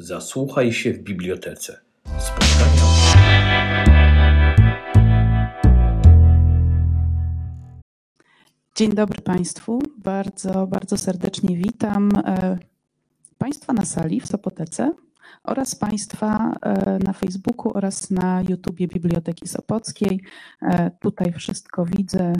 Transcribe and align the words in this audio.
Zasłuchaj 0.00 0.72
się 0.72 0.92
w 0.92 0.98
bibliotece. 0.98 1.80
Spotkania. 2.18 2.82
Dzień 8.76 8.94
dobry 8.94 9.22
Państwu. 9.22 9.82
Bardzo, 9.98 10.66
bardzo 10.66 10.96
serdecznie 10.96 11.56
witam 11.56 12.10
e, 12.16 12.58
Państwa 13.38 13.72
na 13.72 13.84
sali 13.84 14.20
w 14.20 14.26
Sopotece 14.26 14.92
oraz 15.44 15.74
Państwa 15.74 16.54
e, 16.62 16.98
na 16.98 17.12
Facebooku 17.12 17.72
oraz 17.74 18.10
na 18.10 18.42
YouTubie 18.48 18.88
Biblioteki 18.88 19.48
Sopockiej. 19.48 20.20
E, 20.62 20.90
tutaj 21.00 21.32
wszystko 21.32 21.84
widzę. 21.84 22.32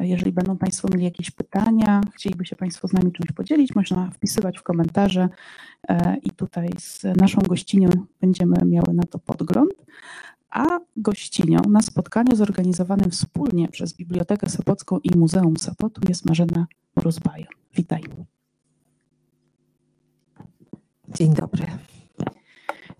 Jeżeli 0.00 0.32
będą 0.32 0.56
Państwo 0.58 0.88
mieli 0.88 1.04
jakieś 1.04 1.30
pytania, 1.30 2.00
chcieliby 2.14 2.44
się 2.44 2.56
Państwo 2.56 2.88
z 2.88 2.92
nami 2.92 3.12
czymś 3.12 3.32
podzielić, 3.32 3.74
można 3.74 4.10
wpisywać 4.10 4.58
w 4.58 4.62
komentarze 4.62 5.28
i 6.22 6.30
tutaj 6.30 6.68
z 6.78 7.04
naszą 7.20 7.40
gościnią 7.40 7.88
będziemy 8.20 8.56
miały 8.66 8.94
na 8.94 9.02
to 9.02 9.18
podgląd. 9.18 9.70
A 10.50 10.66
gościnią 10.96 11.60
na 11.68 11.82
spotkaniu 11.82 12.36
zorganizowanym 12.36 13.10
wspólnie 13.10 13.68
przez 13.68 13.96
Bibliotekę 13.96 14.48
Sopocką 14.48 14.98
i 14.98 15.18
Muzeum 15.18 15.56
Sopotu 15.56 16.00
jest 16.08 16.24
Marzena 16.24 16.66
Mróz-Bajon. 16.96 17.46
Witaj. 17.74 18.02
Dzień 21.08 21.34
dobry. 21.34 21.66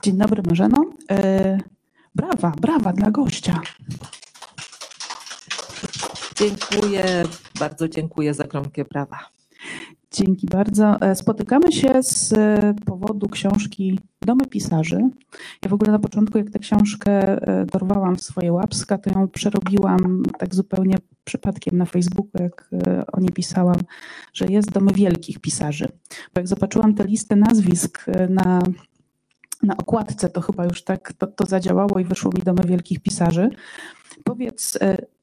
Dzień 0.03 0.17
dobry 0.17 0.43
Marzeno. 0.43 0.85
E, 1.11 1.59
brawa, 2.15 2.51
brawa 2.61 2.93
dla 2.93 3.11
gościa. 3.11 3.61
Dziękuję, 6.41 7.25
bardzo 7.59 7.89
dziękuję 7.89 8.35
za 8.35 8.45
gromkie 8.45 8.85
brawa. 8.85 9.19
Dzięki 10.13 10.47
bardzo. 10.47 11.01
E, 11.01 11.15
spotykamy 11.15 11.73
się 11.73 12.03
z 12.03 12.33
e, 12.33 12.75
powodu 12.87 13.29
książki 13.29 14.01
Domy 14.23 14.47
Pisarzy. 14.47 15.01
Ja 15.63 15.69
w 15.71 15.73
ogóle 15.73 15.93
na 15.93 15.99
początku, 15.99 16.39
jak 16.39 16.51
tę 16.51 16.59
książkę 16.59 17.13
e, 17.13 17.67
dorwałam 17.67 18.17
w 18.17 18.23
swoje 18.23 18.53
łapska, 18.53 18.99
to 18.99 19.11
ją 19.11 19.29
przerobiłam 19.29 20.23
tak 20.39 20.55
zupełnie 20.55 20.97
przypadkiem 21.25 21.79
na 21.79 21.85
Facebooku, 21.85 22.43
jak 22.43 22.71
o 23.13 23.21
niej 23.21 23.31
pisałam, 23.33 23.77
że 24.33 24.47
jest 24.47 24.73
Domy 24.73 24.93
Wielkich 24.93 25.39
Pisarzy. 25.39 25.89
Bo 26.35 26.41
jak 26.41 26.49
zobaczyłam 26.49 26.95
tę 26.95 27.05
listę 27.05 27.37
nazwisk 27.37 28.07
na, 28.29 28.63
na 29.63 29.77
okładce, 29.77 30.29
to 30.29 30.41
chyba 30.41 30.65
już 30.65 30.85
tak 30.85 31.13
to, 31.13 31.27
to 31.27 31.47
zadziałało 31.47 31.99
i 31.99 32.05
wyszło 32.05 32.31
mi 32.35 32.43
Domy 32.43 32.63
Wielkich 32.67 33.01
Pisarzy. 33.01 33.51
Powiedz, 34.25 34.79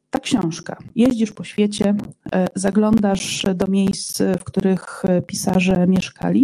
ta 0.09 0.19
książka. 0.19 0.77
Jeździsz 0.95 1.31
po 1.31 1.43
świecie, 1.43 1.95
e, 2.33 2.47
zaglądasz 2.55 3.45
do 3.55 3.67
miejsc, 3.67 4.21
w 4.39 4.43
których 4.43 5.03
pisarze 5.27 5.87
mieszkali, 5.87 6.43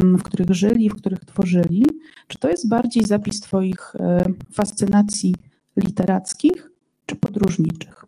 w 0.00 0.22
których 0.22 0.50
żyli, 0.50 0.90
w 0.90 0.94
których 0.94 1.24
tworzyli. 1.24 1.86
Czy 2.28 2.38
to 2.38 2.50
jest 2.50 2.68
bardziej 2.68 3.04
zapis 3.04 3.40
Twoich 3.40 3.96
e, 3.96 4.24
fascynacji 4.52 5.34
literackich 5.76 6.70
czy 7.06 7.16
podróżniczych? 7.16 8.04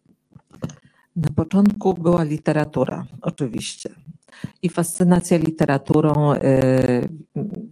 Na 1.17 1.28
początku 1.37 1.94
była 1.94 2.25
literatura, 2.25 3.06
oczywiście. 3.22 3.91
I 4.62 4.69
fascynacja 4.69 5.39
literaturą, 5.39 6.34
y, 6.34 7.09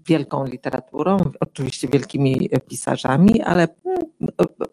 wielką 0.06 0.44
literaturą, 0.46 1.18
oczywiście 1.40 1.88
wielkimi 1.88 2.50
pisarzami, 2.68 3.42
ale 3.42 3.68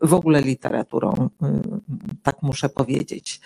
w 0.02 0.14
ogóle 0.14 0.42
literaturą, 0.42 1.30
y, 1.44 1.48
tak 2.24 2.42
muszę 2.42 2.70
powiedzieć. 2.70 3.42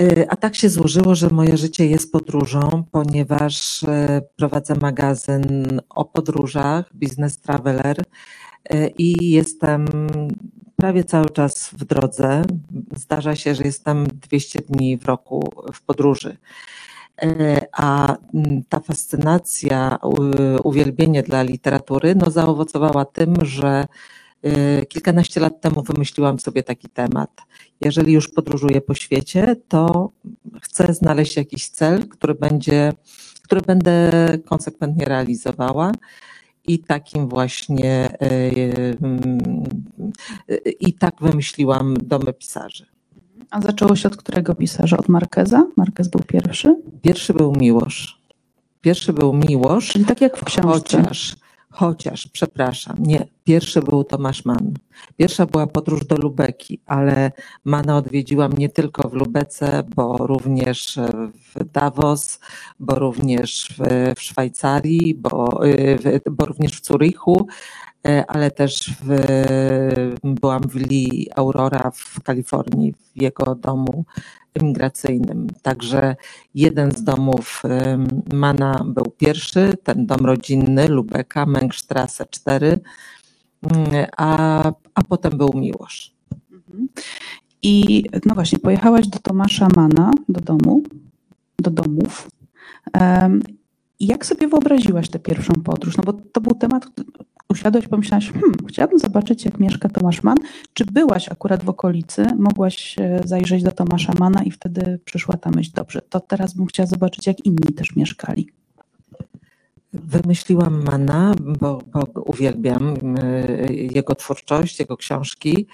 Y, 0.00 0.26
a 0.28 0.36
tak 0.36 0.56
się 0.56 0.68
złożyło, 0.68 1.14
że 1.14 1.28
moje 1.28 1.56
życie 1.56 1.86
jest 1.86 2.12
podróżą, 2.12 2.84
ponieważ 2.90 3.80
prowadzę 4.36 4.74
magazyn 4.74 5.80
o 5.88 6.04
podróżach, 6.04 6.90
Business 6.94 7.40
Traveler 7.40 8.04
i 8.98 9.30
jestem 9.30 9.86
prawie 10.80 11.04
cały 11.04 11.30
czas 11.30 11.70
w 11.72 11.84
drodze. 11.84 12.42
Zdarza 12.96 13.36
się, 13.36 13.54
że 13.54 13.64
jestem 13.64 14.06
200 14.06 14.60
dni 14.60 14.98
w 14.98 15.04
roku 15.04 15.52
w 15.72 15.82
podróży. 15.82 16.36
A 17.72 18.16
mm, 18.34 18.62
ta 18.68 18.80
fascynacja, 18.80 19.98
uwielbienie 20.64 21.22
dla 21.22 21.42
literatury 21.42 22.14
no, 22.14 22.30
zaowocowała 22.30 23.04
tym, 23.04 23.34
że 23.42 23.86
e, 24.42 24.86
kilkanaście 24.86 25.40
lat 25.40 25.60
temu 25.60 25.82
wymyśliłam 25.82 26.38
sobie 26.38 26.62
taki 26.62 26.88
temat. 26.88 27.30
Jeżeli 27.80 28.12
już 28.12 28.28
podróżuję 28.28 28.80
po 28.80 28.94
świecie, 28.94 29.56
to 29.68 30.10
chcę 30.62 30.94
znaleźć 30.94 31.36
jakiś 31.36 31.68
cel, 31.68 32.08
który 32.08 32.34
będzie, 32.34 32.92
który 33.42 33.60
będę 33.60 34.12
konsekwentnie 34.44 35.04
realizowała. 35.04 35.92
I 36.66 36.78
takim 36.78 37.28
właśnie, 37.28 38.18
e, 38.20 38.50
mm, 39.02 39.38
i 40.80 40.94
tak 40.94 41.14
wymyśliłam 41.20 41.96
domy 42.02 42.32
pisarzy. 42.32 42.99
A 43.50 43.60
zaczęło 43.60 43.96
się 43.96 44.08
od 44.08 44.16
którego 44.16 44.54
pisarza? 44.54 44.96
Od 44.96 45.08
Markeza? 45.08 45.66
Markez 45.76 46.08
był 46.08 46.20
pierwszy? 46.20 46.76
Pierwszy 47.02 47.34
był 47.34 47.52
Miłosz. 47.52 48.20
Pierwszy 48.80 49.12
był 49.12 49.32
Miłosz. 49.32 49.88
Czyli 49.88 50.04
tak 50.04 50.20
jak 50.20 50.36
w 50.36 50.44
książce. 50.44 50.96
Chociaż, 50.98 51.36
chociaż, 51.70 52.26
przepraszam, 52.26 52.96
nie. 53.00 53.26
Pierwszy 53.44 53.82
był 53.82 54.04
Tomasz 54.04 54.44
Mann. 54.44 54.74
Pierwsza 55.16 55.46
była 55.46 55.66
podróż 55.66 56.04
do 56.04 56.16
Lubeki, 56.16 56.80
ale 56.86 57.32
Mana 57.64 57.96
odwiedziłam 57.96 58.52
nie 58.52 58.68
tylko 58.68 59.08
w 59.08 59.12
Lubece, 59.12 59.82
bo 59.96 60.16
również 60.16 60.98
w 61.54 61.64
Davos, 61.72 62.40
bo 62.80 62.94
również 62.94 63.68
w, 63.78 64.14
w 64.16 64.22
Szwajcarii, 64.22 65.14
bo, 65.14 65.60
bo 66.30 66.44
również 66.44 66.80
w 66.80 66.86
Zurichu, 66.86 67.46
E, 67.46 67.89
ale 68.28 68.50
też 68.50 68.94
w, 69.02 69.20
byłam 70.24 70.62
w 70.62 70.74
Lee 70.74 71.28
Aurora 71.36 71.90
w 71.94 72.22
Kalifornii, 72.22 72.92
w 72.92 73.22
jego 73.22 73.54
domu 73.54 74.04
emigracyjnym. 74.54 75.46
Także 75.62 76.16
jeden 76.54 76.92
z 76.92 77.04
domów 77.04 77.62
Mana 78.32 78.84
był 78.86 79.04
pierwszy, 79.18 79.74
ten 79.84 80.06
dom 80.06 80.26
rodzinny 80.26 80.88
Lubeka, 80.88 81.46
Mengstrasse 81.46 82.26
4, 82.30 82.80
mm, 83.62 84.06
a, 84.16 84.72
a 84.94 85.02
potem 85.02 85.38
był 85.38 85.52
Miłosz. 85.54 86.14
Mhm. 86.52 86.88
I 87.62 88.04
no 88.26 88.34
właśnie, 88.34 88.58
pojechałaś 88.58 89.08
do 89.08 89.18
Tomasza 89.18 89.68
Mana, 89.76 90.10
do 90.28 90.40
domu, 90.40 90.82
do 91.58 91.70
domów. 91.70 92.28
Jak 94.00 94.26
sobie 94.26 94.48
wyobraziłaś 94.48 95.08
tę 95.08 95.18
pierwszą 95.18 95.52
podróż? 95.64 95.96
No 95.96 96.02
bo 96.04 96.12
to 96.12 96.40
był 96.40 96.54
temat, 96.54 96.86
usiadłeś, 97.48 97.88
pomyślałaś, 97.88 98.32
hmm, 98.32 98.54
chciałabym 98.68 98.98
zobaczyć, 98.98 99.44
jak 99.44 99.60
mieszka 99.60 99.88
Tomasz 99.88 100.22
Mann. 100.22 100.38
Czy 100.74 100.84
byłaś 100.84 101.28
akurat 101.28 101.64
w 101.64 101.68
okolicy, 101.68 102.26
mogłaś 102.38 102.96
e, 102.98 103.20
zajrzeć 103.24 103.62
do 103.62 103.72
Tomasza 103.72 104.12
Mana 104.18 104.42
i 104.42 104.50
wtedy 104.50 105.00
przyszła 105.04 105.36
ta 105.36 105.50
myśl, 105.50 105.70
dobrze, 105.74 106.02
to 106.02 106.20
teraz 106.20 106.54
bym 106.54 106.66
chciała 106.66 106.86
zobaczyć, 106.86 107.26
jak 107.26 107.46
inni 107.46 107.74
też 107.76 107.96
mieszkali. 107.96 108.48
Wymyśliłam 109.92 110.84
Mana, 110.84 111.34
bo, 111.60 111.82
bo 111.92 112.22
uwielbiam 112.22 112.94
e, 113.18 113.72
jego 113.72 114.14
twórczość, 114.14 114.80
jego 114.80 114.96
książki 114.96 115.66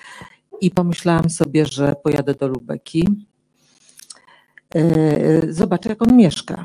i 0.60 0.70
pomyślałam 0.70 1.30
sobie, 1.30 1.66
że 1.66 1.94
pojadę 2.02 2.34
do 2.34 2.48
Lubeki, 2.48 3.08
e, 4.74 5.52
zobaczę, 5.52 5.88
jak 5.88 6.02
on 6.02 6.16
mieszka. 6.16 6.64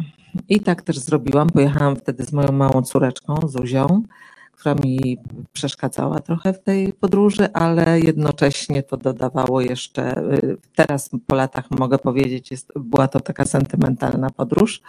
I 0.50 0.60
tak 0.60 0.82
też 0.82 1.00
zrobiłam. 1.00 1.50
Pojechałam 1.50 1.96
wtedy 1.96 2.26
z 2.26 2.34
moją 2.34 2.52
małą 2.52 2.82
córeczką, 2.82 3.40
Zuzią, 3.48 4.04
która 4.52 4.76
mi 4.76 5.18
przeszkadzała 5.54 6.20
trochę 6.20 6.54
w 6.54 6.64
tej 6.64 6.94
podróży, 6.94 7.54
ale 7.54 8.00
jednocześnie 8.00 8.84
to 8.84 8.98
dodawało 8.98 9.62
jeszcze, 9.62 10.18
y, 10.34 10.58
teraz 10.76 11.10
po 11.28 11.36
latach 11.36 11.72
mogę 11.72 11.98
powiedzieć, 11.98 12.52
jest, 12.52 12.72
była 12.76 13.08
to 13.08 13.20
taka 13.20 13.46
sentymentalna 13.46 14.30
podróż. 14.30 14.82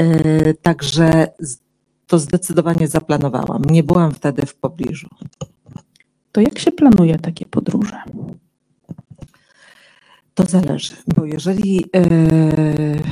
Y, 0.00 0.56
także 0.62 1.28
to 2.06 2.18
zdecydowanie 2.18 2.88
zaplanowałam. 2.88 3.64
Nie 3.64 3.82
byłam 3.82 4.12
wtedy 4.12 4.46
w 4.46 4.54
pobliżu. 4.54 5.08
To 6.32 6.40
jak 6.40 6.58
się 6.58 6.72
planuje 6.72 7.18
takie 7.18 7.46
podróże? 7.46 8.02
To 10.34 10.44
zależy, 10.44 10.94
bo 11.16 11.24
jeżeli 11.24 11.76
yy, 11.76 13.02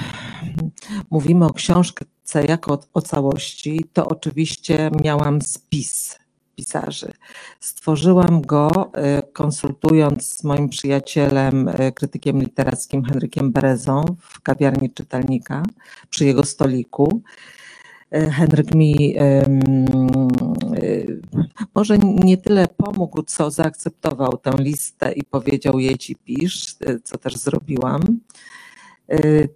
mówimy 1.11 1.47
o 1.47 1.53
książce 1.53 2.45
jako 2.49 2.81
o, 2.95 3.03
całości, 3.03 3.85
to 3.93 4.09
oczywiście 4.09 4.91
miałam 5.05 5.43
spis 5.43 6.19
pisarzy. 6.57 7.13
Stworzyłam 7.61 8.43
go 8.43 8.91
yy, 8.95 9.23
konsultując 9.33 10.27
z 10.27 10.45
moim 10.45 10.69
przyjacielem, 10.69 11.71
yy, 11.79 11.93
krytykiem 11.93 12.41
literackim 12.41 13.05
Henrykiem 13.05 13.53
Berezą 13.53 14.05
w 14.19 14.41
kawiarni 14.41 14.91
czytelnika 14.91 15.63
przy 16.11 16.25
jego 16.25 16.45
stoliku. 16.45 17.23
Henryk 18.31 18.75
mi 18.75 19.17
może 21.75 21.99
nie 21.99 22.37
tyle 22.37 22.69
pomógł, 22.77 23.23
co 23.23 23.51
zaakceptował 23.51 24.37
tę 24.37 24.51
listę 24.59 25.13
i 25.13 25.25
powiedział 25.25 25.79
jej 25.79 25.99
ci 25.99 26.17
pisz, 26.17 26.77
co 27.05 27.19
też 27.19 27.37
zrobiłam. 27.37 28.21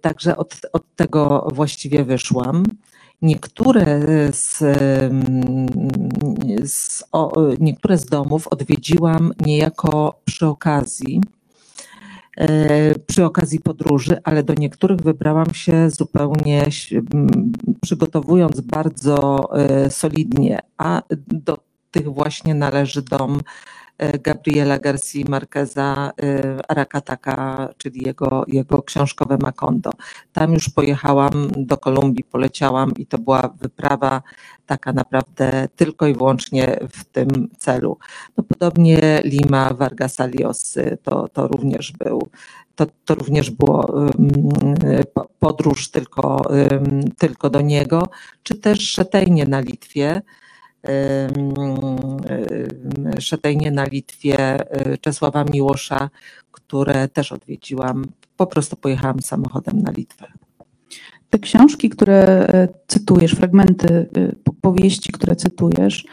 Także 0.01 0.37
od, 0.37 0.61
od 0.73 0.95
tego 0.95 1.47
właściwie 1.53 2.03
wyszłam. 2.03 2.63
Niektóre 3.21 3.99
z, 4.31 4.57
z, 6.65 7.03
o, 7.11 7.33
niektóre 7.59 7.97
z 7.97 8.05
domów 8.05 8.47
odwiedziłam 8.47 9.33
niejako 9.45 10.21
przy 10.25 10.47
okazji, 10.47 11.21
e, 11.21 11.36
przy 13.07 13.25
okazji 13.25 13.59
podróży, 13.59 14.17
ale 14.23 14.43
do 14.43 14.53
niektórych 14.53 15.01
wybrałam 15.01 15.53
się 15.53 15.89
zupełnie 15.89 16.65
przygotowując 17.81 18.61
bardzo 18.61 19.49
e, 19.59 19.89
solidnie, 19.89 20.59
a 20.77 21.01
do 21.27 21.57
tych 21.91 22.13
właśnie 22.13 22.55
należy 22.55 23.01
dom 23.01 23.39
E, 23.39 23.86
Gabriela 24.23 24.79
Garcia 24.79 25.25
Marqueza 25.29 26.11
e, 26.21 26.59
Arakataka, 26.67 27.69
czyli 27.77 28.05
jego, 28.05 28.43
jego 28.47 28.81
książkowe 28.81 29.37
Macondo. 29.41 29.91
Tam 30.33 30.53
już 30.53 30.69
pojechałam 30.69 31.51
do 31.57 31.77
Kolumbii, 31.77 32.23
poleciałam 32.23 32.91
i 32.97 33.05
to 33.05 33.17
była 33.17 33.53
wyprawa 33.61 34.21
taka 34.65 34.93
naprawdę 34.93 35.67
tylko 35.75 36.07
i 36.07 36.13
wyłącznie 36.13 36.79
w 36.89 37.03
tym 37.03 37.49
celu. 37.57 37.97
No, 38.37 38.43
podobnie 38.43 39.21
Lima 39.23 39.73
Vargas 39.73 40.19
Aliosy 40.19 40.97
to, 41.03 41.27
to 41.27 41.47
również 41.47 41.91
był 41.91 42.29
to, 42.75 42.85
to 43.05 43.15
również 43.15 43.51
było 43.51 44.05
podróż 45.39 45.91
tylko, 45.91 46.41
tylko 47.17 47.49
do 47.49 47.61
niego, 47.61 48.07
czy 48.43 48.55
też 48.55 48.91
Szetejnie 48.91 49.45
na 49.45 49.59
Litwie, 49.59 50.21
Szetejnie 53.19 53.71
na 53.71 53.85
Litwie, 53.85 54.37
e, 54.39 54.97
Czesława 54.97 55.43
Miłosza, 55.43 56.09
które 56.51 57.07
też 57.07 57.31
odwiedziłam. 57.31 58.05
Po 58.37 58.47
prostu 58.47 58.75
pojechałam 58.75 59.21
samochodem 59.21 59.81
na 59.81 59.91
Litwę. 59.91 60.27
Te 61.29 61.39
książki, 61.39 61.89
które 61.89 62.17
e, 62.23 62.67
cytujesz, 62.87 63.31
fragmenty 63.31 63.87
e, 63.87 64.53
powieści, 64.61 65.11
które 65.11 65.35
cytujesz, 65.35 66.05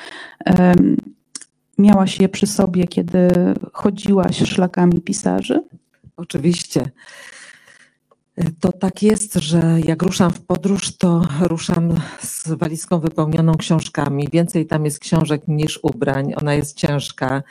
miałaś 1.78 2.20
je 2.20 2.28
przy 2.28 2.46
sobie, 2.46 2.86
kiedy 2.86 3.28
chodziłaś 3.72 4.36
szlakami 4.36 5.00
pisarzy? 5.00 5.62
Oczywiście. 6.16 6.90
To 8.60 8.72
tak 8.72 9.02
jest, 9.02 9.34
że 9.34 9.80
jak 9.84 10.02
ruszam 10.02 10.30
w 10.30 10.46
podróż, 10.46 10.96
to 10.96 11.26
ruszam 11.40 12.00
z 12.20 12.48
walizką 12.48 13.00
wypełnioną 13.00 13.54
książkami. 13.54 14.28
Więcej 14.32 14.66
tam 14.66 14.84
jest 14.84 14.98
książek 14.98 15.42
niż 15.48 15.80
ubrań. 15.82 16.34
Ona 16.36 16.54
jest 16.54 16.76
ciężka 16.76 17.42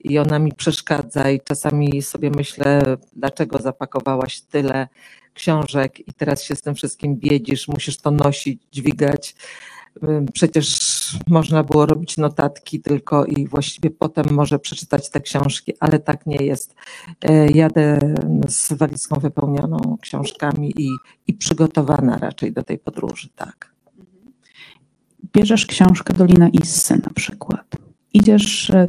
i 0.00 0.18
ona 0.18 0.38
mi 0.38 0.52
przeszkadza 0.52 1.30
i 1.30 1.40
czasami 1.40 2.02
sobie 2.02 2.30
myślę, 2.30 2.96
dlaczego 3.16 3.58
zapakowałaś 3.58 4.40
tyle 4.40 4.88
książek 5.34 6.08
i 6.08 6.12
teraz 6.12 6.42
się 6.42 6.56
z 6.56 6.62
tym 6.62 6.74
wszystkim 6.74 7.16
biedzisz, 7.16 7.68
musisz 7.68 7.98
to 7.98 8.10
nosić, 8.10 8.62
dźwigać. 8.72 9.34
Przecież 10.32 10.78
można 11.28 11.62
było 11.62 11.86
robić 11.86 12.16
notatki 12.16 12.80
tylko 12.80 13.24
i 13.24 13.46
właściwie 13.46 13.90
potem 13.90 14.26
może 14.30 14.58
przeczytać 14.58 15.10
te 15.10 15.20
książki, 15.20 15.72
ale 15.80 15.98
tak 15.98 16.26
nie 16.26 16.36
jest. 16.36 16.74
E, 17.22 17.50
jadę 17.50 17.98
z 18.48 18.72
walizką 18.72 19.20
wypełnioną 19.20 19.96
książkami 20.00 20.72
i, 20.76 20.88
i 21.26 21.34
przygotowana 21.34 22.18
raczej 22.18 22.52
do 22.52 22.62
tej 22.62 22.78
podróży, 22.78 23.28
tak. 23.36 23.74
Bierzesz 25.32 25.66
książkę 25.66 26.14
Dolina 26.14 26.48
Issy 26.48 27.00
na 27.04 27.10
przykład. 27.14 27.76
Idziesz 28.14 28.70
e, 28.70 28.88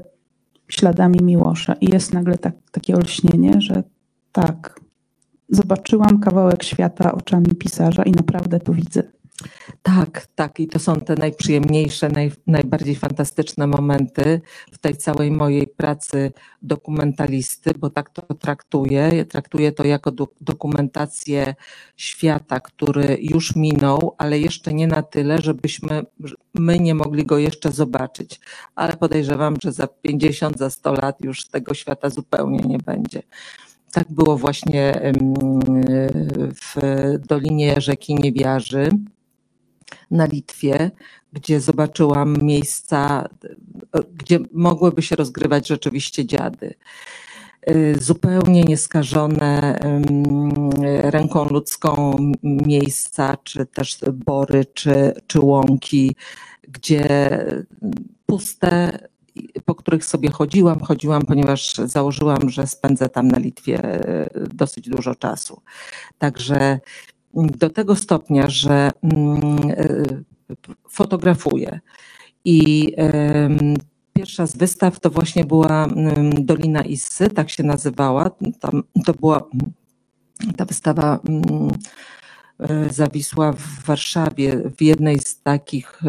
śladami 0.67 1.19
Miłosza 1.23 1.73
i 1.73 1.85
jest 1.93 2.13
nagle 2.13 2.37
tak, 2.37 2.53
takie 2.71 2.95
olśnienie, 2.95 3.61
że 3.61 3.83
tak, 4.31 4.79
zobaczyłam 5.49 6.19
kawałek 6.19 6.63
świata 6.63 7.11
oczami 7.11 7.55
pisarza 7.55 8.03
i 8.03 8.11
naprawdę 8.11 8.59
to 8.59 8.73
widzę. 8.73 9.03
Tak, 9.81 10.27
tak. 10.35 10.59
I 10.59 10.67
to 10.67 10.79
są 10.79 10.95
te 10.95 11.15
najprzyjemniejsze, 11.15 12.09
naj, 12.09 12.31
najbardziej 12.47 12.95
fantastyczne 12.95 13.67
momenty 13.67 14.41
w 14.71 14.77
tej 14.77 14.95
całej 14.97 15.31
mojej 15.31 15.67
pracy 15.67 16.31
dokumentalisty, 16.61 17.73
bo 17.77 17.89
tak 17.89 18.09
to 18.09 18.33
traktuję. 18.33 19.25
Traktuję 19.25 19.71
to 19.71 19.83
jako 19.83 20.11
do, 20.11 20.27
dokumentację 20.41 21.55
świata, 21.97 22.59
który 22.59 23.17
już 23.21 23.55
minął, 23.55 24.15
ale 24.17 24.39
jeszcze 24.39 24.73
nie 24.73 24.87
na 24.87 25.03
tyle, 25.03 25.41
żebyśmy 25.41 26.01
my 26.53 26.79
nie 26.79 26.95
mogli 26.95 27.25
go 27.25 27.37
jeszcze 27.37 27.71
zobaczyć. 27.71 28.39
Ale 28.75 28.97
podejrzewam, 28.97 29.55
że 29.63 29.71
za 29.71 29.87
50, 29.87 30.57
za 30.57 30.69
100 30.69 30.93
lat 30.93 31.23
już 31.23 31.47
tego 31.47 31.73
świata 31.73 32.09
zupełnie 32.09 32.59
nie 32.59 32.77
będzie. 32.77 33.21
Tak 33.91 34.11
było 34.11 34.37
właśnie 34.37 35.13
w 36.55 36.75
Dolinie 37.27 37.81
Rzeki 37.81 38.15
Niewiarzy 38.15 38.89
na 40.11 40.25
Litwie, 40.25 40.91
gdzie 41.33 41.59
zobaczyłam 41.59 42.37
miejsca, 42.41 43.29
gdzie 44.13 44.39
mogłyby 44.53 45.01
się 45.01 45.15
rozgrywać 45.15 45.67
rzeczywiście 45.67 46.25
dziady. 46.25 46.73
Y, 47.69 47.97
zupełnie 47.99 48.63
nieskażone 48.63 49.79
ręką 51.01 51.45
ludzką 51.45 52.17
miejsca, 52.43 53.37
czy 53.43 53.65
też 53.65 53.99
bory, 54.13 54.65
czy, 54.73 55.13
czy 55.27 55.39
łąki, 55.39 56.15
gdzie 56.67 57.29
puste, 58.25 58.99
po 59.65 59.75
których 59.75 60.05
sobie 60.05 60.29
chodziłam, 60.31 60.79
chodziłam, 60.79 61.21
ponieważ 61.21 61.75
założyłam, 61.75 62.49
że 62.49 62.67
spędzę 62.67 63.09
tam 63.09 63.27
na 63.27 63.39
Litwie 63.39 64.05
y, 64.25 64.47
dosyć 64.53 64.89
dużo 64.89 65.15
czasu. 65.15 65.61
Także 66.17 66.79
do 67.33 67.69
tego 67.69 67.95
stopnia, 67.95 68.49
że 68.49 68.91
mm, 69.03 69.39
e, 69.69 70.05
fotografuję. 70.89 71.79
I 72.45 72.93
pierwsza 74.13 74.47
z 74.47 74.57
wystaw 74.57 74.99
to 74.99 75.09
właśnie 75.09 75.45
była 75.45 75.85
mm, 75.85 76.45
Dolina 76.45 76.81
Issy, 76.81 77.29
tak 77.29 77.49
się 77.49 77.63
nazywała. 77.63 78.31
Tam, 78.59 78.83
to 79.05 79.13
była 79.13 79.41
ta 80.57 80.65
wystawa 80.65 81.19
mm, 81.29 81.71
e, 82.59 82.93
zawisła 82.93 83.53
w 83.53 83.85
Warszawie, 83.85 84.61
w 84.77 84.81
jednej 84.81 85.19
z 85.19 85.41
takich 85.41 86.01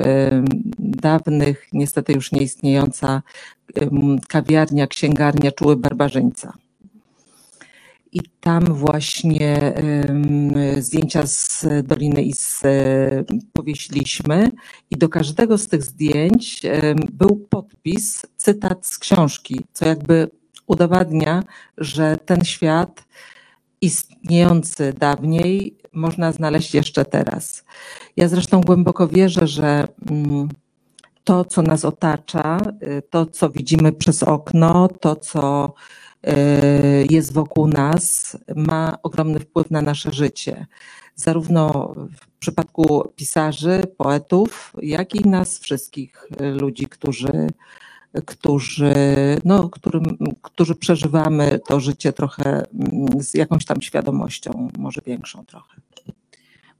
dawnych, 0.79 1.69
niestety 1.73 2.13
już 2.13 2.33
nieistniejąca 2.33 3.23
kawiarnia, 4.29 4.87
księgarnia 4.87 5.53
Czuły 5.53 5.77
Barbarzyńca 5.77 6.53
i 8.13 8.21
tam 8.41 8.65
właśnie 8.65 9.73
zdjęcia 10.79 11.27
z 11.27 11.67
Doliny 11.85 12.23
Is 12.23 12.63
powiesiliśmy 13.53 14.51
i 14.91 14.97
do 14.97 15.09
każdego 15.09 15.59
z 15.59 15.69
tych 15.69 15.83
zdjęć 15.85 16.63
był 17.13 17.47
podpis, 17.51 18.27
cytat 18.37 18.87
z 18.87 18.99
książki, 18.99 19.61
co 19.73 19.89
jakby 19.89 20.31
udowadnia, 20.67 21.43
że 21.79 22.17
ten 22.25 22.45
świat 22.45 23.05
istniejący 23.81 24.93
dawniej 24.93 25.77
można 25.93 26.33
znaleźć 26.33 26.75
jeszcze 26.75 27.05
teraz. 27.05 27.65
Ja 28.17 28.29
zresztą 28.29 28.61
głęboko 28.61 29.09
wierzę, 29.09 29.47
że 29.47 29.89
mm, 30.11 30.49
to, 31.25 31.45
co 31.45 31.63
nas 31.63 31.85
otacza, 31.85 32.59
y, 32.83 33.03
to, 33.11 33.27
co 33.27 33.51
widzimy 33.51 33.93
przez 33.93 34.23
okno, 34.23 34.89
to, 34.89 35.17
co 35.17 35.75
Y, 36.29 37.07
jest 37.11 37.33
wokół 37.33 37.69
nas, 37.69 38.37
ma 38.57 38.99
ogromny 39.03 39.41
wpływ 39.41 39.71
na 39.71 39.83
nasze 39.83 40.13
życie. 40.13 40.67
Zarówno 41.15 41.95
w 42.21 42.39
przypadku 42.39 43.13
pisarzy, 43.17 43.83
poetów, 43.97 44.73
jak 44.83 45.15
i 45.15 45.29
nas 45.29 45.59
wszystkich 45.59 46.27
y, 46.41 46.51
ludzi, 46.51 46.87
którzy, 46.87 47.47
którzy, 48.27 48.95
no, 49.45 49.69
którym, 49.69 50.17
którzy 50.43 50.75
przeżywamy 50.75 51.61
to 51.69 51.81
życie 51.81 52.13
trochę 52.13 52.43
mm, 52.45 53.23
z 53.23 53.35
jakąś 53.35 53.65
tam 53.65 53.83
świadomością, 53.83 54.69
może 54.79 55.01
większą 55.07 55.47
trochę. 55.47 55.81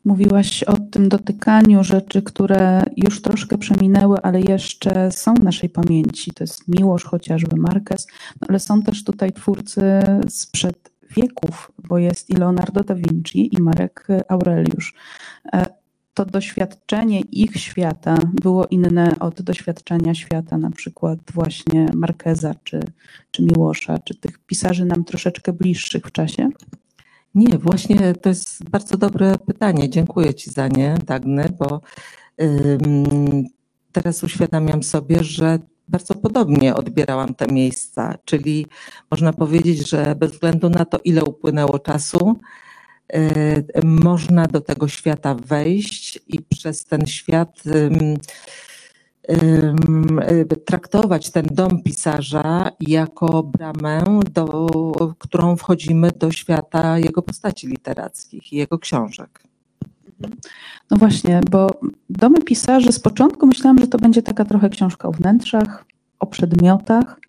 Mówiłaś 0.05 0.63
o 0.63 0.77
tym 0.77 1.09
dotykaniu 1.09 1.85
rzeczy, 1.85 2.23
które 2.23 2.83
już 2.97 3.23
troszkę 3.23 3.59
przeminęły, 3.59 4.19
ale 4.23 4.41
jeszcze 4.41 5.13
są 5.13 5.35
w 5.35 5.45
naszej 5.45 5.69
pamięci. 5.69 6.31
To 6.31 6.45
jest 6.45 6.69
Miłosz 6.69 7.05
chociażby, 7.05 7.57
Marquez, 7.57 8.07
no 8.41 8.47
ale 8.49 8.59
są 8.59 8.83
też 8.83 9.05
tutaj 9.05 9.33
twórcy 9.33 9.83
sprzed 10.29 10.93
wieków, 11.17 11.73
bo 11.89 11.99
jest 11.99 12.31
i 12.31 12.37
Leonardo 12.37 12.85
da 12.85 12.95
Vinci, 12.95 13.55
i 13.55 13.63
Marek 13.63 14.07
Aureliusz. 14.29 14.95
E, 15.53 15.67
to 16.15 16.25
doświadczenie 16.25 17.21
ich 17.21 17.57
świata 17.57 18.19
było 18.43 18.67
inne 18.67 19.19
od 19.21 19.43
doświadczenia 19.43 20.15
świata 20.15 20.59
na 20.59 20.71
przykład 20.71 21.19
właśnie 21.35 21.87
Markeza 21.95 22.55
czy, 22.65 22.81
czy 23.31 23.43
Miłosza, 23.43 23.99
czy 23.99 24.15
tych 24.15 24.39
pisarzy 24.39 24.85
nam 24.85 25.05
troszeczkę 25.05 25.53
bliższych 25.53 26.07
w 26.07 26.13
czasie? 26.13 26.49
Nie, 27.35 27.59
właśnie 27.59 28.15
to 28.15 28.29
jest 28.29 28.71
bardzo 28.71 28.97
dobre 28.97 29.39
pytanie. 29.39 29.91
Dziękuję 29.91 30.35
Ci 30.35 30.51
za 30.51 30.69
nie, 30.69 30.95
Dagny, 31.07 31.49
bo 31.59 31.81
teraz 33.93 34.25
uświadamiam 34.25 34.83
sobie, 34.83 35.25
że 35.25 35.59
bardzo 35.89 36.15
podobnie 36.15 36.75
odbierałam 36.75 37.35
te 37.35 37.47
miejsca, 37.47 38.15
czyli 38.25 38.67
można 39.11 39.33
powiedzieć, 39.33 39.91
że 39.91 40.15
bez 40.15 40.33
względu 40.33 40.71
na 40.71 40.85
to, 40.85 40.99
ile 41.05 41.25
upłynęło 41.25 41.79
czasu, 41.79 42.41
y, 43.15 43.65
można 43.85 44.47
do 44.47 44.61
tego 44.61 44.89
świata 44.89 45.35
wejść 45.35 46.21
i 46.29 46.43
przez 46.43 46.85
ten 46.85 47.07
świat 47.07 47.63
traktować 50.65 51.31
ten 51.31 51.47
dom 51.47 51.83
pisarza 51.83 52.71
jako 52.81 53.43
bramę, 53.43 54.21
do, 54.33 54.69
którą 55.19 55.57
wchodzimy 55.57 56.11
do 56.19 56.31
świata 56.31 56.99
jego 56.99 57.23
postaci 57.23 57.67
literackich 57.67 58.53
i 58.53 58.57
jego 58.57 58.79
książek. 58.79 59.43
No 60.91 60.97
właśnie, 60.97 61.41
bo 61.51 61.71
domy 62.11 62.43
pisarzy 62.43 62.93
z 62.93 63.01
początku 63.01 63.47
myślałam, 63.47 63.79
że 63.79 63.87
to 63.87 63.99
będzie 63.99 64.23
taka 64.23 64.45
trochę 64.45 64.71
książka 64.71 65.09
o 65.09 65.13
wnętrzach, 65.13 65.85
o 66.19 66.27
przedmiotach, 66.27 67.21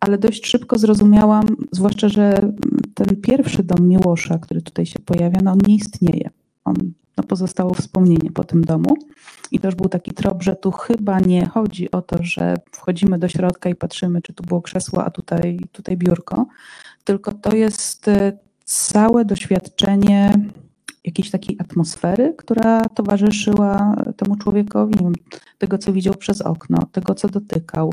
ale 0.00 0.18
dość 0.18 0.46
szybko 0.46 0.78
zrozumiałam, 0.78 1.56
zwłaszcza, 1.72 2.08
że 2.08 2.52
ten 2.94 3.20
pierwszy 3.20 3.62
dom 3.62 3.88
Miłosza, 3.88 4.38
który 4.38 4.62
tutaj 4.62 4.86
się 4.86 4.98
pojawia, 4.98 5.40
no 5.42 5.52
on 5.52 5.58
nie 5.66 5.74
istnieje. 5.74 6.30
On 6.64 6.74
no 7.18 7.24
pozostało 7.24 7.74
wspomnienie 7.74 8.30
po 8.34 8.44
tym 8.44 8.64
domu. 8.64 8.96
I 9.50 9.60
już 9.64 9.74
był 9.74 9.88
taki 9.88 10.10
trop, 10.10 10.42
że 10.42 10.56
tu 10.56 10.70
chyba 10.70 11.20
nie 11.20 11.46
chodzi 11.46 11.90
o 11.90 12.02
to, 12.02 12.16
że 12.20 12.54
wchodzimy 12.72 13.18
do 13.18 13.28
środka 13.28 13.70
i 13.70 13.74
patrzymy, 13.74 14.22
czy 14.22 14.32
tu 14.32 14.42
było 14.44 14.62
krzesło, 14.62 15.04
a 15.04 15.10
tutaj, 15.10 15.60
tutaj 15.72 15.96
biurko, 15.96 16.46
tylko 17.04 17.32
to 17.32 17.56
jest 17.56 18.08
e, 18.08 18.32
całe 18.64 19.24
doświadczenie 19.24 20.34
jakiejś 21.04 21.30
takiej 21.30 21.56
atmosfery, 21.60 22.34
która 22.38 22.84
towarzyszyła 22.84 23.96
temu 24.16 24.36
człowiekowi, 24.36 24.98
tego, 25.58 25.78
co 25.78 25.92
widział 25.92 26.14
przez 26.14 26.40
okno, 26.40 26.78
tego, 26.92 27.14
co 27.14 27.28
dotykał, 27.28 27.92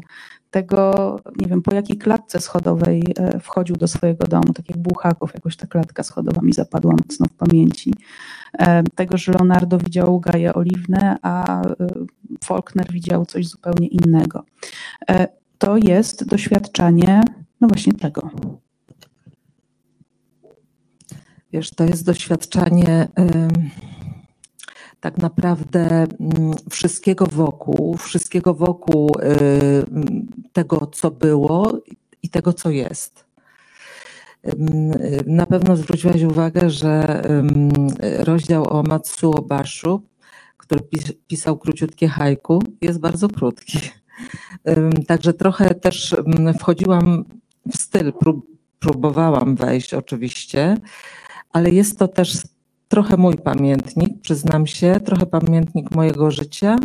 tego, 0.56 1.20
nie 1.36 1.48
wiem, 1.48 1.62
po 1.62 1.76
jakiej 1.76 1.98
klatce 1.98 2.42
schodowej 2.42 3.04
e, 3.18 3.40
wchodził 3.40 3.76
do 3.76 3.88
swojego 3.88 4.28
domu, 4.28 4.54
tak 4.54 4.70
jak 4.70 4.78
Buchaków, 4.78 5.34
jakoś 5.34 5.56
ta 5.56 5.68
klatka 5.68 6.04
schodowa 6.04 6.42
mi 6.42 6.54
zapadła 6.54 6.94
mocno 6.94 7.26
w 7.26 7.34
pamięci. 7.34 7.94
E, 8.60 8.84
tego, 8.84 9.18
że 9.18 9.32
Leonardo 9.32 9.78
widział 9.78 10.20
gaje 10.20 10.54
oliwne, 10.54 11.18
a 11.22 11.62
e, 11.62 11.74
Faulkner 12.44 12.92
widział 12.92 13.26
coś 13.26 13.48
zupełnie 13.48 13.88
innego. 13.88 14.44
To 15.58 15.78
jest 15.78 16.26
doświadczenie, 16.26 17.22
no 17.62 17.68
właśnie 17.68 17.94
tego. 17.94 18.30
Wiesz, 21.54 21.70
to 21.70 21.84
jest 21.84 22.06
doświadczenie 22.06 23.08
tak 25.06 25.18
naprawdę 25.18 25.88
mm, 25.88 26.54
wszystkiego 26.70 27.26
wokół, 27.26 27.98
wszystkiego 27.98 28.54
wokół 28.54 29.10
y, 29.10 29.86
tego, 30.54 30.88
co 30.88 31.12
było 31.12 31.82
i 32.24 32.30
tego, 32.30 32.54
co 32.54 32.70
jest. 32.70 33.26
Na 35.26 35.46
pewno 35.46 35.76
zwróciłaś 35.76 36.22
uwagę, 36.22 36.70
że 36.70 37.22
rozdział 38.18 38.74
o 38.74 38.84
Matsuo 38.84 39.42
Bashu, 39.42 40.02
który 40.58 40.82
pisał 41.28 41.58
króciutkie 41.58 42.08
haiku, 42.08 42.64
jest 42.82 43.00
bardzo 43.00 43.28
krótki. 43.30 43.80
Także 45.08 45.34
trochę 45.34 45.76
też 45.76 46.16
wchodziłam 46.60 47.26
w 47.74 47.78
styl, 47.78 48.14
próbowałam 48.80 49.56
wejść 49.56 49.94
oczywiście, 49.94 50.78
ale 51.54 51.70
jest 51.70 52.00
to 52.00 52.08
też 52.08 52.38
trochę 52.88 53.18
mój 53.18 53.38
pamiętnik, 53.38 54.22
przyznam 54.22 54.68
się, 54.68 55.00
trochę 55.06 55.26
pamiętnik 55.26 55.96
mojego 55.96 56.32
życia 56.32 56.76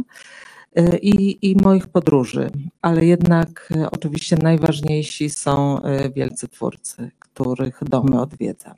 y, 0.79 0.99
i, 1.03 1.51
i 1.51 1.57
moich 1.57 1.87
podróży, 1.87 2.51
ale 2.83 3.05
jednak 3.05 3.73
y, 3.77 3.91
oczywiście 3.91 4.37
najważniejsi 4.37 5.31
są 5.31 5.85
y, 5.85 6.11
wielcy 6.11 6.49
twórcy, 6.49 7.11
których 7.19 7.81
domy 7.85 8.21
odwiedzam. 8.21 8.75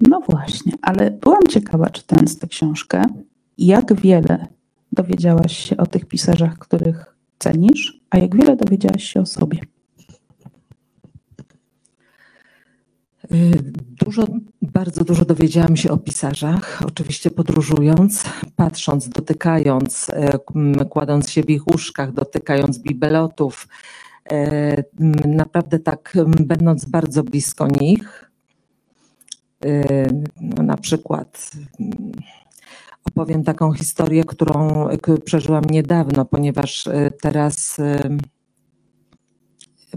No 0.00 0.20
właśnie, 0.28 0.72
ale 0.82 1.10
byłam 1.10 1.46
ciekawa, 1.46 1.90
czytając 1.90 2.38
tę 2.38 2.46
książkę, 2.46 3.04
jak 3.58 3.94
wiele 3.94 4.46
dowiedziałaś 4.92 5.56
się 5.56 5.76
o 5.76 5.86
tych 5.86 6.06
pisarzach, 6.06 6.58
których 6.58 7.16
cenisz, 7.38 8.00
a 8.10 8.18
jak 8.18 8.36
wiele 8.36 8.56
dowiedziałaś 8.56 9.04
się 9.04 9.20
o 9.20 9.26
sobie. 9.26 9.60
Dużo, 14.04 14.26
bardzo 14.62 15.04
dużo 15.04 15.24
dowiedziałam 15.24 15.76
się 15.76 15.90
o 15.90 15.96
pisarzach, 15.96 16.82
oczywiście 16.86 17.30
podróżując, 17.30 18.24
patrząc, 18.56 19.08
dotykając, 19.08 20.10
e, 20.10 20.38
kładąc 20.90 21.30
się 21.30 21.42
w 21.42 21.50
ich 21.50 21.66
łóżkach, 21.66 22.12
dotykając 22.12 22.78
bibelotów, 22.78 23.68
e, 24.30 24.84
naprawdę 25.26 25.78
tak 25.78 26.16
będąc 26.40 26.84
bardzo 26.84 27.22
blisko 27.24 27.68
nich. 27.68 28.30
No, 30.40 30.62
na 30.62 30.76
przykład 30.76 31.50
opowiem 33.04 33.44
taką 33.44 33.72
historię, 33.72 34.24
którą 34.24 34.86
przeżyłam 35.24 35.64
niedawno, 35.64 36.24
ponieważ 36.24 36.88
teraz 37.22 37.76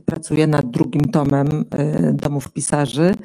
pracuję 0.07 0.47
nad 0.47 0.69
drugim 0.69 1.01
tomem 1.01 1.47
y, 1.47 2.13
Domów 2.13 2.51
Pisarzy 2.51 3.15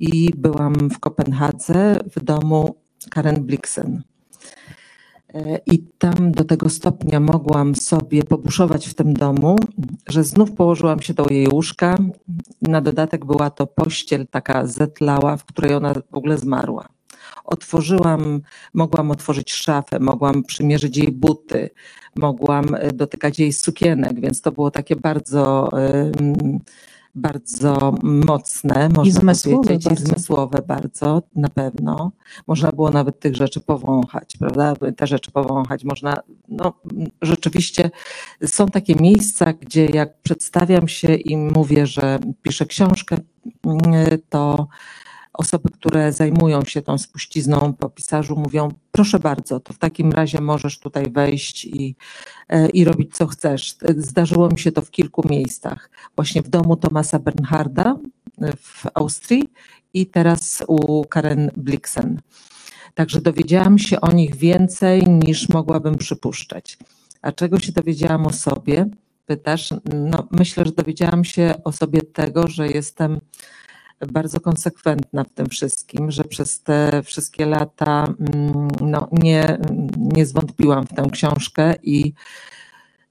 i 0.00 0.30
byłam 0.36 0.74
w 0.90 0.98
Kopenhadze 1.00 1.96
w 2.16 2.24
domu 2.24 2.74
Karen 3.10 3.44
Blixen. 3.44 4.02
Y, 5.34 5.60
I 5.66 5.78
tam 5.98 6.32
do 6.32 6.44
tego 6.44 6.68
stopnia 6.68 7.20
mogłam 7.20 7.74
sobie 7.74 8.24
pobuszować 8.24 8.88
w 8.88 8.94
tym 8.94 9.14
domu, 9.14 9.56
że 10.08 10.24
znów 10.24 10.52
położyłam 10.52 11.00
się 11.00 11.14
do 11.14 11.26
jej 11.30 11.48
łóżka. 11.48 11.98
Na 12.62 12.80
dodatek 12.80 13.24
była 13.24 13.50
to 13.50 13.66
pościel 13.66 14.26
taka 14.30 14.66
zetlała, 14.66 15.36
w 15.36 15.44
której 15.44 15.74
ona 15.74 15.94
w 15.94 16.14
ogóle 16.14 16.38
zmarła. 16.38 16.88
Otworzyłam, 17.44 18.40
mogłam 18.74 19.10
otworzyć 19.10 19.52
szafę, 19.52 19.98
mogłam 20.00 20.42
przymierzyć 20.42 20.96
jej 20.96 21.12
buty, 21.12 21.70
mogłam 22.16 22.74
e, 22.74 22.92
dotykać 22.92 23.38
jej 23.38 23.52
sukienek, 23.52 24.20
więc 24.20 24.40
to 24.40 24.52
było 24.52 24.70
takie 24.70 24.96
bardzo 24.96 25.70
bardzo 27.14 27.94
mocne, 28.02 28.88
można 28.88 29.08
I 29.08 29.10
zmysłowe 29.10 29.62
powiedzieć, 29.62 29.84
bardzo. 29.84 30.02
i 30.02 30.06
zmysłowe 30.06 30.62
bardzo, 30.66 31.22
na 31.36 31.48
pewno. 31.48 32.12
Można 32.46 32.72
było 32.72 32.90
nawet 32.90 33.20
tych 33.20 33.36
rzeczy 33.36 33.60
powąchać, 33.60 34.36
prawda? 34.36 34.74
Te 34.96 35.06
rzeczy 35.06 35.30
powąchać. 35.30 35.84
Można, 35.84 36.22
no 36.48 36.72
rzeczywiście 37.22 37.90
są 38.46 38.66
takie 38.66 38.94
miejsca, 38.94 39.52
gdzie 39.52 39.86
jak 39.86 40.22
przedstawiam 40.22 40.88
się 40.88 41.14
i 41.14 41.36
mówię, 41.36 41.86
że 41.86 42.18
piszę 42.42 42.66
książkę, 42.66 43.16
to 44.28 44.68
osoby, 45.32 45.68
które 45.70 46.12
zajmują 46.12 46.64
się 46.64 46.82
tą 46.82 46.98
spuścizną 46.98 47.74
po 47.78 47.90
pisarzu 47.90 48.36
mówią, 48.36 48.68
proszę 48.90 49.18
bardzo, 49.18 49.60
to 49.60 49.72
w 49.72 49.78
takim 49.78 50.12
razie 50.12 50.40
możesz 50.40 50.78
tutaj 50.78 51.10
wejść 51.10 51.64
i, 51.64 51.96
e, 52.48 52.68
i 52.68 52.84
robić 52.84 53.16
co 53.16 53.26
chcesz. 53.26 53.76
Zdarzyło 53.96 54.48
mi 54.48 54.58
się 54.58 54.72
to 54.72 54.82
w 54.82 54.90
kilku 54.90 55.28
miejscach. 55.28 55.90
Właśnie 56.16 56.42
w 56.42 56.48
domu 56.48 56.76
Tomasa 56.76 57.18
Bernharda 57.18 57.96
w 58.56 58.86
Austrii 58.94 59.48
i 59.94 60.06
teraz 60.06 60.64
u 60.68 61.04
Karen 61.04 61.50
Blixen. 61.56 62.20
Także 62.94 63.20
dowiedziałam 63.20 63.78
się 63.78 64.00
o 64.00 64.12
nich 64.12 64.36
więcej 64.36 65.02
niż 65.08 65.48
mogłabym 65.48 65.94
przypuszczać. 65.94 66.78
A 67.22 67.32
czego 67.32 67.60
się 67.60 67.72
dowiedziałam 67.72 68.26
o 68.26 68.32
sobie? 68.32 68.86
Pytasz? 69.26 69.74
No, 69.94 70.28
myślę, 70.30 70.64
że 70.64 70.72
dowiedziałam 70.72 71.24
się 71.24 71.54
o 71.64 71.72
sobie 71.72 72.02
tego, 72.02 72.48
że 72.48 72.68
jestem 72.68 73.20
bardzo 74.06 74.40
konsekwentna 74.40 75.24
w 75.24 75.30
tym 75.30 75.46
wszystkim, 75.46 76.10
że 76.10 76.24
przez 76.24 76.62
te 76.62 77.02
wszystkie 77.02 77.46
lata 77.46 78.14
mm, 78.34 78.68
no, 78.80 79.08
nie, 79.12 79.58
nie 79.96 80.26
zwątpiłam 80.26 80.86
w 80.86 80.94
tę 80.94 81.08
książkę 81.12 81.74
i 81.82 82.12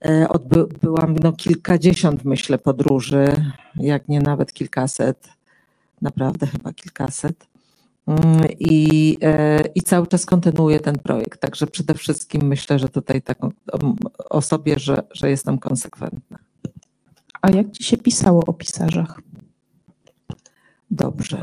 e, 0.05 0.29
odbyłam 0.29 1.15
no, 1.23 1.33
kilkadziesiąt, 1.33 2.25
myślę, 2.25 2.57
podróży, 2.57 3.51
jak 3.75 4.07
nie 4.07 4.21
nawet 4.21 4.53
kilkaset, 4.53 5.29
naprawdę 6.01 6.47
chyba 6.47 6.73
kilkaset. 6.73 7.51
Mm, 8.07 8.45
I, 8.59 9.17
e, 9.21 9.63
I 9.75 9.81
cały 9.81 10.07
czas 10.07 10.25
kontynuuję 10.25 10.79
ten 10.79 10.99
projekt. 10.99 11.41
Także 11.41 11.67
przede 11.67 11.93
wszystkim 11.93 12.41
myślę, 12.43 12.79
że 12.79 12.89
tutaj 12.89 13.21
tak 13.21 13.37
o, 14.29 14.41
sobie, 14.41 14.79
że, 14.79 15.03
że 15.11 15.29
jestem 15.29 15.57
konsekwentna. 15.57 16.37
A 17.41 17.51
jak 17.51 17.71
ci 17.71 17.83
się 17.83 17.97
pisało 17.97 18.45
o 18.45 18.53
pisarzach? 18.53 19.21
Dobrze. 20.91 21.37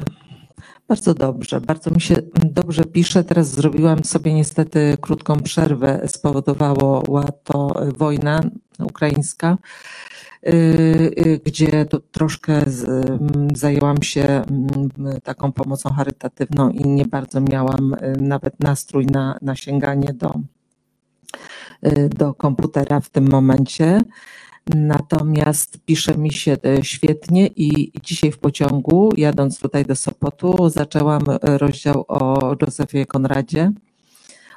Bardzo 0.89 1.15
dobrze, 1.15 1.61
bardzo 1.61 1.91
mi 1.91 2.01
się 2.01 2.17
dobrze 2.35 2.85
pisze. 2.85 3.25
Teraz 3.25 3.51
zrobiłam 3.51 4.05
sobie 4.05 4.35
niestety 4.35 4.97
krótką 5.01 5.41
przerwę, 5.41 6.01
spowodowała 6.07 7.25
to 7.45 7.75
wojna 7.97 8.41
ukraińska, 8.79 9.59
y, 10.47 10.51
y, 11.27 11.41
gdzie 11.45 11.85
to 11.85 12.01
troszkę 12.01 12.63
zajęłam 13.55 14.03
się 14.03 14.23
mm, 14.23 14.89
taką 15.23 15.53
pomocą 15.53 15.91
charytatywną 15.91 16.71
i 16.71 16.89
nie 16.89 17.05
bardzo 17.05 17.41
miałam 17.41 17.95
y, 17.95 18.17
nawet 18.21 18.61
nastrój 18.61 19.07
na, 19.07 19.39
na 19.43 19.57
sięganie 19.57 20.15
do, 20.15 20.35
do 22.09 22.35
komputera 22.35 23.01
w 23.01 23.11
tym 23.11 23.31
momencie. 23.31 24.01
Natomiast 24.75 25.79
pisze 25.87 26.19
mi 26.19 26.33
się 26.33 26.57
e, 26.67 26.85
świetnie 26.85 27.47
i 27.47 27.93
dzisiaj 28.03 28.33
w 28.33 28.39
pociągu, 28.39 29.11
jadąc 29.17 29.59
tutaj 29.59 29.85
do 29.85 29.97
Sopotu, 29.97 30.69
zaczęłam 30.69 31.23
rozdział 31.43 32.05
o 32.09 32.53
Józefie 32.63 33.07
Konradzie, 33.07 33.73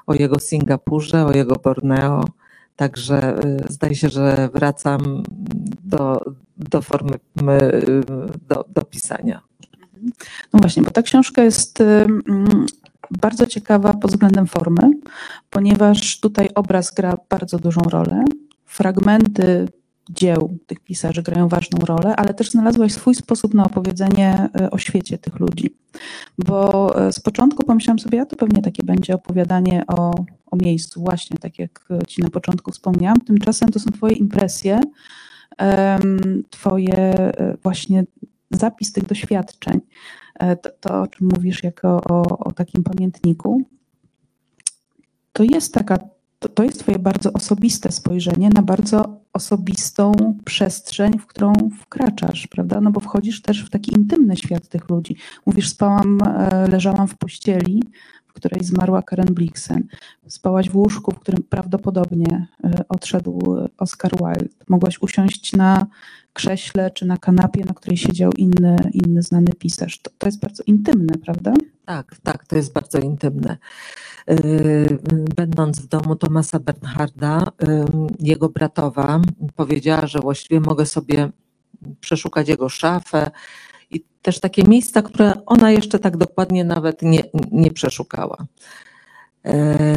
o 0.07 0.13
jego 0.13 0.39
Singapurze, 0.39 1.25
o 1.25 1.33
jego 1.33 1.55
Borneo. 1.55 2.25
Także 2.75 3.39
zdaje 3.69 3.95
się, 3.95 4.09
że 4.09 4.49
wracam 4.53 5.23
do, 5.83 6.21
do 6.57 6.81
formy 6.81 7.19
do, 8.49 8.65
do 8.69 8.81
pisania. 8.81 9.41
No 10.53 10.59
właśnie, 10.59 10.83
bo 10.83 10.91
ta 10.91 11.01
książka 11.01 11.43
jest 11.43 11.83
bardzo 13.11 13.45
ciekawa 13.45 13.93
pod 13.93 14.11
względem 14.11 14.47
formy, 14.47 14.91
ponieważ 15.49 16.19
tutaj 16.19 16.49
obraz 16.55 16.93
gra 16.93 17.17
bardzo 17.29 17.59
dużą 17.59 17.81
rolę. 17.81 18.25
Fragmenty 18.65 19.67
dzieł 20.13 20.57
tych 20.67 20.79
pisarzy 20.79 21.23
grają 21.23 21.47
ważną 21.47 21.79
rolę, 21.79 22.15
ale 22.15 22.33
też 22.33 22.49
znalazłaś 22.49 22.93
swój 22.93 23.15
sposób 23.15 23.53
na 23.53 23.63
opowiedzenie 23.63 24.49
e, 24.61 24.71
o 24.71 24.77
świecie 24.77 25.17
tych 25.17 25.39
ludzi. 25.39 25.75
Bo 26.37 26.95
e, 27.07 27.11
z 27.11 27.19
początku 27.19 27.63
pomyślałam 27.63 27.99
sobie, 27.99 28.21
a 28.21 28.25
to 28.25 28.35
pewnie 28.35 28.61
takie 28.61 28.83
będzie 28.83 29.15
opowiadanie 29.15 29.83
o, 29.87 30.25
o 30.51 30.55
miejscu, 30.55 31.01
właśnie 31.01 31.37
tak 31.37 31.59
jak 31.59 31.87
Ci 32.07 32.21
na 32.21 32.29
początku 32.29 32.71
wspomniałam. 32.71 33.21
Tymczasem 33.21 33.69
to 33.69 33.79
są 33.79 33.91
Twoje 33.91 34.13
impresje, 34.13 34.81
Twoje 36.49 36.95
e, 36.95 37.57
właśnie 37.63 38.03
zapis 38.51 38.93
tych 38.93 39.05
doświadczeń. 39.05 39.79
To, 40.61 40.69
to 40.79 41.01
o 41.01 41.07
czym 41.07 41.27
mówisz 41.27 41.63
jako 41.63 42.03
o, 42.03 42.39
o 42.39 42.51
takim 42.51 42.83
pamiętniku, 42.83 43.61
to 45.33 45.43
jest 45.43 45.73
taka 45.73 45.97
to, 46.41 46.49
to 46.49 46.63
jest 46.63 46.79
Twoje 46.79 46.99
bardzo 46.99 47.33
osobiste 47.33 47.91
spojrzenie 47.91 48.49
na 48.49 48.61
bardzo 48.61 49.21
osobistą 49.33 50.11
przestrzeń, 50.45 51.19
w 51.19 51.27
którą 51.27 51.53
wkraczasz, 51.81 52.47
prawda? 52.47 52.81
No 52.81 52.91
bo 52.91 52.99
wchodzisz 52.99 53.41
też 53.41 53.65
w 53.65 53.69
taki 53.69 53.93
intymny 53.93 54.37
świat 54.37 54.67
tych 54.67 54.89
ludzi. 54.89 55.15
Mówisz, 55.45 55.69
spałam, 55.69 56.19
e, 56.21 56.67
leżałam 56.67 57.07
w 57.07 57.17
pościeli, 57.17 57.83
w 58.31 58.33
której 58.33 58.63
zmarła 58.63 59.01
Karen 59.01 59.33
Blixen. 59.33 59.87
Spałaś 60.27 60.69
w 60.69 60.75
łóżku, 60.75 61.11
w 61.11 61.19
którym 61.19 61.43
prawdopodobnie 61.43 62.47
e, 62.63 62.83
odszedł 62.89 63.57
Oscar 63.77 64.11
Wilde. 64.11 64.55
Mogłaś 64.69 65.01
usiąść 65.01 65.53
na 65.53 65.85
krześle 66.33 66.91
czy 66.91 67.05
na 67.05 67.17
kanapie, 67.17 67.65
na 67.65 67.73
której 67.73 67.97
siedział 67.97 68.31
inny, 68.31 68.75
inny 68.93 69.21
znany 69.21 69.51
pisarz. 69.59 69.99
To, 70.01 70.11
to 70.17 70.27
jest 70.27 70.39
bardzo 70.39 70.63
intymne, 70.67 71.13
prawda? 71.25 71.53
Tak, 71.85 72.15
tak, 72.23 72.45
to 72.45 72.55
jest 72.55 72.73
bardzo 72.73 72.99
intymne. 72.99 73.57
Y, 74.29 74.99
będąc 75.35 75.79
w 75.79 75.87
domu 75.87 76.15
Tomasa 76.15 76.59
Bernharda, 76.59 77.43
jego 78.19 78.49
bratowa 78.49 79.21
powiedziała, 79.55 80.07
że 80.07 80.19
właściwie 80.19 80.59
mogę 80.59 80.85
sobie 80.85 81.29
przeszukać 81.99 82.49
jego 82.49 82.69
szafę 82.69 83.31
i 83.91 84.05
też 84.21 84.39
takie 84.39 84.63
miejsca, 84.63 85.01
które 85.01 85.33
ona 85.45 85.71
jeszcze 85.71 85.99
tak 85.99 86.17
dokładnie 86.17 86.63
nawet 86.63 87.01
nie, 87.01 87.23
nie 87.51 87.71
przeszukała. 87.71 88.45
Y, 89.47 89.51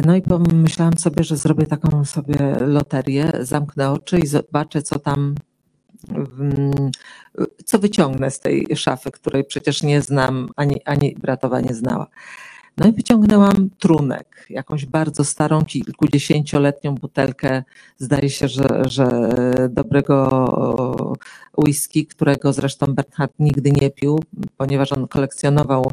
no 0.05 0.15
i 0.15 0.21
pomyślałam 0.21 0.97
sobie, 0.97 1.23
że 1.23 1.37
zrobię 1.37 1.65
taką 1.65 2.05
sobie 2.05 2.55
loterię, 2.59 3.31
zamknę 3.39 3.91
oczy 3.91 4.19
i 4.19 4.27
zobaczę, 4.27 4.81
co 4.81 4.99
tam, 4.99 5.35
co 7.65 7.79
wyciągnę 7.79 8.31
z 8.31 8.39
tej 8.39 8.67
szafy, 8.75 9.11
której 9.11 9.43
przecież 9.43 9.83
nie 9.83 10.01
znam, 10.01 10.49
ani, 10.55 10.83
ani 10.85 11.15
bratowa 11.19 11.61
nie 11.61 11.73
znała. 11.73 12.07
No 12.77 12.87
i 12.87 12.91
wyciągnęłam 12.91 13.69
trunek, 13.79 14.45
jakąś 14.49 14.85
bardzo 14.85 15.23
starą, 15.23 15.65
kilkudziesięcioletnią 15.65 16.95
butelkę, 16.95 17.63
zdaje 17.97 18.29
się, 18.29 18.47
że, 18.47 18.83
że 18.85 19.29
dobrego 19.69 20.17
whisky, 21.57 22.05
którego 22.05 22.53
zresztą 22.53 22.85
Bernhard 22.87 23.33
nigdy 23.39 23.71
nie 23.71 23.89
pił, 23.89 24.19
ponieważ 24.57 24.91
on 24.91 25.07
kolekcjonował 25.07 25.91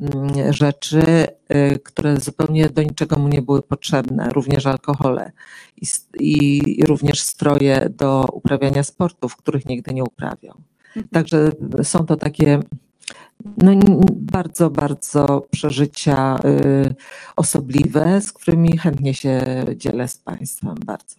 mm, 0.00 0.52
rzeczy, 0.52 1.26
y, 1.54 1.78
które 1.84 2.20
zupełnie 2.20 2.68
do 2.68 2.82
niczego 2.82 3.18
mu 3.18 3.28
nie 3.28 3.42
były 3.42 3.62
potrzebne, 3.62 4.28
również 4.28 4.66
alkohole 4.66 5.32
i, 5.76 5.86
i 6.66 6.86
również 6.86 7.20
stroje 7.20 7.90
do 7.96 8.26
uprawiania 8.32 8.82
sportów, 8.82 9.36
których 9.36 9.66
nigdy 9.66 9.94
nie 9.94 10.04
uprawiał. 10.04 10.54
Mhm. 10.86 11.08
Także 11.08 11.52
są 11.82 12.06
to 12.06 12.16
takie 12.16 12.60
no, 13.56 13.72
bardzo, 14.10 14.70
bardzo 14.70 15.46
przeżycia 15.50 16.38
y, 16.44 16.94
osobliwe, 17.36 18.20
z 18.20 18.32
którymi 18.32 18.78
chętnie 18.78 19.14
się 19.14 19.64
dzielę 19.76 20.08
z 20.08 20.18
Państwem. 20.18 20.74
Bardzo. 20.86 21.16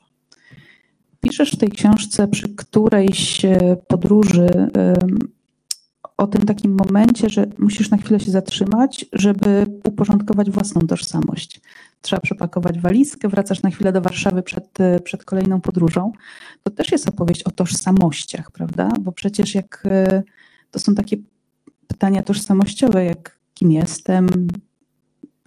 Piszesz 1.21 1.51
w 1.51 1.57
tej 1.57 1.69
książce 1.69 2.27
przy 2.27 2.55
którejś 2.55 3.41
podróży 3.88 4.69
o 6.21 6.27
tym 6.27 6.41
takim 6.41 6.77
momencie, 6.77 7.29
że 7.29 7.45
musisz 7.57 7.89
na 7.89 7.97
chwilę 7.97 8.19
się 8.19 8.31
zatrzymać, 8.31 9.05
żeby 9.13 9.65
uporządkować 9.88 10.51
własną 10.51 10.81
tożsamość. 10.81 11.62
Trzeba 12.01 12.19
przepakować 12.19 12.79
walizkę, 12.79 13.29
wracasz 13.29 13.62
na 13.62 13.69
chwilę 13.69 13.91
do 13.91 14.01
Warszawy 14.01 14.43
przed, 14.43 14.79
e, 14.79 14.99
przed 14.99 15.25
kolejną 15.25 15.62
podróżą. 15.62 16.12
To 16.63 16.71
też 16.71 16.91
jest 16.91 17.10
opowieść 17.10 17.43
o 17.43 17.51
tożsamościach, 17.51 18.51
prawda? 18.51 18.89
Bo 19.01 19.12
przecież 19.12 19.55
jak 19.55 19.84
e, 19.86 20.23
to 20.71 20.79
są 20.79 20.95
takie 20.95 21.17
pytania 22.01 22.23
tożsamościowe, 22.23 23.05
jak 23.05 23.39
kim 23.53 23.71
jestem, 23.71 24.47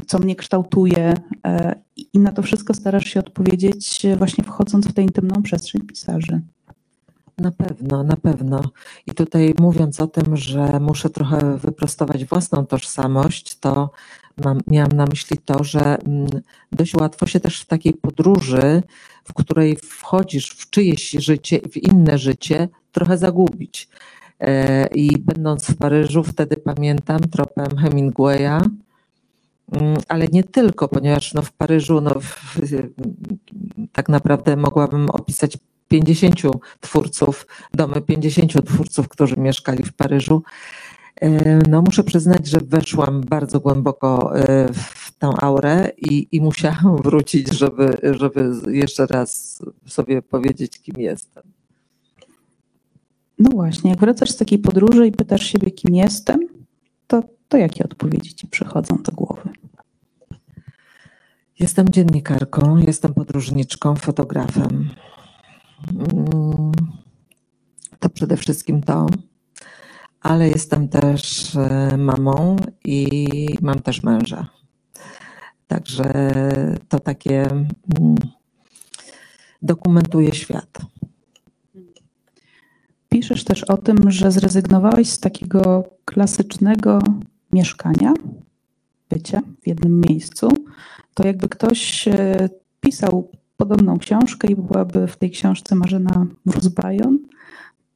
co 0.06 0.18
mnie 0.18 0.36
kształtuje 0.36 1.14
e, 1.46 1.74
i 2.12 2.18
na 2.18 2.32
to 2.32 2.42
wszystko 2.42 2.74
starasz 2.74 3.04
się 3.04 3.20
odpowiedzieć 3.20 4.02
właśnie 4.18 4.44
wchodząc 4.44 4.86
w 4.86 4.92
tę 4.92 5.02
intymną 5.02 5.42
przestrzeń 5.42 5.82
pisarzy. 5.82 6.40
Na 7.38 7.50
pewno, 7.50 8.02
na 8.04 8.16
pewno. 8.16 8.62
I 9.06 9.12
tutaj 9.12 9.54
mówiąc 9.58 10.00
o 10.00 10.06
tym, 10.06 10.36
że 10.36 10.80
muszę 10.80 11.10
trochę 11.10 11.58
wyprostować 11.58 12.24
własną 12.24 12.66
tożsamość, 12.66 13.58
to 13.58 13.90
mam, 14.44 14.60
miałam 14.66 14.92
na 14.92 15.06
myśli 15.06 15.38
to, 15.38 15.64
że 15.64 15.98
mm, 15.98 16.26
dość 16.72 16.94
łatwo 16.94 17.26
się 17.26 17.40
też 17.40 17.60
w 17.60 17.66
takiej 17.66 17.94
podróży, 17.94 18.82
w 19.24 19.32
której 19.32 19.76
wchodzisz 19.76 20.50
w 20.50 20.70
czyjeś 20.70 21.10
życie, 21.10 21.60
w 21.72 21.76
inne 21.76 22.18
życie, 22.18 22.68
trochę 22.92 23.18
zagubić. 23.18 23.88
E, 24.40 24.86
I 24.86 25.18
będąc 25.18 25.66
w 25.66 25.76
Paryżu, 25.76 26.24
wtedy 26.24 26.56
pamiętam 26.56 27.20
tropem 27.20 27.76
Hemingwaya, 27.76 28.60
mm, 29.72 29.96
ale 30.08 30.28
nie 30.28 30.44
tylko, 30.44 30.88
ponieważ 30.88 31.34
no 31.34 31.42
w 31.42 31.52
Paryżu 31.52 32.00
no 32.00 32.10
w, 32.20 32.60
tak 33.92 34.08
naprawdę 34.08 34.56
mogłabym 34.56 35.10
opisać 35.10 35.58
50 35.88 36.40
twórców, 36.80 37.46
domy 37.74 38.00
50 38.00 38.66
twórców, 38.66 39.08
którzy 39.08 39.36
mieszkali 39.36 39.82
w 39.82 39.92
Paryżu. 39.92 40.42
E, 41.20 41.58
no 41.68 41.82
muszę 41.82 42.04
przyznać, 42.04 42.46
że 42.46 42.58
weszłam 42.60 43.20
bardzo 43.20 43.60
głęboko 43.60 44.38
e, 44.38 44.72
w 44.72 45.12
tę 45.18 45.30
aurę 45.40 45.90
i, 45.96 46.28
i 46.32 46.40
musiałam 46.40 46.96
wrócić, 47.04 47.52
żeby, 47.52 47.98
żeby 48.02 48.50
jeszcze 48.66 49.06
raz 49.06 49.62
sobie 49.86 50.22
powiedzieć, 50.22 50.80
kim 50.80 50.94
jestem. 50.98 51.42
No 53.44 53.50
właśnie, 53.50 53.90
jak 53.90 54.00
wracasz 54.00 54.30
z 54.30 54.36
takiej 54.36 54.58
podróży 54.58 55.06
i 55.06 55.12
pytasz 55.12 55.46
siebie, 55.46 55.70
kim 55.70 55.94
jestem, 55.94 56.40
to, 57.06 57.22
to 57.48 57.56
jakie 57.56 57.84
odpowiedzi 57.84 58.34
ci 58.34 58.46
przychodzą 58.46 58.96
do 59.02 59.12
głowy? 59.12 59.50
Jestem 61.58 61.88
dziennikarką, 61.88 62.76
jestem 62.76 63.14
podróżniczką, 63.14 63.96
fotografem. 63.96 64.90
Mm, 65.90 66.72
to 67.98 68.08
przede 68.08 68.36
wszystkim 68.36 68.82
to, 68.82 69.06
ale 70.20 70.48
jestem 70.48 70.88
też 70.88 71.54
e, 71.56 71.96
mamą 71.96 72.56
i 72.84 73.28
mam 73.62 73.78
też 73.78 74.02
męża. 74.02 74.46
Także 75.66 76.32
to 76.88 77.00
takie 77.00 77.42
mm, 77.42 78.14
dokumentuje 79.62 80.34
świat. 80.34 80.78
Piszesz 83.24 83.44
też 83.44 83.64
o 83.64 83.76
tym, 83.76 84.10
że 84.10 84.32
zrezygnowałeś 84.32 85.10
z 85.10 85.18
takiego 85.18 85.84
klasycznego 86.04 86.98
mieszkania, 87.52 88.14
bycia 89.10 89.40
w 89.62 89.66
jednym 89.66 90.00
miejscu. 90.00 90.48
To 91.14 91.26
jakby 91.26 91.48
ktoś 91.48 92.08
e, 92.08 92.48
pisał 92.80 93.30
podobną 93.56 93.98
książkę 93.98 94.48
i 94.48 94.56
byłaby 94.56 95.06
w 95.06 95.16
tej 95.16 95.30
książce 95.30 95.74
Marzena 95.74 96.26
Mróz-Bajon, 96.46 97.18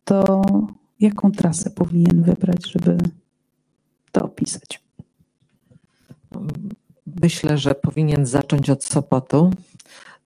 to 0.04 0.42
jaką 1.00 1.32
trasę 1.32 1.70
powinien 1.70 2.22
wybrać, 2.22 2.70
żeby 2.70 2.98
to 4.12 4.24
opisać? 4.24 4.82
Myślę, 7.22 7.58
że 7.58 7.74
powinien 7.74 8.26
zacząć 8.26 8.70
od 8.70 8.84
Sopotu, 8.84 9.50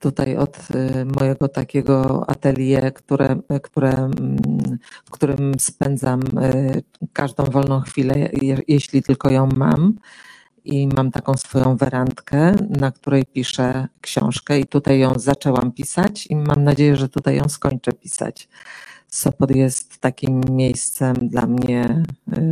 tutaj 0.03 0.37
od 0.37 0.59
y, 0.71 1.05
mojego 1.05 1.49
takiego 1.49 2.25
atelier, 2.31 2.95
które, 2.95 3.37
które, 3.63 3.93
mm, 3.93 4.79
w 5.05 5.11
którym 5.11 5.61
spędzam 5.61 6.21
y, 6.21 6.83
każdą 7.13 7.45
wolną 7.45 7.81
chwilę, 7.81 8.15
jeśli 8.69 9.03
tylko 9.03 9.31
ją 9.31 9.49
mam. 9.57 9.95
i 10.65 10.87
mam 10.87 11.11
taką 11.11 11.37
swoją 11.37 11.77
werandkę, 11.77 12.55
na 12.81 12.93
której 12.93 13.25
piszę 13.27 13.89
książkę 14.01 14.61
i 14.61 14.67
tutaj 14.67 14.99
ją 14.99 15.19
zaczęłam 15.19 15.73
pisać 15.73 16.27
i 16.27 16.37
mam 16.37 16.65
nadzieję, 16.65 16.97
że 16.97 17.09
tutaj 17.09 17.37
ją 17.37 17.49
skończę 17.49 17.93
pisać. 17.93 18.49
Sopot 19.09 19.57
jest 19.57 19.99
takim 19.99 20.41
miejscem 20.51 21.15
dla 21.29 21.47
mnie 21.47 22.03
y, 22.39 22.51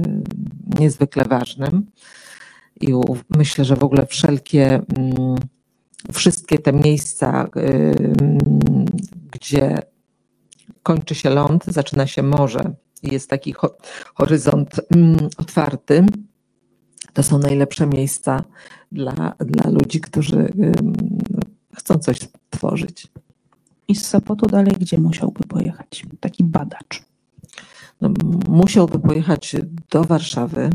niezwykle 0.80 1.24
ważnym 1.24 1.86
i 2.80 2.94
myślę, 3.30 3.64
że 3.64 3.76
w 3.76 3.84
ogóle 3.84 4.06
wszelkie, 4.06 4.82
mm, 4.96 5.36
wszystkie 6.12 6.58
te 6.58 6.72
miejsca, 6.72 7.48
y, 7.56 7.94
gdzie 9.32 9.82
kończy 10.82 11.14
się 11.14 11.30
ląd, 11.30 11.64
zaczyna 11.64 12.06
się 12.06 12.22
morze 12.22 12.74
i 13.02 13.12
jest 13.12 13.30
taki 13.30 13.54
horyzont 14.14 14.80
mm, 14.90 15.16
otwarty, 15.36 16.06
to 17.12 17.22
są 17.22 17.38
najlepsze 17.38 17.86
miejsca 17.86 18.44
dla, 18.92 19.34
dla 19.38 19.70
ludzi, 19.70 20.00
którzy 20.00 20.52
chcą 21.74 21.98
coś 21.98 22.18
tworzyć. 22.50 23.08
I 23.88 23.94
z 23.94 24.06
Sopotu 24.06 24.46
dalej 24.46 24.72
gdzie 24.80 24.98
musiałby 24.98 25.40
pojechać? 25.48 26.06
Taki 26.20 26.44
badacz. 26.44 27.02
No, 28.00 28.10
musiałby 28.48 28.98
pojechać 28.98 29.56
do 29.90 30.04
Warszawy, 30.04 30.70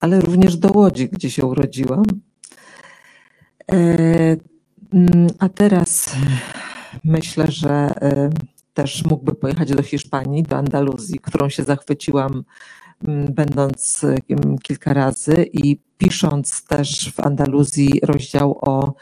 ale 0.00 0.20
również 0.20 0.56
do 0.56 0.68
Łodzi, 0.68 1.08
gdzie 1.08 1.30
się 1.30 1.46
urodziłam. 1.46 2.02
A 5.38 5.48
teraz 5.48 6.16
myślę, 7.04 7.46
że 7.48 7.70
e, 7.70 8.30
też 8.74 9.04
mógłby 9.04 9.34
pojechać 9.34 9.70
do 9.70 9.82
Hiszpanii, 9.82 10.42
do 10.42 10.56
Andaluzji, 10.56 11.18
którą 11.18 11.48
się 11.48 11.62
zachwyciłam 11.62 12.44
Mm, 13.08 13.32
będąc 13.34 14.06
kilka 14.62 14.92
razy 14.92 15.46
i 15.52 15.78
pisząc 15.98 16.64
też 16.64 17.12
w 17.12 17.20
Andaluzji 17.20 18.00
rozdział 18.02 18.58
o 18.60 18.94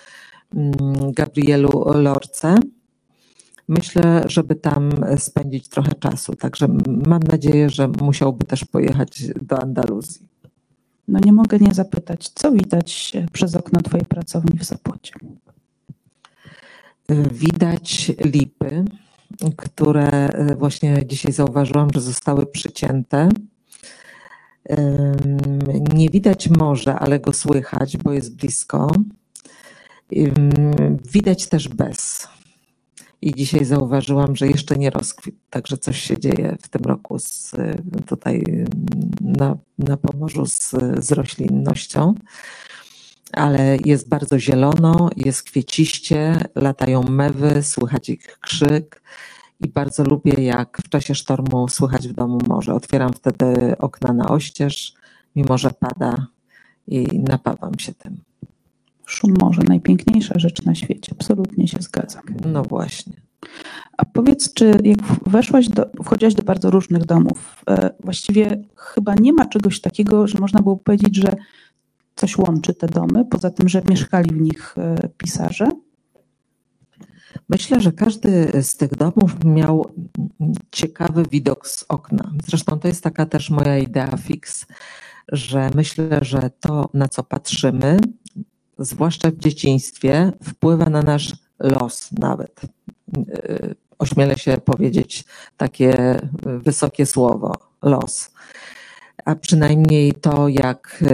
mm, 0.54 1.12
Gabrielu 1.12 1.84
Lorce. 1.94 2.58
Myślę, 3.68 4.22
żeby 4.26 4.54
tam 4.54 4.90
spędzić 5.16 5.68
trochę 5.68 5.94
czasu. 5.94 6.36
Także 6.36 6.68
mam 7.06 7.22
nadzieję, 7.22 7.70
że 7.70 7.88
musiałby 7.88 8.44
też 8.44 8.64
pojechać 8.64 9.22
do 9.42 9.62
Andaluzji. 9.62 10.28
No 11.08 11.18
nie 11.24 11.32
mogę 11.32 11.58
nie 11.58 11.74
zapytać, 11.74 12.28
co 12.28 12.52
widać 12.52 13.12
przez 13.32 13.54
okno 13.54 13.80
Twojej 13.82 14.06
pracowni 14.06 14.58
w 14.58 14.64
Sopocie? 14.64 15.12
Widać 17.32 18.12
lipy, 18.24 18.84
które 19.56 20.28
właśnie 20.58 21.06
dzisiaj 21.06 21.32
zauważyłam, 21.32 21.88
że 21.94 22.00
zostały 22.00 22.46
przycięte. 22.46 23.28
Nie 25.94 26.10
widać 26.10 26.48
morza, 26.50 26.98
ale 26.98 27.20
go 27.20 27.32
słychać, 27.32 27.96
bo 27.96 28.12
jest 28.12 28.36
blisko. 28.36 28.90
Widać 31.12 31.46
też 31.46 31.68
bez. 31.68 32.28
I 33.22 33.34
dzisiaj 33.34 33.64
zauważyłam, 33.64 34.36
że 34.36 34.48
jeszcze 34.48 34.76
nie 34.76 34.90
rozkwit, 34.90 35.34
także 35.50 35.78
coś 35.78 36.00
się 36.02 36.18
dzieje 36.18 36.56
w 36.62 36.68
tym 36.68 36.82
roku 36.84 37.18
z, 37.18 37.54
tutaj 38.06 38.64
na, 39.20 39.56
na 39.78 39.96
Pomorzu 39.96 40.46
z, 40.46 40.70
z 40.98 41.12
roślinnością. 41.12 42.14
Ale 43.32 43.76
jest 43.84 44.08
bardzo 44.08 44.38
zielono, 44.38 45.10
jest 45.16 45.42
kwieciście, 45.42 46.44
latają 46.54 47.02
mewy, 47.02 47.62
słychać 47.62 48.08
ich 48.08 48.38
krzyk 48.40 49.02
i 49.60 49.68
bardzo 49.68 50.04
lubię, 50.04 50.44
jak 50.44 50.82
w 50.84 50.88
czasie 50.88 51.14
sztormu 51.14 51.68
słychać 51.68 52.08
w 52.08 52.12
domu 52.12 52.38
morze. 52.46 52.74
Otwieram 52.74 53.12
wtedy 53.12 53.78
okna 53.78 54.12
na 54.12 54.28
oścież, 54.28 54.94
mimo 55.36 55.58
że 55.58 55.70
pada 55.70 56.26
i 56.86 57.20
napawam 57.20 57.78
się 57.78 57.94
tym. 57.94 58.27
Szum 59.08 59.34
morza, 59.40 59.62
najpiękniejsza 59.68 60.38
rzecz 60.38 60.64
na 60.64 60.74
świecie. 60.74 61.12
Absolutnie 61.20 61.68
się 61.68 61.78
zgadzam. 61.80 62.22
No 62.52 62.62
właśnie. 62.62 63.12
A 63.96 64.04
powiedz, 64.04 64.52
czy 64.52 64.78
jak 64.84 64.98
weszłaś 65.26 65.68
do, 65.68 65.86
wchodziłaś 66.04 66.34
do 66.34 66.42
bardzo 66.42 66.70
różnych 66.70 67.04
domów, 67.04 67.64
e, 67.70 67.90
właściwie 68.04 68.62
chyba 68.76 69.14
nie 69.14 69.32
ma 69.32 69.46
czegoś 69.46 69.80
takiego, 69.80 70.26
że 70.26 70.38
można 70.38 70.62
było 70.62 70.76
powiedzieć, 70.76 71.16
że 71.16 71.36
coś 72.16 72.38
łączy 72.38 72.74
te 72.74 72.86
domy, 72.86 73.24
poza 73.24 73.50
tym, 73.50 73.68
że 73.68 73.82
mieszkali 73.88 74.34
w 74.34 74.40
nich 74.40 74.74
e, 74.78 75.08
pisarze? 75.16 75.70
Myślę, 77.48 77.80
że 77.80 77.92
każdy 77.92 78.62
z 78.62 78.76
tych 78.76 78.90
domów 78.90 79.44
miał 79.44 79.90
ciekawy 80.70 81.22
widok 81.30 81.68
z 81.68 81.84
okna. 81.88 82.32
Zresztą 82.46 82.78
to 82.78 82.88
jest 82.88 83.04
taka 83.04 83.26
też 83.26 83.50
moja 83.50 83.78
idea 83.78 84.16
fix, 84.16 84.66
że 85.32 85.70
myślę, 85.74 86.18
że 86.22 86.50
to, 86.60 86.90
na 86.94 87.08
co 87.08 87.22
patrzymy, 87.22 87.98
zwłaszcza 88.78 89.30
w 89.30 89.36
dzieciństwie, 89.36 90.32
wpływa 90.42 90.90
na 90.90 91.02
nasz 91.02 91.36
los 91.60 92.12
nawet. 92.12 92.60
Ośmielę 93.98 94.38
się 94.38 94.58
powiedzieć 94.64 95.24
takie 95.56 96.20
wysokie 96.42 97.06
słowo 97.06 97.54
los. 97.82 98.30
A 99.24 99.34
przynajmniej 99.34 100.12
to, 100.12 100.48
jak, 100.48 101.04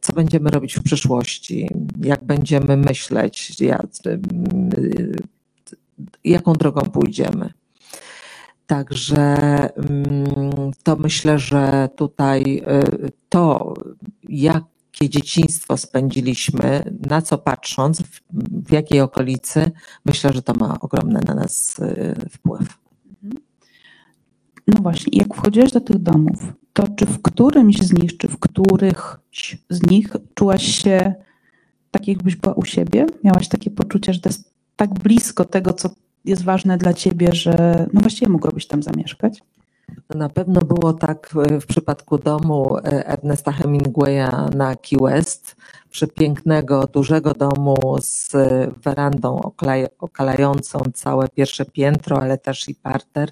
co 0.00 0.12
będziemy 0.12 0.50
robić 0.50 0.74
w 0.74 0.82
przyszłości, 0.82 1.68
jak 2.02 2.24
będziemy 2.24 2.76
myśleć, 2.76 3.60
jak, 3.60 3.86
jaką 6.24 6.52
drogą 6.52 6.82
pójdziemy. 6.82 7.52
Także 8.66 9.36
mm, 9.76 10.70
to 10.82 10.96
myślę, 10.96 11.38
że 11.38 11.88
tutaj 11.96 12.62
y, 13.04 13.12
to, 13.28 13.74
jakie 15.00 15.10
dzieciństwo 15.10 15.76
spędziliśmy, 15.76 16.94
na 17.08 17.22
co 17.22 17.38
patrząc, 17.38 18.02
w 18.66 18.72
jakiej 18.72 19.00
okolicy, 19.00 19.70
myślę, 20.04 20.32
że 20.32 20.42
to 20.42 20.54
ma 20.54 20.80
ogromny 20.80 21.20
na 21.26 21.34
nas 21.34 21.78
y, 21.78 22.14
wpływ. 22.30 22.78
No 24.66 24.80
właśnie, 24.82 25.18
jak 25.18 25.34
wchodziłeś 25.34 25.72
do 25.72 25.80
tych 25.80 25.98
domów, 25.98 26.52
to 26.72 26.88
czy 26.96 27.06
w 27.06 27.22
którymś 27.22 27.78
z 27.78 27.92
nich, 27.92 28.16
czy 28.16 28.28
w 28.28 28.38
którychś 28.38 29.58
z 29.70 29.90
nich 29.90 30.12
czułaś 30.34 30.62
się 30.62 31.14
tak, 31.90 32.08
jakbyś 32.08 32.36
była 32.36 32.54
u 32.54 32.64
siebie? 32.64 33.06
Miałaś 33.24 33.48
takie 33.48 33.70
poczucie, 33.70 34.12
że 34.14 34.20
to 34.20 34.28
jest 34.28 34.52
tak 34.76 34.94
blisko 34.94 35.44
tego, 35.44 35.72
co 35.72 35.90
jest 36.24 36.44
ważne 36.44 36.78
dla 36.78 36.94
ciebie, 36.94 37.32
że 37.32 37.86
no 37.92 38.00
właściwie 38.00 38.28
mogłabyś 38.28 38.66
tam 38.66 38.82
zamieszkać? 38.82 39.42
Na 40.14 40.28
pewno 40.28 40.60
było 40.60 40.92
tak 40.92 41.34
w 41.60 41.66
przypadku 41.66 42.18
domu 42.18 42.78
e, 42.78 43.06
Ernesta 43.06 43.52
Hemingwaya 43.52 44.28
na 44.56 44.76
Key 44.76 44.98
West, 45.02 45.56
przepięknego, 45.90 46.86
dużego 46.86 47.34
domu 47.34 47.96
z 48.00 48.32
werandą 48.84 49.40
okalającą 49.98 50.78
całe 50.94 51.28
pierwsze 51.28 51.64
piętro, 51.64 52.22
ale 52.22 52.38
też 52.38 52.68
i 52.68 52.74
parter. 52.74 53.30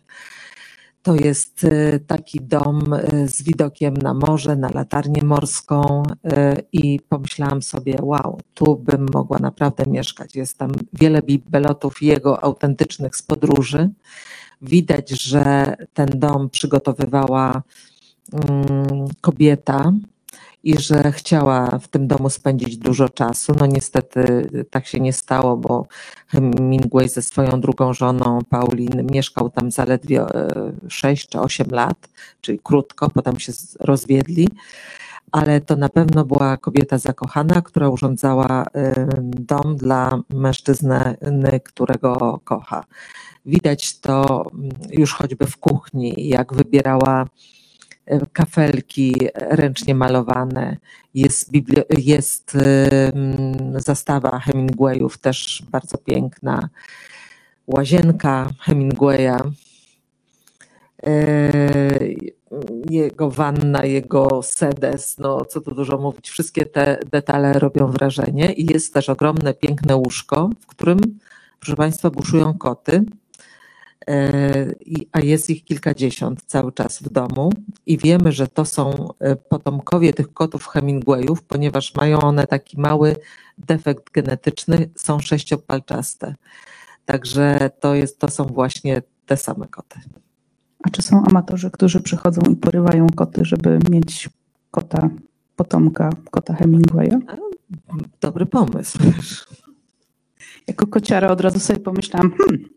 To 1.03 1.15
jest 1.15 1.67
taki 2.07 2.41
dom 2.41 2.95
z 3.27 3.43
widokiem 3.43 3.97
na 3.97 4.15
morze, 4.15 4.57
na 4.57 4.69
latarnię 4.69 5.23
morską 5.25 6.03
i 6.73 7.01
pomyślałam 7.09 7.63
sobie, 7.63 7.99
wow, 8.03 8.41
tu 8.55 8.77
bym 8.77 9.07
mogła 9.15 9.39
naprawdę 9.39 9.85
mieszkać. 9.87 10.37
Jest 10.37 10.59
tam 10.59 10.73
wiele 10.93 11.23
bibelotów 11.23 12.03
jego 12.03 12.45
autentycznych 12.45 13.17
z 13.17 13.23
podróży. 13.23 13.91
Widać, 14.63 15.11
że 15.11 15.77
ten 15.95 16.09
dom 16.15 16.51
przygotowywała 16.51 17.63
mm, 18.33 19.09
kobieta, 19.21 19.93
i 20.65 20.79
że 20.79 21.13
chciała 21.13 21.79
w 21.79 21.89
tym 21.89 22.07
domu 22.07 22.31
spędzić 22.31 22.77
dużo 22.77 23.09
czasu. 23.09 23.53
No 23.61 23.67
niestety 23.67 24.51
tak 24.71 24.87
się 24.87 25.01
nie 25.01 25.13
stało, 25.13 25.57
bo 25.57 25.87
Hemingway 26.27 27.09
ze 27.09 27.23
swoją 27.23 27.61
drugą 27.61 27.95
żoną 27.95 28.39
Paulin 28.49 29.07
mieszkał 29.11 29.51
tam 29.51 29.71
zaledwie 29.71 30.25
6 30.89 31.25
e, 31.25 31.29
czy 31.29 31.41
8 31.41 31.67
lat, 31.71 32.09
czyli 32.41 32.59
krótko, 32.63 33.11
potem 33.11 33.39
się 33.39 33.53
rozwiedli. 33.81 34.49
Ale 35.33 35.61
to 35.61 35.77
na 35.77 35.89
pewno 35.89 36.25
była 36.25 36.57
kobieta 36.57 36.99
zakochana, 36.99 37.63
która 37.63 37.89
urządzała 37.89 38.67
e, 38.75 39.07
dom 39.21 39.77
dla 39.77 40.19
mężczyzny, 40.29 41.17
którego 41.65 42.41
kocha. 42.45 42.85
Widać 43.47 44.01
to 44.01 44.47
mm, 44.55 44.71
już 44.91 45.13
choćby 45.13 45.47
w 45.47 45.57
kuchni, 45.57 46.15
jak 46.17 46.55
wybierała 46.55 47.27
kafelki 48.33 49.29
ręcznie 49.35 49.95
malowane, 49.95 50.77
jest, 51.15 51.51
jest 51.99 52.57
zastawa 53.77 54.39
Hemingwayów 54.39 55.19
też 55.19 55.63
bardzo 55.71 55.99
piękna, 55.99 56.69
łazienka 57.67 58.51
Hemingwaya, 58.61 59.37
e, 61.07 61.51
jego 62.91 63.31
wanna, 63.31 63.85
jego 63.85 64.43
sedes, 64.43 65.19
no 65.19 65.45
co 65.45 65.61
tu 65.61 65.75
dużo 65.75 65.99
mówić, 65.99 66.31
wszystkie 66.31 66.67
te 66.67 66.99
detale 67.13 67.53
robią 67.53 67.87
wrażenie 67.87 68.53
i 68.53 68.73
jest 68.73 68.95
też 68.95 69.09
ogromne, 69.09 69.55
piękne 69.55 69.97
łóżko, 69.97 70.51
w 70.61 70.67
którym, 70.67 70.99
proszę 71.61 71.77
Państwa, 71.77 72.11
buszują 72.11 72.59
koty. 72.59 72.97
E, 72.97 73.24
a 75.13 75.21
jest 75.21 75.51
ich 75.51 75.65
kilkadziesiąt 75.65 76.43
cały 76.47 76.73
czas 76.73 76.99
w 77.03 77.09
domu 77.09 77.53
i 77.87 77.99
wiemy, 77.99 78.33
że 78.33 78.49
to 78.49 78.65
są 78.65 79.09
e, 79.21 79.37
potomkowie 79.37 80.13
tych 80.13 80.33
kotów 80.33 80.67
Hemingwayów, 80.67 81.43
ponieważ 81.43 81.95
mają 81.95 82.21
one 82.21 82.47
taki 82.47 82.81
mały 82.81 83.17
defekt 83.59 84.11
genetyczny, 84.13 84.91
są 84.97 85.21
sześciopalczaste. 85.21 86.35
Także 87.05 87.71
to, 87.81 87.95
jest, 87.95 88.19
to 88.19 88.29
są 88.29 88.45
właśnie 88.45 89.03
te 89.27 89.37
same 89.37 89.67
koty. 89.67 90.01
A 90.83 90.91
czy 90.91 91.03
są 91.03 91.25
amatorzy, 91.25 91.71
którzy 91.71 92.01
przychodzą 92.01 92.43
i 92.51 92.57
porywają 92.57 93.07
koty, 93.17 93.45
żeby 93.45 93.79
mieć 93.91 94.29
kota, 94.71 95.11
potomka 95.57 96.11
kota 96.31 96.55
Hemingwaya? 96.55 97.19
Dobry 98.21 98.47
pomysł. 98.47 98.99
Jako 100.67 100.87
kociara 100.87 101.31
od 101.31 101.41
razu 101.41 101.61
sobie 101.61 101.81
pomyślałam, 101.81 102.35
hmm, 102.39 102.69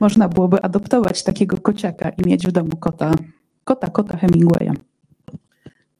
można 0.00 0.28
byłoby 0.28 0.62
adoptować 0.62 1.22
takiego 1.22 1.56
kociaka 1.56 2.08
i 2.08 2.28
mieć 2.28 2.46
w 2.46 2.52
domu 2.52 2.76
kota, 2.76 3.14
kota, 3.64 3.90
kota 3.90 4.16
Hemingwaya. 4.16 4.72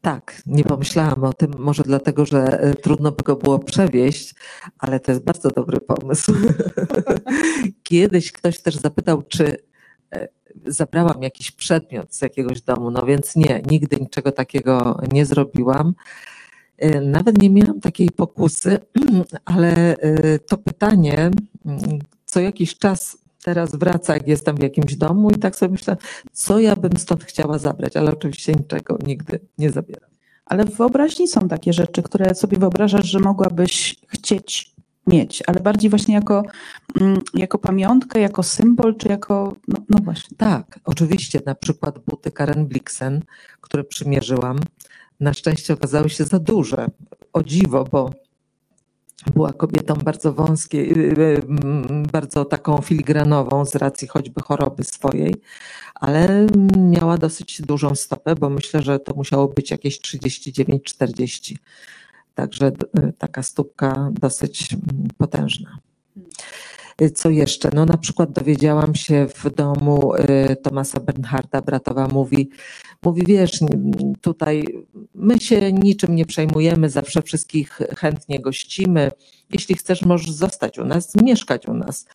Tak, 0.07 0.43
nie 0.47 0.65
pomyślałam 0.65 1.25
o 1.25 1.33
tym, 1.33 1.53
może 1.59 1.83
dlatego, 1.83 2.27
że 2.27 2.61
e, 2.61 2.75
trudno 2.75 3.13
by 3.13 3.23
go 3.23 3.37
było 3.37 3.59
przewieźć, 3.59 4.35
ale 4.79 5.01
to 5.01 5.13
jest 5.13 5.25
bardzo 5.25 5.51
dobry 5.51 5.81
pomysł. 5.81 6.33
Kiedyś 7.83 8.33
ktoś 8.33 8.61
też 8.61 8.77
zapytał, 8.77 9.23
czy 9.23 9.57
e, 10.13 10.29
zabrałam 10.67 11.23
jakiś 11.23 11.51
przedmiot 11.51 12.15
z 12.15 12.23
jakiegoś 12.23 12.61
domu, 12.61 12.91
no 12.91 13.03
więc 13.03 13.37
nie, 13.37 13.63
nigdy 13.71 13.97
niczego 13.97 14.33
takiego 14.33 15.01
nie 15.13 15.27
zrobiłam. 15.27 15.95
E, 16.79 17.01
Nawet 17.01 17.43
nie 17.43 17.51
miałam 17.51 17.81
takiej 17.81 18.11
pokusy, 18.11 18.79
ale 19.45 19.97
to 20.47 20.59
pytanie 20.59 21.31
mm, 21.67 21.99
co 22.25 22.41
jakiś 22.41 22.79
czas 22.79 23.19
teraz 23.47 23.77
wraca, 23.77 24.15
jak 24.15 24.29
jestem 24.29 24.57
w 24.57 24.63
jakimś 24.63 24.97
domu 24.97 25.31
i 25.31 25.39
tak 25.39 25.57
sobie 25.57 25.73
myślę, 25.73 25.97
co 26.33 26.61
ja 26.61 26.77
bym 26.77 26.97
stąd 26.97 27.25
chciała 27.25 27.59
zabrać, 27.59 27.97
ale 27.97 28.13
oczywiście 28.13 28.55
niczego 28.55 28.99
nigdy 29.07 29.41
nie 29.59 29.71
zabieram. 29.71 30.11
Ale 30.47 30.65
w 30.65 30.77
wyobraźni 30.77 31.29
są 31.29 31.49
takie 31.49 31.73
rzeczy, 31.73 32.03
które 32.03 32.35
sobie 32.35 32.59
wyobrażasz, 32.59 33.07
że 33.07 33.21
mogłabyś 33.21 33.97
chcieć 34.07 34.75
mieć, 35.07 35.43
ale 35.47 35.61
bardziej 35.61 35.91
właśnie 35.91 36.15
jako, 36.15 36.43
mm, 37.01 37.21
jako 37.35 37.59
pamiątkę, 37.59 38.21
jako 38.21 38.43
symbol, 38.43 38.97
czy 38.97 39.09
jako, 39.09 39.57
no, 39.69 39.77
no 39.89 39.99
właśnie. 40.05 40.37
Tak, 40.37 40.81
oczywiście, 40.85 41.41
na 41.47 41.55
przykład 41.55 41.99
buty 41.99 42.31
Karen 42.31 42.67
Blixen, 42.67 43.23
które 43.61 43.85
przymierzyłam, 43.85 44.59
na 45.21 45.35
szczęście 45.35 45.75
okazały 45.75 46.11
się 46.11 46.25
za 46.25 46.39
duże. 46.39 46.87
O 47.33 47.43
dziwo, 47.43 47.85
bo 47.85 48.11
była 49.35 49.53
kobietą 49.53 49.95
bardzo 49.95 50.33
wąskiej, 50.33 50.89
yy, 50.89 51.43
mm, 51.49 52.07
bardzo 52.13 52.45
taką 52.45 52.83
filigranową 52.83 53.65
z 53.65 53.75
racji 53.75 54.09
choćby 54.09 54.41
choroby 54.43 54.85
swojej, 54.85 55.35
ale 55.95 56.47
miała 56.79 57.19
dosyć 57.19 57.63
dużą 57.63 57.95
stopę, 57.95 58.35
bo 58.35 58.51
myślę, 58.51 58.83
że 58.83 58.99
to 58.99 59.15
musiało 59.15 59.49
być 59.49 59.71
jakieś 59.71 60.01
39-40. 60.01 61.57
Także 62.35 62.73
yy, 62.95 63.13
taka 63.19 63.43
stópka 63.43 64.11
dosyć 64.13 64.73
mm, 64.73 65.09
potężna. 65.19 65.79
Y, 67.03 67.11
Co 67.11 67.31
jeszcze? 67.31 67.71
No 67.75 67.85
na 67.85 67.97
przykład 67.97 68.33
dowiedziałam 68.33 68.95
się 68.95 69.27
w 69.35 69.51
domu 69.55 70.15
y, 70.15 70.57
Tomasa 70.57 71.01
Bernharda, 71.01 71.63
bratowa 71.63 72.09
mówi, 72.09 72.51
mówi 73.03 73.23
wiesz, 73.27 73.61
tutaj 74.21 74.67
my 75.15 75.41
się 75.41 75.73
niczym 75.73 76.15
nie 76.15 76.27
przejmujemy, 76.27 76.91
zawsze 76.91 77.23
wszystkich 77.23 77.79
chętnie 77.99 78.41
gościmy. 78.41 79.11
Jeśli 79.51 79.75
chcesz, 79.75 80.03
możesz 80.03 80.31
zostać 80.31 80.79
u 80.79 80.85
nas, 80.85 81.15
mieszkać 81.23 81.69
u 81.69 81.75
nas. 81.75 82.07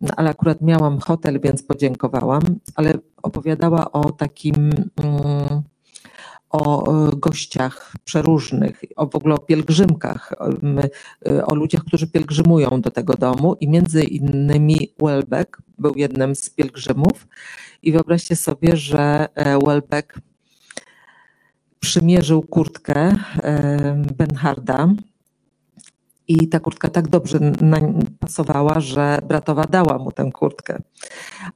No, 0.00 0.08
ale 0.16 0.30
akurat 0.30 0.60
miałam 0.60 1.00
hotel, 1.00 1.40
więc 1.40 1.62
podziękowałam, 1.62 2.42
ale 2.74 2.94
opowiadała 3.22 3.92
o 3.92 4.12
takim, 4.12 4.54
mm, 4.96 5.62
o 6.50 6.92
e, 7.08 7.10
gościach 7.16 7.92
przeróżnych, 8.04 8.82
o 8.96 9.06
w 9.06 9.14
ogóle 9.14 9.34
o 9.34 9.38
pielgrzymkach, 9.38 10.32
e, 11.26 11.46
o 11.46 11.54
ludziach, 11.54 11.84
którzy 11.84 12.06
pielgrzymują 12.06 12.80
do 12.80 12.90
tego 12.90 13.14
domu. 13.14 13.56
I 13.60 13.68
między 13.68 14.04
innymi 14.04 14.94
Welbeck 15.02 15.62
był 15.78 15.94
jednym 15.96 16.34
z 16.34 16.50
pielgrzymów. 16.50 17.26
I 17.82 17.92
wyobraźcie 17.92 18.36
sobie, 18.36 18.76
że 18.76 19.28
e, 19.34 19.58
Welbeck 19.58 20.20
przymierzył 21.80 22.42
kurtkę 22.42 23.12
Benharda 24.16 24.88
i 26.28 26.48
ta 26.48 26.60
kurtka 26.60 26.88
tak 26.88 27.08
dobrze 27.08 27.38
pasowała, 28.18 28.80
że 28.80 29.18
bratowa 29.28 29.64
dała 29.64 29.98
mu 29.98 30.12
tę 30.12 30.30
kurtkę. 30.32 30.82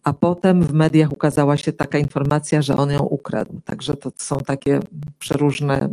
A 0.04 0.12
potem 0.12 0.62
w 0.62 0.72
mediach 0.72 1.12
ukazała 1.12 1.56
się 1.56 1.72
taka 1.72 1.98
informacja, 1.98 2.62
że 2.62 2.76
on 2.76 2.90
ją 2.90 3.00
ukradł. 3.00 3.60
Także 3.64 3.94
to 3.94 4.12
są 4.16 4.36
takie 4.36 4.80
przeróżne, 5.18 5.88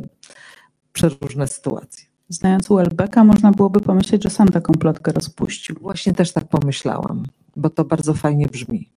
przeróżne 0.94 1.48
sytuacje. 1.48 2.08
Znając 2.30 2.68
Welbecka, 2.68 3.24
można 3.24 3.52
byłoby 3.52 3.80
pomyśleć, 3.80 4.24
że 4.24 4.30
sam 4.30 4.48
taką 4.48 4.74
plotkę 4.74 5.12
rozpuścił. 5.12 5.76
Właśnie 5.82 6.13
też 6.13 6.34
tak 6.34 6.48
pomyślałam, 6.48 7.24
bo 7.56 7.70
to 7.70 7.86
bardzo 7.86 8.13
fajnie 8.13 8.48
brzmi. 8.48 8.90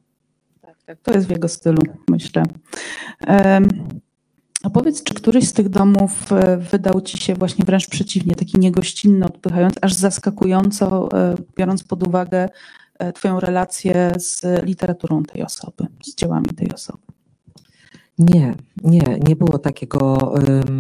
Tak, 0.62 0.84
tak. 0.84 1.00
To 1.04 1.14
jest 1.14 1.28
w 1.28 1.32
jego 1.32 1.48
stylu, 1.48 1.82
myślę. 2.10 2.44
Em, 3.28 3.68
A 4.64 4.70
powiedz, 4.70 5.04
czy 5.04 5.14
któryś 5.14 5.48
z 5.48 5.54
tych 5.54 5.70
domów 5.70 6.32
e, 6.34 6.58
wydał 6.58 7.02
ci 7.02 7.18
się 7.18 7.34
właśnie 7.34 7.66
wręcz 7.66 7.88
przeciwnie, 7.88 8.36
taki 8.36 8.60
niegościnny, 8.60 9.26
odpychający, 9.26 9.80
aż 9.82 9.94
zaskakująco, 9.94 11.10
e, 11.14 11.36
biorąc 11.58 11.84
pod 11.84 12.08
uwagę 12.08 12.50
e, 13.00 13.14
Twoją 13.14 13.40
relację 13.40 14.12
z 14.18 14.66
literaturą 14.66 15.24
tej 15.24 15.44
osoby, 15.44 15.88
z 16.04 16.16
dziełami 16.16 16.48
tej 16.48 16.74
osoby? 16.74 17.09
Nie, 18.20 18.56
nie, 18.84 19.20
nie 19.28 19.36
było 19.36 19.58
takiego 19.58 20.34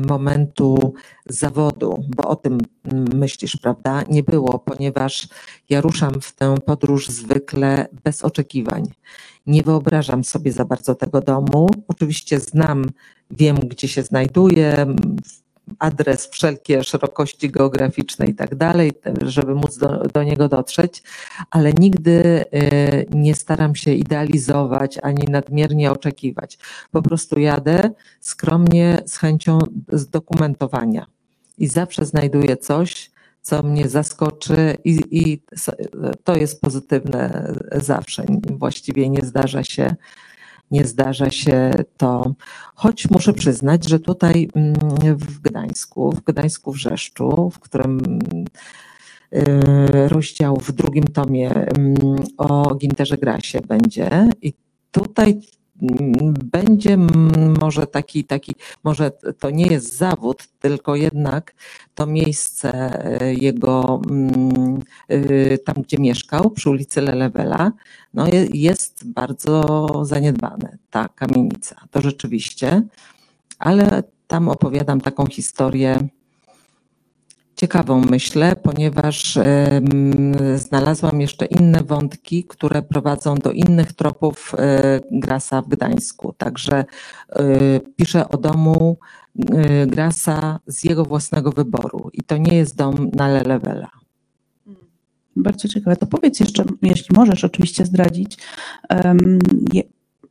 momentu 0.08 0.93
zawodu, 1.25 2.04
bo 2.15 2.28
o 2.28 2.36
tym 2.36 2.58
mm, 2.84 3.08
myślisz, 3.13 3.58
prawda? 3.62 4.04
Nie 4.10 4.23
było, 4.23 4.60
ponieważ 4.60 5.28
ja 5.69 5.82
ruszam 5.82 6.21
w 6.21 6.36
tę 6.36 6.58
podróż 6.65 7.10
zwykle 7.10 7.88
bez 8.04 8.23
oczekiwań. 8.23 8.84
Nie 9.47 9.63
wyobrażam 9.63 10.23
sobie 10.23 10.52
za 10.52 10.65
bardzo 10.65 10.95
tego 10.95 11.21
domu. 11.21 11.69
Oczywiście 11.88 12.39
znam, 12.39 12.86
wiem, 13.32 13.58
gdzie 13.58 13.88
się 13.88 14.04
znajduje, 14.04 14.78
m, 14.78 14.95
adres, 15.79 16.27
wszelkie 16.27 16.84
szerokości 16.84 17.49
geograficzne 17.49 18.25
i 18.25 18.36
tak 18.36 18.55
dalej, 18.55 18.91
żeby 19.21 19.55
móc 19.55 19.77
do, 19.77 20.03
do 20.13 20.23
niego 20.23 20.49
dotrzeć, 20.49 21.03
ale 21.51 21.73
nigdy 21.73 22.45
y, 22.53 23.05
nie 23.12 23.36
staram 23.36 23.75
się 23.75 23.93
idealizować 23.93 24.99
ani 25.03 25.23
nadmiernie 25.29 25.91
oczekiwać 25.91 26.58
po 26.91 27.01
prostu 27.01 27.39
jadę 27.39 27.91
skromnie 28.19 29.01
z 29.05 29.17
chęcią 29.17 29.60
zdokumentowania 29.93 31.05
i 31.58 31.67
zawsze 31.67 32.05
znajduję 32.05 32.58
coś, 32.58 33.12
co 33.41 33.63
mnie 33.63 33.89
zaskoczy 33.89 34.77
i, 34.84 35.01
i 35.12 35.41
to 36.23 36.36
jest 36.36 36.62
pozytywne 36.62 37.53
zawsze. 37.71 38.25
Właściwie 38.51 39.10
nie 39.10 39.21
zdarza 39.21 39.63
się, 39.63 39.95
nie 40.71 40.86
zdarza 40.86 41.29
się 41.29 41.71
to, 41.97 42.34
choć 42.75 43.10
muszę 43.10 43.34
przyznać, 43.34 43.89
że 43.89 43.99
tutaj 43.99 44.49
mm, 44.55 44.73
w 45.17 45.39
Gdańsku, 45.39 46.12
w 46.12 46.23
Gdańsku 46.23 46.73
w 46.73 46.77
Rzeszczu, 46.77 47.49
w 47.53 47.60
którym 47.60 48.19
y, 49.34 50.10
rozdział 50.10 50.58
w 50.58 50.71
drugim 50.71 51.03
tomie 51.03 51.51
mm, 51.51 51.95
o 52.38 52.75
Ginterze 52.75 53.17
Grasie 53.17 53.62
będzie 53.62 54.29
i 54.41 54.53
tutaj 54.91 55.41
będzie 56.44 56.98
może 57.62 57.88
taki, 57.88 58.24
taki, 58.24 58.56
może 58.84 59.12
to 59.39 59.50
nie 59.50 59.65
jest 59.68 59.98
zawód, 59.98 60.48
tylko 60.60 60.96
jednak 60.96 61.54
to 61.96 62.06
miejsce 62.06 62.72
y, 63.22 63.36
jego, 63.36 64.02
mm, 64.10 64.82
y, 65.12 65.60
tam 65.65 65.76
gdzie 65.84 65.98
mieszkał, 65.98 66.52
przy 66.52 66.70
ulicy 66.70 67.02
Lelewela, 67.02 67.72
no 68.13 68.28
je- 68.28 68.48
jest 68.54 69.08
bardzo 69.12 69.65
zaniedbane, 70.06 70.78
ta 70.89 71.08
kamienica, 71.15 71.76
to 71.92 72.02
rzeczywiście, 72.02 72.82
ale 73.60 74.04
tam 74.28 74.50
opowiadam 74.50 75.02
taką 75.02 75.26
historię 75.26 76.08
ciekawą, 77.60 78.02
myślę, 78.02 78.56
ponieważ 78.56 79.38
znalazłam 80.56 81.22
jeszcze 81.22 81.45
inne 81.45 81.84
wątki, 81.84 82.43
które 82.43 82.82
prowadzą 82.82 83.36
do 83.36 83.52
innych 83.52 83.93
tropów 83.93 84.56
e, 84.58 85.00
Grasa 85.12 85.62
w 85.62 85.67
Gdańsku. 85.67 86.34
Także 86.38 86.86
e, 87.30 87.45
piszę 87.80 88.30
o 88.30 88.38
domu 88.38 88.98
e, 89.52 89.88
Grasa 89.88 90.60
z 90.67 90.84
jego 90.84 91.06
własnego 91.06 91.52
wyboru 91.52 92.10
i 92.13 92.22
to 92.24 92.38
nie 92.38 92.58
jest 92.58 92.76
dom 92.76 93.12
na 93.13 93.28
Lelewela. 93.28 93.89
Bardzo 95.36 95.67
ciekawe. 95.67 95.95
To 95.95 96.08
powiedz 96.08 96.39
jeszcze, 96.39 96.63
jeśli 96.82 97.15
możesz 97.15 97.43
oczywiście 97.43 97.86
zdradzić, 97.86 98.38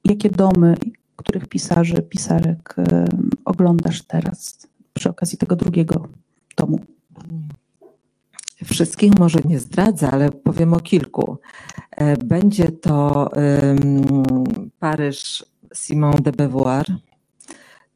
jakie 0.04 0.30
domy, 0.30 0.74
których 1.16 1.48
pisarzy, 1.48 2.02
pisarek 2.02 2.76
oglądasz 3.44 4.02
teraz 4.02 4.68
przy 4.94 5.10
okazji 5.10 5.38
tego 5.38 5.56
drugiego 5.56 6.08
tomu? 6.54 6.97
Wszystkich 8.64 9.18
może 9.18 9.38
nie 9.44 9.58
zdradzę, 9.58 10.10
ale 10.10 10.30
powiem 10.30 10.74
o 10.74 10.80
kilku. 10.80 11.38
E, 11.90 12.16
Będzie 12.16 12.68
to 12.72 13.30
Paryż 14.78 15.46
Simon 15.74 16.12
de 16.22 16.32
Beauvoir. 16.32 16.86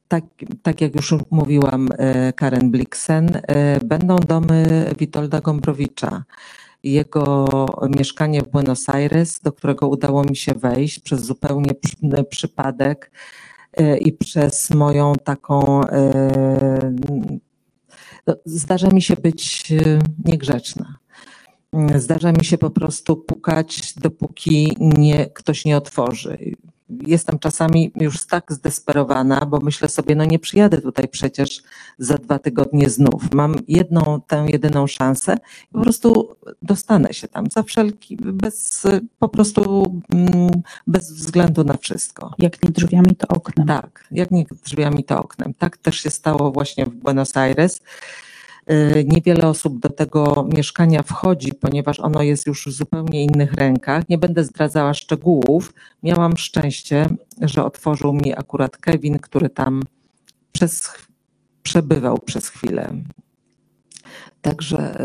Tak, 0.08 0.24
tak 0.62 0.80
jak 0.80 0.94
już 0.94 1.14
mówiłam, 1.30 1.88
e, 1.98 2.32
Karen 2.32 2.70
Blixen. 2.70 3.30
E, 3.42 3.80
Będą 3.84 4.16
domy 4.16 4.86
Witolda 4.98 5.40
Gombrowicza. 5.40 6.24
Jego 6.82 7.46
mieszkanie 7.96 8.42
w 8.42 8.48
Buenos 8.48 8.88
Aires, 8.88 9.40
do 9.40 9.52
którego 9.52 9.88
udało 9.88 10.24
mi 10.24 10.36
się 10.36 10.54
wejść 10.54 10.98
przez 11.00 11.20
zupełnie 11.24 11.74
przy- 11.74 12.24
przypadek 12.30 13.10
i 14.00 14.12
przez 14.12 14.70
moją 14.70 15.12
taką 15.24 15.80
zdarza 18.44 18.88
mi 18.88 19.02
się 19.02 19.16
być 19.16 19.72
e, 19.72 19.98
niegrzeczna. 20.24 20.96
Zdarza 21.96 22.32
mi 22.32 22.44
się 22.44 22.58
po 22.58 22.70
prostu 22.70 23.16
pukać, 23.16 23.94
dopóki 23.94 24.76
nie, 24.80 25.26
ktoś 25.26 25.64
nie 25.64 25.76
otworzy. 25.76 26.38
Jestem 27.00 27.38
czasami 27.38 27.92
już 28.00 28.26
tak 28.26 28.52
zdesperowana, 28.52 29.46
bo 29.46 29.58
myślę 29.60 29.88
sobie, 29.88 30.14
no 30.14 30.24
nie 30.24 30.38
przyjadę 30.38 30.80
tutaj 30.80 31.08
przecież 31.08 31.62
za 31.98 32.18
dwa 32.18 32.38
tygodnie 32.38 32.90
znów. 32.90 33.34
Mam 33.34 33.54
jedną, 33.68 34.20
tę 34.26 34.46
jedyną 34.48 34.86
szansę 34.86 35.36
i 35.70 35.72
po 35.72 35.80
prostu 35.80 36.36
dostanę 36.62 37.12
się 37.12 37.28
tam 37.28 37.46
za 37.50 37.62
wszelki, 37.62 38.16
bez, 38.16 38.86
po 39.18 39.28
prostu 39.28 39.92
mm, 40.12 40.50
bez 40.86 41.12
względu 41.12 41.64
na 41.64 41.76
wszystko. 41.76 42.34
Jak 42.38 42.62
nie 42.62 42.70
drzwiami, 42.70 43.16
to 43.16 43.28
oknem. 43.28 43.66
Tak, 43.66 44.04
jak 44.10 44.30
nie 44.30 44.44
drzwiami, 44.64 45.04
to 45.04 45.22
oknem. 45.22 45.54
Tak 45.54 45.76
też 45.76 46.00
się 46.00 46.10
stało 46.10 46.52
właśnie 46.52 46.86
w 46.86 46.94
Buenos 46.94 47.36
Aires. 47.36 47.80
Y, 48.70 49.04
Niewiele 49.08 49.48
osób 49.48 49.78
do 49.78 49.88
tego 49.88 50.48
mieszkania 50.56 51.02
wchodzi, 51.02 51.52
ponieważ 51.54 52.00
ono 52.00 52.22
jest 52.22 52.46
już 52.46 52.66
w 52.66 52.72
zupełnie 52.72 53.24
innych 53.24 53.52
rękach. 53.52 54.08
Nie 54.08 54.18
będę 54.18 54.44
zdradzała 54.44 54.94
szczegółów. 54.94 55.74
Miałam 56.02 56.36
szczęście, 56.36 57.06
że 57.40 57.64
otworzył 57.64 58.12
mi 58.12 58.34
akurat 58.34 58.76
Kevin, 58.76 59.18
który 59.18 59.50
tam 59.50 59.82
przez, 60.52 60.90
przebywał 61.62 62.18
przez 62.18 62.48
chwilę. 62.48 62.92
Także, 64.42 64.96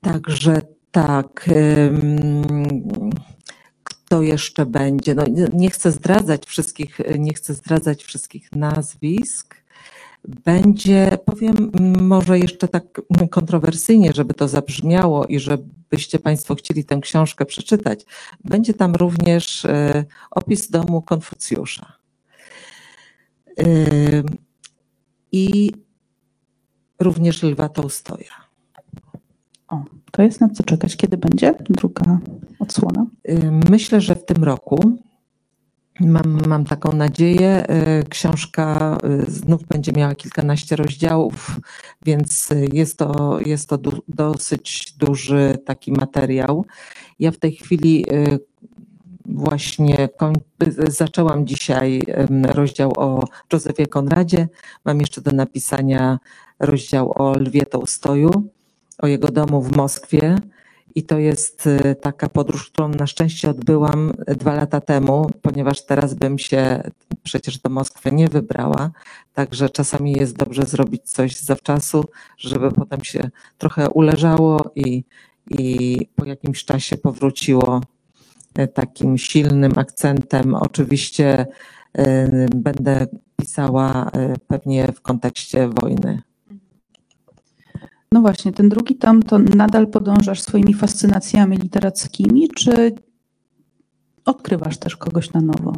także 0.00 0.62
tak. 0.90 1.50
Kto 3.84 4.22
jeszcze 4.22 4.66
będzie? 4.66 5.14
No, 5.14 5.24
nie 5.52 5.70
chcę 5.70 5.92
zdradzać 5.92 6.46
wszystkich, 6.46 6.98
nie 7.18 7.34
chcę 7.34 7.54
zdradzać 7.54 8.04
wszystkich 8.04 8.52
nazwisk. 8.52 9.56
Będzie, 10.28 11.18
powiem 11.24 11.70
może 12.00 12.38
jeszcze 12.38 12.68
tak 12.68 13.00
kontrowersyjnie, 13.30 14.12
żeby 14.12 14.34
to 14.34 14.48
zabrzmiało 14.48 15.26
i 15.26 15.38
żebyście 15.38 16.18
Państwo 16.18 16.54
chcieli 16.54 16.84
tę 16.84 17.00
książkę 17.00 17.44
przeczytać. 17.44 18.04
Będzie 18.44 18.74
tam 18.74 18.94
również 18.94 19.64
e, 19.64 20.04
opis 20.30 20.70
domu 20.70 21.02
Konfucjusza. 21.02 21.92
Ym, 23.60 24.26
I 25.32 25.72
również 27.00 27.42
Lwa 27.42 27.68
Tołstoja. 27.68 28.32
O, 29.68 29.84
to 30.12 30.22
jest 30.22 30.40
na 30.40 30.48
co 30.48 30.62
czekać. 30.62 30.96
Kiedy 30.96 31.16
będzie 31.16 31.54
druga 31.70 32.18
odsłona? 32.58 33.06
Y, 33.28 33.50
Myślę, 33.70 34.00
że 34.00 34.14
w 34.14 34.24
tym 34.24 34.44
roku 34.44 34.98
mam, 36.00 36.40
mam 36.46 36.64
taką 36.64 36.92
nadzieję. 36.92 37.70
Y, 38.00 38.04
Książka 38.08 38.98
y, 39.28 39.30
znów 39.30 39.66
będzie 39.66 39.92
miała 39.92 40.14
kilkanaście 40.14 40.76
rozdziałów, 40.76 41.60
więc 42.06 42.50
y, 42.50 42.68
jest 42.72 42.98
to, 42.98 43.38
jest 43.46 43.68
to 43.68 43.78
du, 43.78 44.02
dosyć 44.08 44.92
duży 44.92 45.58
taki 45.64 45.92
materiał. 45.92 46.64
Ja 47.18 47.30
w 47.30 47.36
tej 47.36 47.52
chwili 47.52 48.06
właśnie 49.26 50.08
zaczęłam 50.88 51.46
dzisiaj 51.46 52.02
rozdział 52.42 52.92
o 52.96 53.24
Józefie 53.52 53.86
Konradzie. 53.86 54.48
Mam 54.84 55.00
jeszcze 55.00 55.20
do 55.20 55.30
napisania 55.30 56.18
rozdział 56.58 57.12
o 57.14 57.38
Lwie 57.38 57.66
Tołstoju, 57.66 58.30
o 58.98 59.06
jego 59.06 59.28
domu 59.28 59.62
w 59.62 59.76
Moskwie. 59.76 60.36
I 60.94 61.02
to 61.02 61.18
jest 61.18 61.66
y, 61.66 61.96
taka 62.00 62.28
podróż, 62.28 62.70
którą 62.70 62.88
na 62.88 63.06
szczęście 63.06 63.50
odbyłam 63.50 64.12
y, 64.30 64.34
dwa 64.34 64.54
lata 64.54 64.80
temu, 64.80 65.30
ponieważ 65.42 65.86
teraz 65.86 66.14
bym 66.14 66.38
się 66.38 66.90
przecież 67.22 67.58
do 67.58 67.70
Moskwy 67.70 68.12
nie 68.12 68.28
wybrała. 68.28 68.90
Także 69.34 69.70
czasami 69.70 70.12
jest 70.12 70.36
dobrze 70.36 70.62
zrobić 70.62 71.10
coś 71.10 71.36
zawczasu, 71.36 72.04
żeby 72.38 72.72
potem 72.72 73.04
się 73.04 73.30
trochę 73.58 73.90
uleżało 73.90 74.70
i, 74.74 75.04
i 75.50 75.98
po 76.16 76.24
jakimś 76.24 76.64
czasie 76.64 76.96
powróciło 76.96 77.80
y, 78.58 78.68
takim 78.68 79.18
silnym 79.18 79.72
akcentem. 79.76 80.54
Oczywiście 80.54 81.46
będę 82.56 83.06
pisała 83.36 84.10
pewnie 84.46 84.92
w 84.92 85.00
kontekście 85.00 85.68
wojny. 85.68 86.22
No 88.12 88.20
właśnie, 88.20 88.52
ten 88.52 88.68
drugi 88.68 88.96
tom 88.96 89.22
to 89.22 89.38
nadal 89.38 89.86
podążasz 89.86 90.40
swoimi 90.42 90.74
fascynacjami 90.74 91.56
literackimi, 91.56 92.48
czy 92.48 92.94
odkrywasz 94.24 94.78
też 94.78 94.96
kogoś 94.96 95.32
na 95.32 95.40
nowo? 95.40 95.72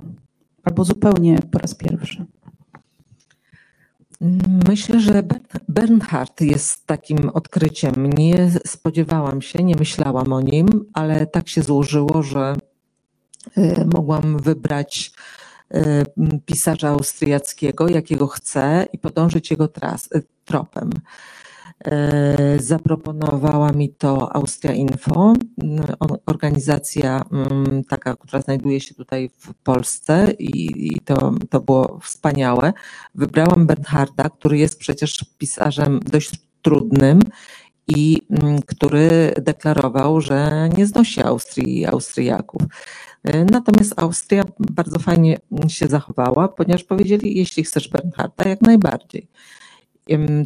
Albo 0.65 0.85
zupełnie 0.85 1.39
po 1.51 1.59
raz 1.59 1.75
pierwszy? 1.75 2.27
Myślę, 4.69 5.01
że 5.01 5.23
Bern- 5.23 5.61
Bernhard 5.69 6.41
jest 6.41 6.87
takim 6.87 7.29
odkryciem. 7.29 8.07
Nie 8.07 8.51
spodziewałam 8.67 9.43
się, 9.43 9.65
nie 9.65 9.77
myślałam 9.77 10.33
o 10.33 10.41
nim, 10.41 10.85
ale 10.93 11.27
tak 11.27 11.49
się 11.49 11.63
złożyło, 11.63 12.23
że 12.23 12.57
y, 13.59 13.87
mogłam 13.95 14.39
wybrać 14.39 15.13
y, 15.75 16.07
pisarza 16.47 16.89
austriackiego, 16.89 17.89
jakiego 17.89 18.27
chcę 18.27 18.87
i 18.93 18.99
podążyć 18.99 19.51
jego 19.51 19.69
tras, 19.69 20.09
tropem. 20.45 20.91
Y, 21.89 22.63
Zaproponowała 22.63 23.73
mi 23.73 23.89
to 23.89 24.37
Austria 24.37 24.73
Info, 24.73 25.33
o- 26.01 26.19
organizacja 26.27 27.25
mm, 27.33 27.85
taka, 27.85 28.17
która 28.17 28.43
znajduje 28.43 28.81
się 28.81 28.95
tutaj 28.95 29.31
w 29.39 29.55
Polsce 29.55 30.33
i, 30.39 30.87
i 30.95 31.01
to, 31.01 31.33
to 31.51 31.61
było 31.61 31.99
wspaniałe. 32.03 32.73
Wybrałam 33.15 33.67
Bernharda, 33.67 34.29
który 34.31 34.59
jest 34.59 34.79
przecież 34.79 35.25
pisarzem 35.39 36.01
dość 36.01 36.31
trudnym 36.63 37.21
i 37.89 38.21
mm, 38.31 38.63
który 38.63 39.35
deklarował, 39.43 40.21
że 40.21 40.69
nie 40.79 40.87
znosi 40.87 41.23
Austrii 41.23 41.79
i 41.79 41.87
Austriaków. 41.87 42.63
Y, 43.29 43.47
Natomiast 43.51 43.95
Austria 43.97 44.45
bardzo 44.59 44.99
fajnie 44.99 45.39
się 45.69 45.87
zachowała, 45.89 46.49
ponieważ 46.49 46.85
powiedzieli, 46.85 47.39
jeśli 47.39 47.65
chcesz 47.65 47.89
Bernharda, 47.89 48.49
jak 48.49 48.61
najbardziej. 48.61 49.29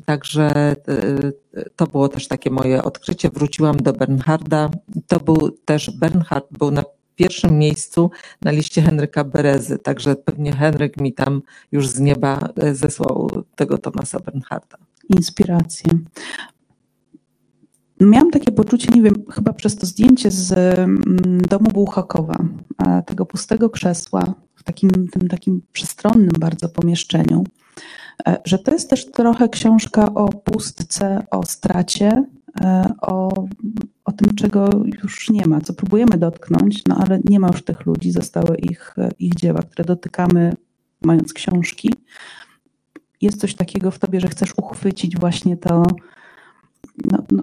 Także 0.04 0.76
y, 0.88 1.70
to 1.76 1.86
było 1.86 2.08
też 2.08 2.28
takie 2.28 2.50
moje 2.50 2.82
odkrycie. 2.82 3.30
Wróciłam 3.30 3.76
do 3.76 3.92
Bernharda. 3.92 4.70
To 5.06 5.20
był 5.20 5.50
też 5.64 5.90
Bernhard 5.90 6.46
był 6.58 6.70
na 6.70 6.82
pierwszym 7.16 7.58
miejscu 7.58 8.10
na 8.42 8.50
liście 8.50 8.82
Henryka 8.82 9.24
Berezy, 9.24 9.78
także 9.78 10.16
pewnie 10.16 10.52
Henryk 10.52 11.00
mi 11.00 11.12
tam 11.12 11.42
już 11.72 11.88
z 11.88 12.00
nieba 12.00 12.48
y, 12.64 12.74
zesłał 12.74 13.30
tego 13.56 13.78
Tomasa 13.78 14.20
Bernharda. 14.20 14.78
Inspirację. 15.08 15.98
Miałam 18.00 18.30
takie 18.30 18.52
poczucie, 18.52 18.88
nie 18.94 19.02
wiem, 19.02 19.14
chyba 19.30 19.52
przez 19.52 19.76
to 19.76 19.86
zdjęcie 19.86 20.30
z 20.30 20.52
mm, 20.52 21.42
domu 21.48 21.70
Bułhakowa, 21.70 22.44
e, 22.86 23.02
tego 23.02 23.26
pustego 23.26 23.70
krzesła 23.70 24.34
w 24.54 24.62
takim, 24.62 25.08
tym 25.08 25.28
takim 25.28 25.62
przestronnym 25.72 26.32
bardzo 26.38 26.68
pomieszczeniu, 26.68 27.44
e, 27.44 27.63
że 28.44 28.58
to 28.58 28.72
jest 28.72 28.90
też 28.90 29.10
trochę 29.10 29.48
książka 29.48 30.14
o 30.14 30.28
pustce, 30.28 31.26
o 31.30 31.46
stracie, 31.46 32.24
e, 32.60 32.94
o, 33.00 33.46
o 34.04 34.12
tym, 34.12 34.34
czego 34.34 34.70
już 35.02 35.30
nie 35.30 35.46
ma, 35.46 35.60
co 35.60 35.74
próbujemy 35.74 36.18
dotknąć, 36.18 36.84
no 36.86 36.96
ale 36.96 37.20
nie 37.24 37.40
ma 37.40 37.46
już 37.46 37.64
tych 37.64 37.86
ludzi, 37.86 38.12
zostały 38.12 38.56
ich, 38.56 38.94
e, 38.98 39.10
ich 39.18 39.34
dzieła, 39.34 39.62
które 39.62 39.84
dotykamy 39.84 40.52
mając 41.02 41.32
książki. 41.32 41.94
Jest 43.20 43.40
coś 43.40 43.54
takiego 43.54 43.90
w 43.90 43.98
tobie, 43.98 44.20
że 44.20 44.28
chcesz 44.28 44.52
uchwycić 44.56 45.18
właśnie 45.18 45.56
to, 45.56 45.82
no, 47.04 47.18
no, 47.30 47.42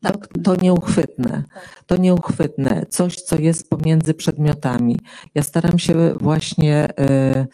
Tak, 0.00 0.28
to 0.42 0.56
nieuchwytne. 0.56 1.42
To 1.86 1.96
nieuchwytne. 1.96 2.86
Coś, 2.88 3.16
co 3.16 3.38
jest 3.38 3.70
pomiędzy 3.70 4.14
przedmiotami. 4.14 5.00
Ja 5.34 5.42
staram 5.42 5.78
się 5.78 6.14
właśnie 6.20 6.88
y, 7.00 7.46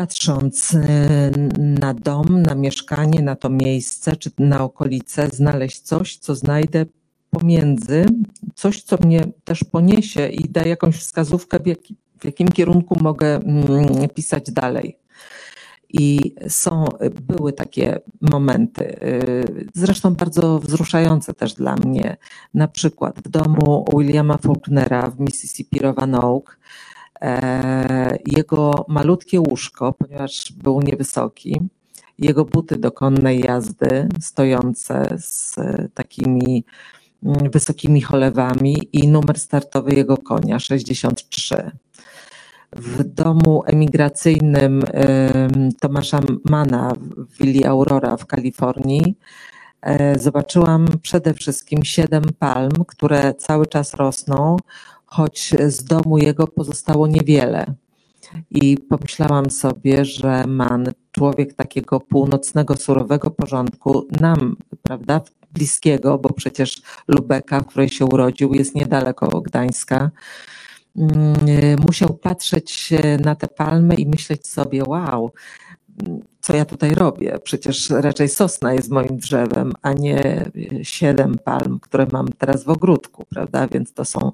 patrząc 0.00 0.74
y, 0.74 0.78
na 1.58 1.94
dom, 1.94 2.42
na 2.42 2.54
mieszkanie, 2.54 3.22
na 3.22 3.36
to 3.36 3.50
miejsce, 3.50 4.16
czy 4.16 4.30
na 4.38 4.62
okolice, 4.62 5.28
znaleźć 5.28 5.80
coś, 5.80 6.16
co 6.16 6.34
znajdę 6.34 6.86
pomiędzy, 7.30 8.06
coś, 8.54 8.82
co 8.82 8.96
mnie 9.04 9.24
też 9.44 9.64
poniesie 9.64 10.28
i 10.28 10.48
da 10.48 10.62
jakąś 10.62 10.96
wskazówkę, 10.96 11.58
w, 11.58 11.62
w 12.20 12.24
jakim 12.24 12.48
kierunku 12.48 12.96
mogę 13.00 13.36
mm, 13.36 14.08
pisać 14.14 14.50
dalej. 14.50 14.98
I 15.92 16.34
są, 16.48 16.84
były 17.22 17.52
takie 17.52 18.00
momenty, 18.20 18.96
zresztą 19.74 20.14
bardzo 20.14 20.58
wzruszające 20.58 21.34
też 21.34 21.54
dla 21.54 21.76
mnie. 21.76 22.16
Na 22.54 22.68
przykład 22.68 23.20
w 23.24 23.28
domu 23.28 23.84
Williama 23.96 24.38
Faulknera 24.38 25.10
w 25.10 25.20
Mississippi 25.20 25.78
Roanoke 25.78 26.52
jego 28.26 28.84
malutkie 28.88 29.40
łóżko, 29.40 29.92
ponieważ 29.92 30.52
był 30.52 30.80
niewysoki, 30.80 31.60
jego 32.18 32.44
buty 32.44 32.76
do 32.76 32.92
konnej 32.92 33.40
jazdy 33.40 34.08
stojące 34.20 35.16
z 35.18 35.56
takimi 35.94 36.64
mm, 37.24 37.50
wysokimi 37.50 38.00
cholewami 38.00 38.88
i 38.92 39.08
numer 39.08 39.38
startowy 39.38 39.94
jego 39.94 40.16
konia 40.16 40.58
63 40.58 41.70
w 42.72 43.04
domu 43.04 43.62
emigracyjnym 43.66 44.82
Tomasza 45.80 46.20
Mana 46.44 46.92
w 46.94 47.38
willi 47.38 47.64
Aurora 47.66 48.16
w 48.16 48.26
Kalifornii 48.26 49.18
e, 49.82 50.18
zobaczyłam 50.18 50.86
przede 51.02 51.34
wszystkim 51.34 51.84
siedem 51.84 52.22
palm, 52.38 52.84
które 52.86 53.34
cały 53.34 53.66
czas 53.66 53.94
rosną, 53.94 54.56
choć 55.10 55.54
z 55.68 55.84
domu 55.84 56.18
jego 56.18 56.46
pozostało 56.46 57.06
niewiele. 57.06 57.74
I 58.50 58.78
pomyślałam 58.78 59.50
sobie, 59.50 60.04
że 60.04 60.44
Man, 60.46 60.92
człowiek 61.12 61.54
takiego 61.54 62.00
północnego, 62.00 62.76
surowego 62.76 63.30
porządku, 63.30 64.06
nam, 64.20 64.56
prawda, 64.82 65.20
bliskiego, 65.52 66.18
bo 66.18 66.32
przecież 66.32 66.82
Lubeka, 67.08 67.60
w 67.60 67.66
której 67.66 67.88
się 67.88 68.04
urodził, 68.04 68.54
jest 68.54 68.74
niedaleko 68.74 69.40
Gdańska, 69.40 70.10
Mm, 70.96 71.78
musiał 71.86 72.14
patrzeć 72.14 72.90
na 73.20 73.34
te 73.34 73.48
palmy 73.48 73.94
i 73.94 74.06
myśleć 74.06 74.46
sobie, 74.46 74.84
wow, 74.84 75.30
co 76.40 76.56
ja 76.56 76.64
tutaj 76.64 76.94
robię? 76.94 77.38
Przecież 77.44 77.90
raczej 77.90 78.28
sosna 78.28 78.74
jest 78.74 78.90
moim 78.90 79.16
drzewem, 79.16 79.72
a 79.82 79.92
nie 79.92 80.50
siedem 80.82 81.38
palm, 81.44 81.80
które 81.80 82.06
mam 82.12 82.28
teraz 82.28 82.64
w 82.64 82.68
ogródku, 82.68 83.26
prawda? 83.28 83.66
Więc 83.66 83.92
to 83.92 84.04
są, 84.04 84.32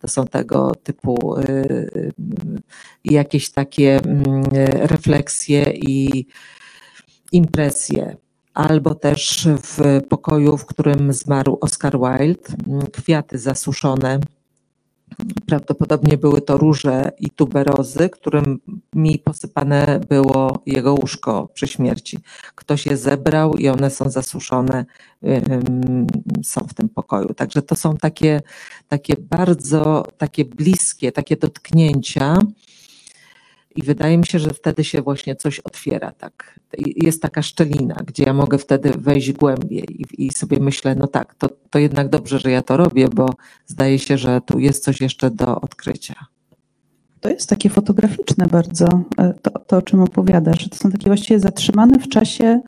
to 0.00 0.08
są 0.08 0.24
tego 0.24 0.74
typu 0.74 1.38
y, 1.38 1.42
y, 1.96 2.12
jakieś 3.04 3.50
takie 3.50 3.96
mm, 3.96 4.42
refleksje 4.82 5.70
i 5.72 6.26
impresje. 7.32 8.16
Albo 8.54 8.94
też 8.94 9.48
w 9.62 10.00
pokoju, 10.08 10.56
w 10.56 10.66
którym 10.66 11.12
zmarł 11.12 11.58
Oscar 11.60 11.98
Wilde, 11.98 12.54
mm, 12.68 12.86
kwiaty 12.86 13.38
zasuszone 13.38 14.20
Prawdopodobnie 15.46 16.16
były 16.16 16.40
to 16.40 16.58
róże 16.58 17.12
i 17.18 17.30
tuberozy, 17.30 18.10
którymi 18.10 19.18
posypane 19.24 20.00
było 20.08 20.62
jego 20.66 20.94
łóżko 20.94 21.48
przy 21.54 21.66
śmierci. 21.66 22.18
Ktoś 22.54 22.86
je 22.86 22.96
zebrał 22.96 23.54
i 23.54 23.68
one 23.68 23.90
są 23.90 24.10
zasuszone, 24.10 24.84
są 26.44 26.60
w 26.60 26.74
tym 26.74 26.88
pokoju. 26.88 27.34
Także 27.34 27.62
to 27.62 27.76
są 27.76 27.96
takie, 27.96 28.40
takie 28.88 29.14
bardzo 29.20 30.06
takie 30.18 30.44
bliskie, 30.44 31.12
takie 31.12 31.36
dotknięcia, 31.36 32.38
i 33.78 33.82
wydaje 33.82 34.18
mi 34.18 34.26
się, 34.26 34.38
że 34.38 34.50
wtedy 34.50 34.84
się 34.84 35.02
właśnie 35.02 35.36
coś 35.36 35.60
otwiera, 35.60 36.12
tak. 36.12 36.60
Jest 36.78 37.22
taka 37.22 37.42
szczelina, 37.42 37.94
gdzie 38.06 38.24
ja 38.24 38.32
mogę 38.34 38.58
wtedy 38.58 38.90
wejść 38.90 39.32
głębiej 39.32 40.02
i, 40.02 40.26
i 40.26 40.32
sobie 40.32 40.58
myślę, 40.60 40.94
no 40.94 41.06
tak, 41.06 41.34
to, 41.34 41.48
to 41.70 41.78
jednak 41.78 42.08
dobrze, 42.08 42.38
że 42.38 42.50
ja 42.50 42.62
to 42.62 42.76
robię, 42.76 43.08
bo 43.08 43.30
zdaje 43.66 43.98
się, 43.98 44.18
że 44.18 44.40
tu 44.40 44.58
jest 44.58 44.84
coś 44.84 45.00
jeszcze 45.00 45.30
do 45.30 45.60
odkrycia. 45.60 46.14
To 47.20 47.28
jest 47.28 47.48
takie 47.48 47.70
fotograficzne 47.70 48.46
bardzo, 48.46 49.02
e, 49.18 49.34
to, 49.42 49.50
to 49.50 49.76
o 49.76 49.82
czym 49.82 50.00
opowiadasz, 50.00 50.68
to 50.68 50.76
są 50.76 50.90
takie 50.90 51.06
właściwie 51.06 51.40
zatrzymane 51.40 51.98
w 51.98 52.08
czasie 52.08 52.60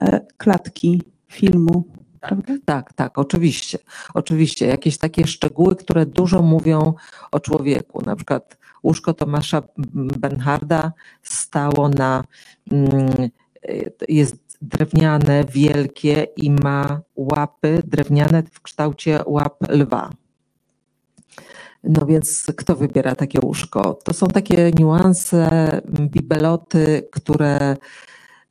e, 0.00 0.20
klatki 0.36 1.02
filmu. 1.28 1.84
Prawda? 2.26 2.54
Tak, 2.64 2.92
tak, 2.92 3.18
oczywiście. 3.18 3.78
Oczywiście. 4.14 4.66
Jakieś 4.66 4.98
takie 4.98 5.26
szczegóły, 5.26 5.76
które 5.76 6.06
dużo 6.06 6.42
mówią 6.42 6.94
o 7.30 7.40
człowieku. 7.40 8.02
Na 8.02 8.16
przykład 8.16 8.58
Łóżko 8.82 9.14
Tomasza 9.14 9.62
Bernharda 9.94 10.92
stało 11.22 11.88
na, 11.88 12.24
mm, 12.72 13.10
jest 14.08 14.36
drewniane, 14.62 15.44
wielkie 15.44 16.26
i 16.36 16.50
ma 16.50 17.00
łapy 17.16 17.82
drewniane 17.86 18.42
w 18.42 18.60
kształcie 18.60 19.20
łap 19.26 19.56
lwa. 19.68 20.10
No 21.84 22.06
więc 22.06 22.46
kto 22.56 22.76
wybiera 22.76 23.14
takie 23.14 23.40
łóżko? 23.44 23.94
To 24.04 24.12
są 24.12 24.26
takie 24.26 24.70
niuanse, 24.78 25.70
bibeloty, 25.90 27.08
które 27.12 27.76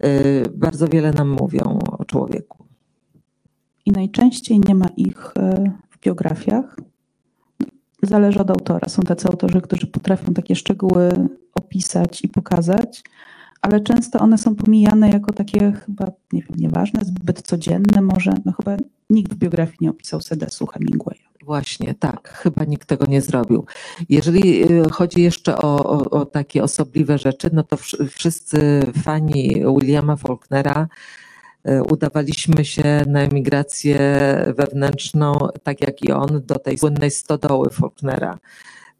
y, 0.05 0.43
bardzo 0.53 0.87
wiele 0.87 1.11
nam 1.11 1.29
mówią 1.29 1.79
o 1.97 2.05
człowieku. 2.05 2.62
I 3.85 3.91
najczęściej 3.91 4.59
nie 4.67 4.75
ma 4.75 4.87
ich 4.97 5.33
y, 5.37 5.71
w 5.89 5.99
biografiach 5.99 6.77
zależy 8.03 8.39
od 8.39 8.51
autora. 8.51 8.89
Są 8.89 9.01
tacy 9.01 9.27
autorzy, 9.27 9.61
którzy 9.61 9.87
potrafią 9.87 10.33
takie 10.33 10.55
szczegóły 10.55 11.29
opisać 11.55 12.23
i 12.23 12.27
pokazać, 12.27 13.03
ale 13.61 13.81
często 13.81 14.19
one 14.19 14.37
są 14.37 14.55
pomijane 14.55 15.09
jako 15.09 15.33
takie 15.33 15.71
chyba, 15.71 16.11
nie 16.33 16.41
wiem, 16.41 16.57
nieważne, 16.57 17.05
zbyt 17.05 17.41
codzienne 17.41 18.01
może. 18.01 18.33
No 18.45 18.51
chyba 18.51 18.77
nikt 19.09 19.33
w 19.33 19.37
biografii 19.37 19.77
nie 19.81 19.89
opisał 19.89 20.21
sedesu 20.21 20.65
Hemingwaya. 20.65 21.23
Właśnie, 21.45 21.93
tak, 21.93 22.29
chyba 22.29 22.65
nikt 22.65 22.87
tego 22.87 23.05
nie 23.05 23.21
zrobił. 23.21 23.65
Jeżeli 24.09 24.71
y, 24.71 24.89
chodzi 24.89 25.21
jeszcze 25.21 25.57
o, 25.57 25.85
o, 25.85 26.09
o 26.09 26.25
takie 26.25 26.63
osobliwe 26.63 27.17
rzeczy, 27.17 27.49
no 27.53 27.63
to 27.63 27.77
wszyscy 28.09 28.81
fani 29.03 29.63
Williama 29.79 30.15
Faulknera 30.15 30.81
E, 30.83 30.87
udawaliśmy 31.89 32.65
się 32.65 33.03
na 33.07 33.19
emigrację 33.21 33.99
wewnętrzną, 34.57 35.37
tak 35.63 35.81
jak 35.81 36.01
i 36.01 36.11
on, 36.11 36.41
do 36.45 36.59
tej 36.59 36.77
słynnej 36.77 37.11
stodoły 37.11 37.69
Faulknera. 37.69 38.39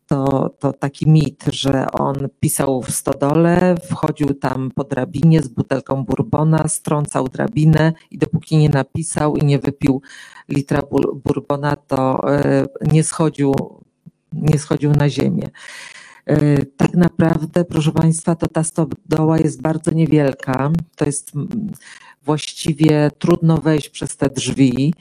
To, 0.08 0.50
to 0.60 0.74
taki 0.74 1.10
mit, 1.10 1.44
że 1.52 1.92
on 1.92 2.16
pisał 2.40 2.82
w 2.82 2.92
stodole, 2.92 3.76
wchodził 3.90 4.34
tam 4.34 4.72
po 4.76 4.84
drabinie 4.84 5.42
z 5.42 5.48
butelką 5.48 6.06
bourbona, 6.06 6.68
strącał 6.68 7.28
drabinę 7.28 7.94
i 8.12 8.18
dopóki 8.18 8.58
nie 8.58 8.70
napisał 8.70 9.36
i 9.36 9.46
nie 9.46 9.60
wypił 9.60 10.02
litra 10.50 10.82
bourbona, 11.26 11.76
to 11.76 12.32
e, 12.34 12.66
nie 12.92 13.04
schodził, 13.04 13.56
nie 14.34 14.60
schodził 14.60 14.92
na 14.92 15.10
ziemię. 15.10 15.50
E, 16.26 16.66
tak 16.66 16.94
naprawdę, 16.94 17.66
proszę 17.66 17.92
Państwa, 17.92 18.36
to 18.36 18.48
ta 18.48 18.64
stodoła 18.64 19.38
jest 19.38 19.62
bardzo 19.62 19.92
niewielka. 19.92 20.72
To 20.96 21.06
jest 21.06 21.32
właściwie 22.26 23.12
trudno 23.20 23.58
wejść 23.58 23.90
przez 23.90 24.18
te 24.18 24.30
drzwi. 24.30 24.94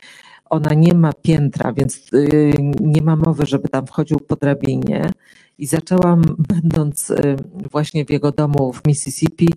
Ona 0.51 0.75
nie 0.75 0.95
ma 0.95 1.13
piętra, 1.13 1.73
więc 1.73 2.13
y, 2.13 2.53
nie 2.81 3.03
ma 3.03 3.17
mowy, 3.17 3.47
żeby 3.47 3.69
tam 3.69 3.87
wchodził 3.87 4.19
po 4.19 4.37
drabinie. 4.37 5.11
I 5.59 5.67
zaczęłam, 5.67 6.23
będąc 6.55 7.11
y, 7.11 7.37
właśnie 7.71 8.05
w 8.05 8.11
jego 8.11 8.33
domu 8.33 8.73
w 8.73 8.87
Mississippi, 8.87 9.49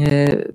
y, 0.00 0.54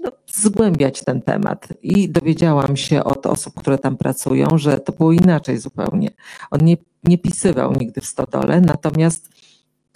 no, 0.00 0.12
zgłębiać 0.26 1.04
ten 1.04 1.22
temat 1.22 1.68
i 1.82 2.08
dowiedziałam 2.08 2.76
się 2.76 3.04
od 3.04 3.26
osób, 3.26 3.60
które 3.60 3.78
tam 3.78 3.96
pracują, 3.96 4.58
że 4.58 4.78
to 4.78 4.92
było 4.92 5.12
inaczej 5.12 5.58
zupełnie. 5.58 6.10
On 6.50 6.64
nie, 6.64 6.76
nie 7.04 7.18
pisywał 7.18 7.72
nigdy 7.72 8.00
w 8.00 8.06
stodole, 8.06 8.60
natomiast 8.60 9.28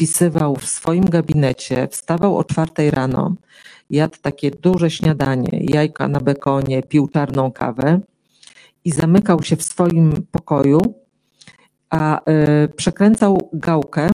pisywał 0.01 0.57
w 0.57 0.65
swoim 0.65 1.05
gabinecie, 1.05 1.89
wstawał 1.89 2.37
o 2.37 2.45
czwartej 2.45 2.91
rano, 2.91 3.35
jadł 3.91 4.17
takie 4.23 4.51
duże 4.51 4.91
śniadanie, 4.91 5.61
jajka 5.61 6.09
na 6.09 6.21
bekonie, 6.21 6.83
pił 6.83 7.09
czarną 7.09 7.53
kawę 7.53 8.01
i 8.85 8.91
zamykał 8.91 9.43
się 9.43 9.57
w 9.57 9.63
swoim 9.63 10.27
pokoju, 10.31 10.81
a 11.91 12.21
y, 12.31 12.69
przekręcał 12.69 13.51
gałkę 13.53 14.11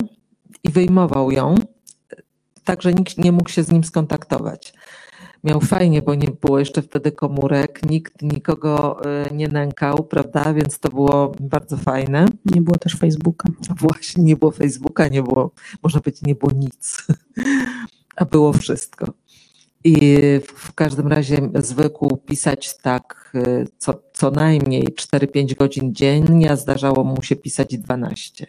i 0.64 0.70
wyjmował 0.70 1.30
ją, 1.30 1.54
tak 2.64 2.82
że 2.82 2.94
nikt 2.94 3.18
nie 3.18 3.32
mógł 3.32 3.50
się 3.50 3.62
z 3.62 3.72
nim 3.72 3.84
skontaktować. 3.84 4.74
Miał 5.46 5.60
fajnie, 5.60 6.02
bo 6.02 6.14
nie 6.14 6.28
było 6.40 6.58
jeszcze 6.58 6.82
wtedy 6.82 7.12
komórek, 7.12 7.90
nikt 7.90 8.22
nikogo 8.22 9.00
y, 9.30 9.34
nie 9.34 9.48
nękał, 9.48 10.04
prawda? 10.04 10.54
Więc 10.54 10.78
to 10.78 10.88
było 10.88 11.32
bardzo 11.40 11.76
fajne. 11.76 12.26
Nie 12.44 12.60
było 12.60 12.78
też 12.78 12.96
Facebooka. 12.96 13.48
Właśnie, 13.80 14.24
nie 14.24 14.36
było 14.36 14.50
Facebooka, 14.50 15.08
nie 15.08 15.22
było, 15.22 15.50
można 15.82 16.00
powiedzieć, 16.00 16.22
nie 16.22 16.34
było 16.34 16.52
nic, 16.52 17.06
a 18.16 18.24
było 18.24 18.52
wszystko. 18.52 19.12
I 19.84 20.18
w 20.46 20.72
każdym 20.72 21.08
razie 21.08 21.50
zwykł 21.54 22.16
pisać 22.16 22.76
tak 22.82 23.32
y, 23.34 23.66
co, 23.78 24.02
co 24.12 24.30
najmniej 24.30 24.84
4-5 24.84 25.56
godzin 25.56 25.94
dziennie, 25.94 26.50
a 26.50 26.56
zdarzało 26.56 27.04
mu 27.04 27.22
się 27.22 27.36
pisać 27.36 27.78
12. 27.78 28.46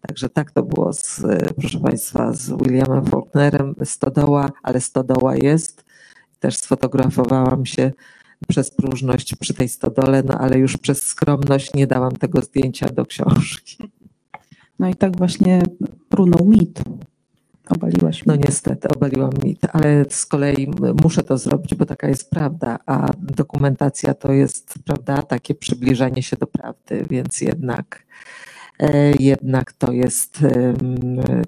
Także 0.00 0.28
tak 0.28 0.50
to 0.50 0.62
było, 0.62 0.92
z, 0.92 1.22
proszę 1.60 1.80
Państwa, 1.80 2.32
z 2.32 2.50
Williamem 2.50 3.04
Faulknerem. 3.04 3.74
Stodoła, 3.84 4.50
ale 4.62 4.80
stodoła 4.80 5.36
jest. 5.36 5.84
Też 6.44 6.56
sfotografowałam 6.56 7.66
się 7.66 7.92
przez 8.48 8.70
próżność 8.70 9.34
przy 9.34 9.54
tej 9.54 9.68
stodole, 9.68 10.22
no 10.26 10.38
ale 10.38 10.58
już 10.58 10.76
przez 10.76 11.02
skromność 11.02 11.74
nie 11.74 11.86
dałam 11.86 12.12
tego 12.12 12.40
zdjęcia 12.40 12.88
do 12.88 13.06
książki. 13.06 13.78
No 14.78 14.88
i 14.88 14.94
tak 14.94 15.16
właśnie 15.16 15.62
runął 16.10 16.46
mit 16.46 16.82
Obaliłaś 17.68 18.26
No 18.26 18.34
mnie. 18.34 18.42
niestety, 18.46 18.88
obaliłam 18.88 19.30
mit, 19.44 19.58
ale 19.72 20.04
z 20.08 20.26
kolei 20.26 20.70
muszę 21.02 21.22
to 21.22 21.38
zrobić, 21.38 21.74
bo 21.74 21.86
taka 21.86 22.08
jest 22.08 22.30
prawda, 22.30 22.78
a 22.86 23.10
dokumentacja 23.18 24.14
to 24.14 24.32
jest, 24.32 24.74
prawda, 24.84 25.22
takie 25.22 25.54
przybliżenie 25.54 26.22
się 26.22 26.36
do 26.36 26.46
prawdy, 26.46 27.06
więc 27.10 27.40
jednak, 27.40 28.06
jednak 29.20 29.72
to 29.72 29.92
jest, 29.92 30.38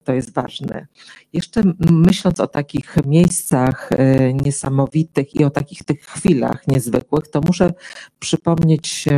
to 0.05 0.13
jest 0.13 0.35
ważne. 0.35 0.87
Jeszcze 1.33 1.63
myśląc 1.91 2.41
o 2.41 2.47
takich 2.47 2.97
miejscach 3.07 3.91
e, 3.93 4.33
niesamowitych 4.33 5.35
i 5.35 5.45
o 5.45 5.51
takich 5.51 5.85
tych 5.85 6.01
chwilach 6.01 6.69
niezwykłych, 6.69 7.29
to 7.29 7.41
muszę 7.41 7.73
przypomnieć 8.19 9.09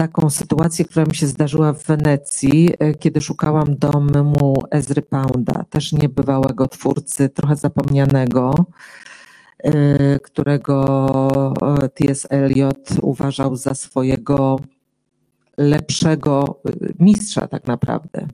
taką 0.00 0.30
sytuację, 0.30 0.84
która 0.84 1.06
mi 1.06 1.14
się 1.14 1.26
zdarzyła 1.26 1.72
w 1.72 1.84
Wenecji, 1.84 2.70
e, 2.78 2.94
kiedy 2.94 3.20
szukałam 3.20 3.76
domu 3.76 4.62
Ezry 4.70 5.02
Pounda, 5.02 5.64
też 5.70 5.92
niebywałego 5.92 6.66
twórcy, 6.66 7.28
trochę 7.28 7.56
zapomnianego, 7.56 8.54
e, 9.58 10.18
którego 10.18 10.76
e, 11.82 11.88
T.S. 11.88 12.26
Eliot 12.30 12.90
uważał 13.02 13.56
za 13.56 13.74
swojego 13.74 14.60
lepszego 15.60 16.60
e, 16.66 16.72
mistrza 16.98 17.48
tak 17.48 17.66
naprawdę. 17.66 18.26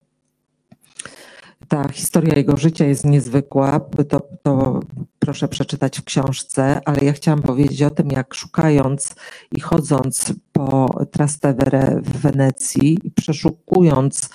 Ta 1.68 1.89
historia 1.89 2.35
jego 2.35 2.57
życia 2.57 2.85
jest 2.85 3.05
niezwykła, 3.05 3.81
to, 4.09 4.20
to 4.43 4.81
proszę 5.18 5.49
przeczytać 5.49 6.01
w 6.01 6.05
książce, 6.05 6.81
ale 6.85 6.99
ja 7.05 7.12
chciałam 7.12 7.43
powiedzieć 7.43 7.83
o 7.83 7.91
tym, 7.91 8.11
jak 8.11 8.35
szukając 8.35 9.14
i 9.53 9.61
chodząc 9.61 10.33
po 10.53 10.91
Trastevere 11.12 12.01
w 12.03 12.20
Wenecji 12.20 12.99
przeszukując 13.14 14.31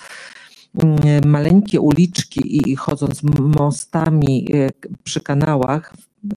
maleńkie 1.26 1.80
uliczki 1.80 2.70
i- 2.70 2.76
chodząc 2.76 3.22
mostami 3.38 4.48
e, 4.54 4.68
przy 5.04 5.20
kanałach, 5.20 5.94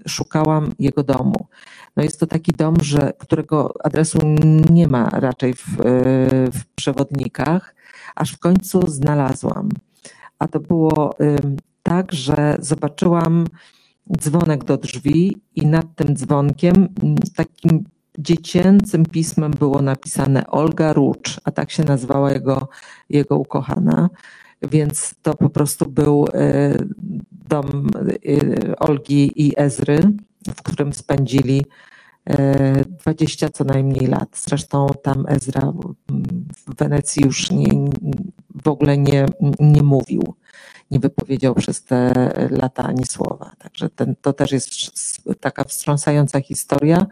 szukałam 0.08 0.72
jego 0.80 1.04
domu. 1.04 1.48
No 1.96 2.04
jest 2.04 2.20
to 2.20 2.28
taki 2.28 2.52
dom, 2.52 2.76
że, 2.82 3.14
którego 3.20 3.74
adresu 3.84 4.20
nie 4.70 4.88
ma 4.88 5.10
raczej 5.10 5.54
w, 5.54 5.80
e, 5.80 5.84
w 6.52 6.66
przewodnikach, 6.76 7.76
aż 8.16 8.32
w 8.32 8.40
końcu 8.40 8.88
znalazłam. 8.88 9.70
A 10.40 10.48
to 10.48 10.60
było 10.60 11.16
tak, 11.84 12.12
że 12.12 12.58
zobaczyłam 12.60 13.48
dzwonek 14.18 14.64
do 14.64 14.78
drzwi 14.78 15.38
i 15.56 15.66
nad 15.66 15.86
tym 15.96 16.16
dzwonkiem 16.16 16.88
takim 17.36 17.84
dziecięcym 18.20 19.06
pismem 19.06 19.52
było 19.52 19.82
napisane 19.82 20.48
Olga 20.48 20.94
Rucz, 20.94 21.40
a 21.44 21.52
tak 21.52 21.72
się 21.72 21.84
nazywała 21.84 22.32
jego, 22.32 22.70
jego 23.10 23.38
ukochana. 23.38 24.10
Więc 24.62 25.16
to 25.22 25.34
po 25.34 25.50
prostu 25.50 25.86
był 25.90 26.26
y, 26.26 26.88
dom 27.32 27.90
y, 28.26 28.74
Olgi 28.80 29.48
i 29.48 29.54
Ezry, 29.58 30.00
w 30.56 30.64
którym 30.64 30.94
spędzili 30.94 31.66
y, 32.30 32.36
20 33.00 33.50
co 33.50 33.64
najmniej 33.64 34.08
lat. 34.08 34.30
Zresztą 34.34 34.88
tam 35.04 35.26
Ezra 35.28 35.74
w 36.68 36.76
Wenecji 36.78 37.24
już 37.24 37.52
nie, 37.52 37.90
w 38.64 38.68
ogóle 38.68 38.98
nie, 38.98 39.26
nie 39.60 39.84
mówił, 39.84 40.36
nie 40.92 41.00
wypowiedział 41.00 41.56
przez 41.56 41.84
te 41.84 42.14
lata 42.52 42.84
ani 42.84 43.06
słowa. 43.06 43.52
Także 43.60 43.90
ten, 43.90 44.16
to 44.22 44.34
też 44.34 44.52
jest 44.52 44.70
taka 45.40 45.64
wstrząsająca 45.64 46.42
historia 46.42 47.06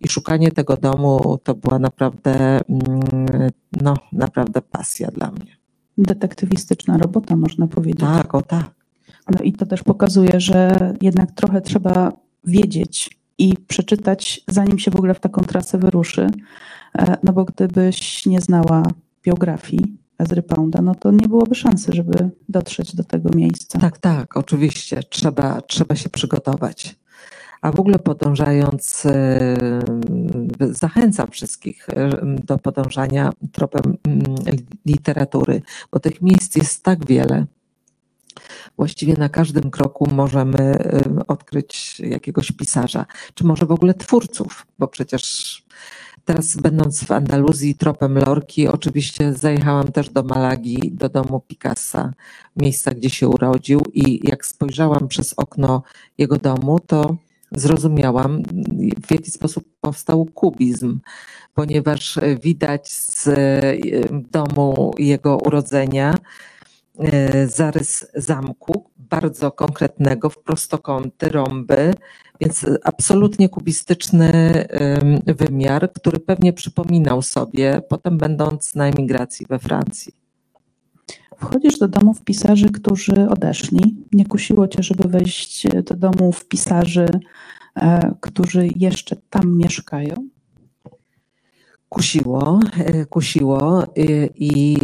i 0.00 0.08
szukanie 0.08 0.50
tego 0.50 0.76
domu 0.76 1.38
to 1.42 1.54
była 1.54 1.78
naprawdę, 1.78 2.60
mm, 2.68 3.50
no, 3.82 3.94
naprawdę 4.12 4.62
pasja 4.62 5.10
dla 5.10 5.30
mnie. 5.30 5.56
Detektywistyczna 5.98 6.98
robota, 6.98 7.36
można 7.36 7.66
powiedzieć. 7.66 8.00
Tak, 8.00 8.34
o 8.34 8.42
tak. 8.42 8.70
No 9.38 9.42
i 9.42 9.52
to 9.52 9.66
też 9.66 9.82
pokazuje, 9.82 10.40
że 10.40 10.76
jednak 11.00 11.32
trochę 11.32 11.60
trzeba 11.60 12.12
wiedzieć 12.44 13.20
i 13.38 13.56
przeczytać, 13.56 14.40
zanim 14.48 14.78
się 14.78 14.90
w 14.90 14.96
ogóle 14.96 15.14
w 15.14 15.20
taką 15.20 15.42
trasę 15.42 15.78
wyruszy. 15.78 16.26
E, 16.98 17.16
No 17.22 17.32
bo 17.32 17.44
gdybyś 17.44 18.26
nie 18.26 18.40
znała 18.40 18.82
biografii 19.24 19.96
Ezry 20.20 20.42
Pounda, 20.42 20.82
no 20.82 20.94
to 20.94 21.10
nie 21.10 21.28
byłoby 21.28 21.54
szansy, 21.54 21.92
żeby 21.92 22.30
dotrzeć 22.48 22.96
do 22.96 23.04
tego 23.04 23.30
miejsca. 23.36 23.78
Tak, 23.78 23.98
tak, 23.98 24.36
oczywiście. 24.36 25.02
Trzeba, 25.02 25.60
trzeba 25.60 25.96
się 25.96 26.08
przygotować. 26.08 26.96
A 27.60 27.72
w 27.72 27.80
ogóle 27.80 27.98
podążając, 27.98 29.06
e, 29.06 29.56
zachęcam 30.70 31.30
wszystkich 31.30 31.88
e, 31.88 32.10
do 32.44 32.58
podążania 32.58 33.32
tropem 33.52 33.96
mm, 34.06 34.24
literatury, 34.86 35.62
bo 35.92 36.00
tych 36.00 36.22
miejsc 36.22 36.56
jest 36.56 36.82
tak 36.82 37.06
wiele. 37.06 37.46
Właściwie 38.76 39.14
na 39.14 39.28
każdym 39.28 39.70
kroku 39.70 40.08
możemy 40.12 40.58
e, 40.58 41.02
odkryć 41.26 42.00
jakiegoś 42.00 42.52
pisarza, 42.52 43.06
czy 43.34 43.44
może 43.44 43.66
w 43.66 43.72
ogóle 43.72 43.94
twórców, 43.94 44.66
bo 44.78 44.88
przecież 44.88 45.64
teraz 46.30 46.56
będąc 46.56 47.04
w 47.04 47.10
Andaluzji 47.10 47.74
tropem 47.74 48.18
Lorki, 48.18 48.68
oczywiście 48.68 49.32
zajechałam 49.32 49.92
też 49.92 50.10
do 50.10 50.22
Malagi, 50.22 50.92
do 50.92 51.08
domu 51.08 51.40
Picassa, 51.40 52.12
miejsca, 52.56 52.90
gdzie 52.90 53.10
się 53.10 53.28
urodził. 53.28 53.82
I 53.92 54.28
jak 54.28 54.46
spojrzałam 54.46 55.08
przez 55.08 55.34
okno 55.36 55.82
jego 56.18 56.36
domu, 56.36 56.80
to 56.86 57.16
zrozumiałam, 57.52 58.42
w 59.06 59.10
jaki 59.10 59.30
sposób 59.30 59.64
powstał 59.80 60.24
kubizm, 60.24 61.00
ponieważ 61.54 62.18
widać 62.42 62.92
z 62.92 63.28
e, 63.28 63.74
domu 64.10 64.94
jego 64.98 65.38
urodzenia 65.38 66.14
zarys 67.46 68.06
zamku, 68.14 68.90
bardzo 68.98 69.52
konkretnego, 69.52 70.30
w 70.30 70.38
prostokąty, 70.38 71.28
rąby, 71.28 71.94
więc 72.40 72.66
absolutnie 72.84 73.48
kubistyczny 73.48 74.32
wymiar, 75.26 75.92
który 75.92 76.20
pewnie 76.20 76.52
przypominał 76.52 77.22
sobie, 77.22 77.82
potem 77.88 78.18
będąc 78.18 78.74
na 78.74 78.86
emigracji 78.86 79.46
we 79.46 79.58
Francji. 79.58 80.12
Wchodzisz 81.40 81.78
do 81.78 81.88
domów 81.88 82.22
pisarzy, 82.22 82.68
którzy 82.68 83.28
odeszli. 83.28 83.96
Nie 84.12 84.26
kusiło 84.26 84.68
cię, 84.68 84.82
żeby 84.82 85.08
wejść 85.08 85.66
do 85.84 85.94
domów 85.94 86.48
pisarzy, 86.48 87.08
e, 87.76 88.14
którzy 88.20 88.68
jeszcze 88.76 89.16
tam 89.30 89.56
mieszkają? 89.56 90.28
Kusiło, 91.88 92.60
e, 92.78 93.06
kusiło 93.06 93.86
i, 93.96 94.30
i 94.34 94.76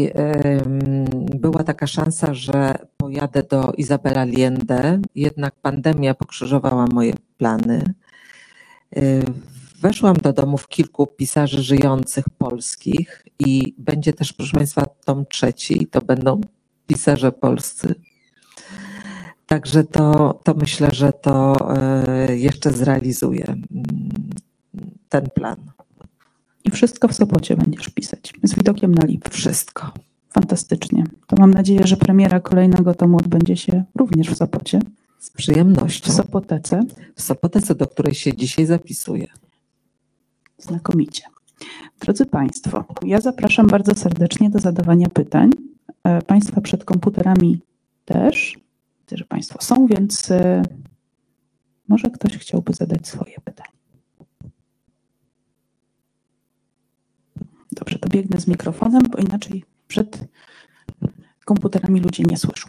była 1.37 1.65
taka 1.65 1.87
szansa, 1.87 2.35
że 2.35 2.75
pojadę 2.97 3.43
do 3.43 3.73
Izabela 3.77 4.21
Allende, 4.21 5.01
jednak 5.15 5.55
pandemia 5.55 6.15
pokrzyżowała 6.15 6.87
moje 6.87 7.15
plany. 7.39 7.95
E, 8.97 9.03
Weszłam 9.81 10.17
do 10.17 10.33
domów 10.33 10.69
kilku 10.69 11.07
pisarzy 11.07 11.63
żyjących 11.63 12.25
polskich 12.39 13.27
i 13.39 13.75
będzie 13.79 14.13
też, 14.13 14.33
proszę 14.33 14.57
Państwa, 14.57 14.87
tom 15.05 15.27
trzeci 15.27 15.83
i 15.83 15.87
to 15.87 16.01
będą 16.01 16.41
pisarze 16.87 17.33
polscy. 17.33 17.95
Także 19.47 19.85
to, 19.85 20.41
to 20.45 20.55
myślę, 20.55 20.89
że 20.93 21.13
to 21.13 21.57
e, 21.77 22.37
jeszcze 22.37 22.73
zrealizuję 22.73 23.45
mm, 23.45 23.65
ten 25.09 25.31
plan. 25.35 25.73
I 26.65 26.71
wszystko 26.71 27.09
w 27.09 27.15
Sopocie 27.15 27.57
będziesz 27.57 27.89
pisać, 27.89 28.33
z 28.43 28.55
widokiem 28.55 28.95
na 28.95 29.05
Lipę. 29.05 29.31
Wszystko. 29.31 29.93
Fantastycznie. 30.37 31.05
To 31.27 31.37
mam 31.39 31.55
nadzieję, 31.55 31.87
że 31.87 31.97
premiera 31.97 32.41
kolejnego 32.41 32.95
tomu 32.95 33.17
odbędzie 33.17 33.57
się 33.57 33.85
również 33.95 34.31
w 34.31 34.37
Sopocie, 34.37 34.81
Z 35.19 35.31
przyjemnością. 35.31 36.13
w 36.13 36.15
Sopotece. 36.15 36.83
W 37.15 37.23
Sopotece, 37.23 37.75
do 37.75 37.87
której 37.87 38.15
się 38.15 38.37
dzisiaj 38.37 38.67
zapisuję. 38.67 39.27
Znakomicie. 40.59 41.23
Drodzy 42.01 42.27
Państwo, 42.27 42.85
ja 43.05 43.21
zapraszam 43.21 43.67
bardzo 43.67 43.95
serdecznie 43.95 44.51
do 44.51 44.59
zadawania 44.59 45.09
pytań. 45.09 45.51
E, 46.05 46.23
Państwa 46.23 46.61
przed 46.61 46.85
komputerami 46.85 47.61
też. 48.05 48.59
Widzę, 49.01 49.17
że 49.17 49.25
Państwo 49.25 49.59
są, 49.63 49.87
więc 49.87 50.31
e, 50.31 50.63
może 51.89 52.11
ktoś 52.11 52.39
chciałby 52.39 52.73
zadać 52.73 53.09
swoje 53.09 53.35
pytanie. 53.45 53.77
Dobrze, 57.73 57.99
to 57.99 58.09
biegnę 58.09 58.41
z 58.41 58.47
mikrofonem, 58.47 59.03
bo 59.11 59.19
inaczej 59.19 59.76
przed 59.89 60.19
komputerami 61.45 62.01
ludzie 62.01 62.23
nie 62.23 62.37
słyszą. 62.37 62.69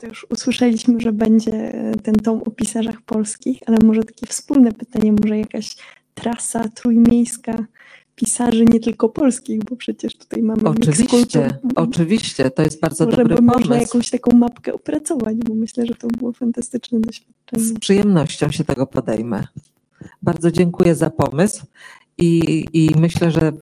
To 0.00 0.06
już 0.06 0.26
usłyszeliśmy, 0.30 1.00
że 1.00 1.12
będzie 1.12 1.72
ten 2.02 2.14
tom 2.14 2.42
o 2.42 2.50
pisarzach 2.50 3.02
polskich, 3.02 3.58
ale 3.66 3.78
może 3.84 4.04
takie 4.04 4.26
wspólne 4.26 4.72
pytanie, 4.72 5.12
może 5.12 5.38
jakaś 5.38 5.76
trasa 6.14 6.68
trójmiejska 6.68 7.66
pisarzy 8.16 8.64
nie 8.64 8.80
tylko 8.80 9.08
polskich, 9.08 9.64
bo 9.64 9.76
przecież 9.76 10.16
tutaj 10.16 10.42
mamy 10.42 10.62
Oczywiście, 10.62 11.58
oczywiście, 11.74 12.50
to 12.50 12.62
jest 12.62 12.80
bardzo 12.80 13.04
może 13.04 13.16
dobry 13.16 13.34
by 13.34 13.42
można 13.42 13.62
pomysł. 13.62 13.80
jakąś 13.80 14.10
taką 14.10 14.36
mapkę 14.36 14.74
opracować, 14.74 15.36
bo 15.36 15.54
myślę, 15.54 15.86
że 15.86 15.94
to 15.94 16.08
było 16.08 16.32
fantastyczne 16.32 17.00
doświadczenie. 17.00 17.62
Z 17.62 17.78
przyjemnością 17.78 18.50
się 18.50 18.64
tego 18.64 18.86
podejmę. 18.86 19.46
Bardzo 20.22 20.50
dziękuję 20.50 20.94
za 20.94 21.10
pomysł 21.10 21.66
i, 22.18 22.64
i 22.72 22.90
myślę, 22.98 23.30
że 23.30 23.52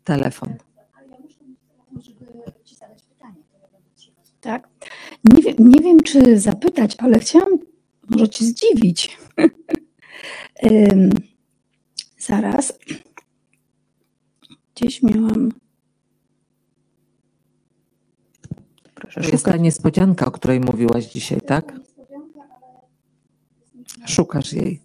trzymać. 0.17 0.59
Tak? 4.41 4.69
Nie 5.23 5.43
wiem, 5.43 5.55
nie 5.59 5.81
wiem, 5.81 5.99
czy 5.99 6.39
zapytać, 6.39 6.95
ale 6.99 7.19
chciałam 7.19 7.59
może 8.09 8.29
cię 8.29 8.45
zdziwić. 8.45 9.17
Zaraz. 12.17 12.73
Gdzieś 14.75 15.03
miałam. 15.03 15.51
Proszę 18.95 19.29
jest 19.31 19.45
ta 19.45 19.57
niespodzianka, 19.57 20.25
o 20.25 20.31
której 20.31 20.59
mówiłaś 20.59 21.05
dzisiaj, 21.05 21.41
tak? 21.41 21.79
Szukasz 24.05 24.53
jej. 24.53 24.81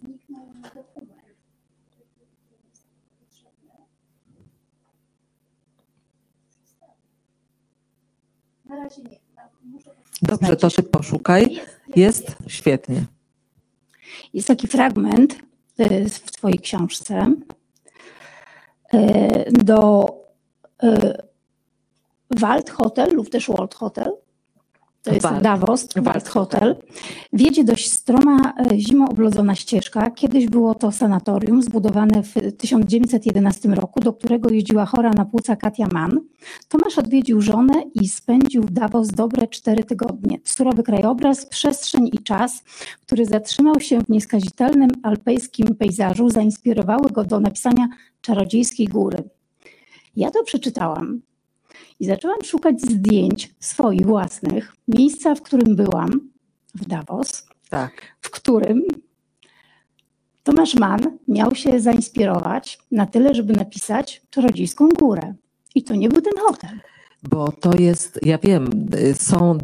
Na 8.77 8.83
razie 8.83 9.01
nie. 9.03 9.19
Muszę 9.63 9.91
Dobrze, 10.21 10.55
to 10.55 10.69
ty 10.69 10.83
poszukaj. 10.83 11.59
Jest? 11.95 12.35
Świetnie. 12.47 13.05
Jest 14.33 14.47
taki 14.47 14.67
fragment 14.67 15.35
y, 15.79 16.09
w 16.09 16.31
Twojej 16.31 16.59
książce 16.59 17.33
y, 18.93 18.97
do 19.51 20.09
y, 20.83 20.87
Wald 22.29 22.69
Hotel 22.69 23.15
lub 23.15 23.29
też 23.29 23.47
World 23.47 23.75
Hotel. 23.75 24.11
To 25.07 25.13
jest. 25.13 25.27
Davos, 25.41 25.87
Wald 25.95 26.27
Hotel. 26.27 26.75
Wiedzie 27.33 27.63
dość 27.63 27.91
stroma, 27.91 28.53
y, 28.71 28.79
zimą 28.79 29.09
oblodzona 29.09 29.55
ścieżka. 29.55 30.11
Kiedyś 30.11 30.47
było 30.47 30.75
to 30.75 30.91
sanatorium 30.91 31.63
zbudowane 31.63 32.23
w 32.23 32.33
1911 32.57 33.73
roku, 33.73 33.99
do 33.99 34.13
którego 34.13 34.49
jeździła 34.49 34.85
chora 34.85 35.09
na 35.09 35.25
płuca 35.25 35.55
Katia 35.55 35.87
Mann. 35.91 36.19
Tomasz 36.69 36.97
odwiedził 36.97 37.41
żonę 37.41 37.73
i 37.93 38.07
spędził 38.07 38.63
w 38.63 38.71
Davos 38.71 39.07
dobre 39.07 39.47
cztery 39.47 39.83
tygodnie. 39.83 40.39
Surowy 40.43 40.83
krajobraz, 40.83 41.45
przestrzeń 41.45 42.09
i 42.13 42.19
czas 42.19 42.63
który 43.07 43.25
zatrzymał 43.25 43.79
się 43.79 44.01
w 44.01 44.09
nieskazitelnym 44.09 44.89
alpejskim 45.03 45.75
pejzażu, 45.75 46.29
zainspirowały 46.29 47.09
go 47.09 47.23
do 47.23 47.39
napisania 47.39 47.87
Czarodziejskiej 48.21 48.87
Góry. 48.87 49.23
Ja 50.15 50.31
to 50.31 50.43
przeczytałam 50.43 51.21
i 51.99 52.05
zaczęłam 52.05 52.43
szukać 52.43 52.81
zdjęć 52.81 53.55
swoich 53.59 54.05
własnych, 54.05 54.73
miejsca, 54.87 55.35
w 55.35 55.41
którym 55.41 55.75
byłam, 55.75 56.29
w 56.75 56.85
Davos, 56.85 57.47
Tak. 57.69 57.91
w 58.21 58.29
którym 58.29 58.83
Tomasz 60.43 60.75
Mann 60.75 61.17
miał 61.27 61.55
się 61.55 61.79
zainspirować 61.79 62.79
na 62.91 63.05
tyle, 63.05 63.35
żeby 63.35 63.53
napisać 63.53 64.21
Czarodziejską 64.29 64.89
Górę. 64.89 65.33
I 65.75 65.83
to 65.83 65.95
nie 65.95 66.09
był 66.09 66.21
ten 66.21 66.33
hotel. 66.47 66.79
Bo 67.23 67.51
to 67.51 67.75
jest, 67.77 68.19
ja 68.25 68.37
wiem, 68.37 68.69
są 69.13 69.57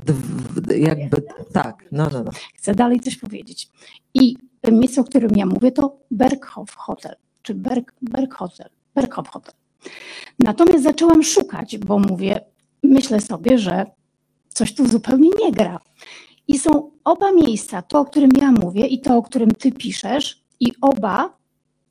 jakby, 0.77 1.21
tak, 1.53 1.85
no, 1.91 2.09
no, 2.13 2.23
no. 2.23 2.31
chcę 2.55 2.75
dalej 2.75 2.99
coś 2.99 3.17
powiedzieć. 3.17 3.69
I 4.13 4.35
miejsce, 4.71 5.01
o 5.01 5.03
którym 5.03 5.31
ja 5.35 5.45
mówię, 5.45 5.71
to 5.71 5.97
Berghof 6.11 6.75
Hotel, 6.75 7.15
czy 7.41 7.55
Berg, 7.55 7.93
Berg 8.01 8.33
Hotel, 8.33 8.69
Berghof 8.95 9.27
Hotel. 9.27 9.53
Natomiast 10.39 10.83
zaczęłam 10.83 11.23
szukać, 11.23 11.77
bo 11.77 11.99
mówię, 11.99 12.39
myślę 12.83 13.21
sobie, 13.21 13.57
że 13.57 13.85
coś 14.49 14.75
tu 14.75 14.87
zupełnie 14.87 15.29
nie 15.43 15.51
gra. 15.51 15.79
I 16.47 16.59
są 16.59 16.91
oba 17.03 17.31
miejsca, 17.31 17.81
to, 17.81 17.99
o 17.99 18.05
którym 18.05 18.31
ja 18.41 18.51
mówię 18.51 18.85
i 18.85 19.01
to, 19.01 19.17
o 19.17 19.21
którym 19.21 19.51
ty 19.51 19.71
piszesz, 19.71 20.43
i 20.59 20.71
oba 20.81 21.37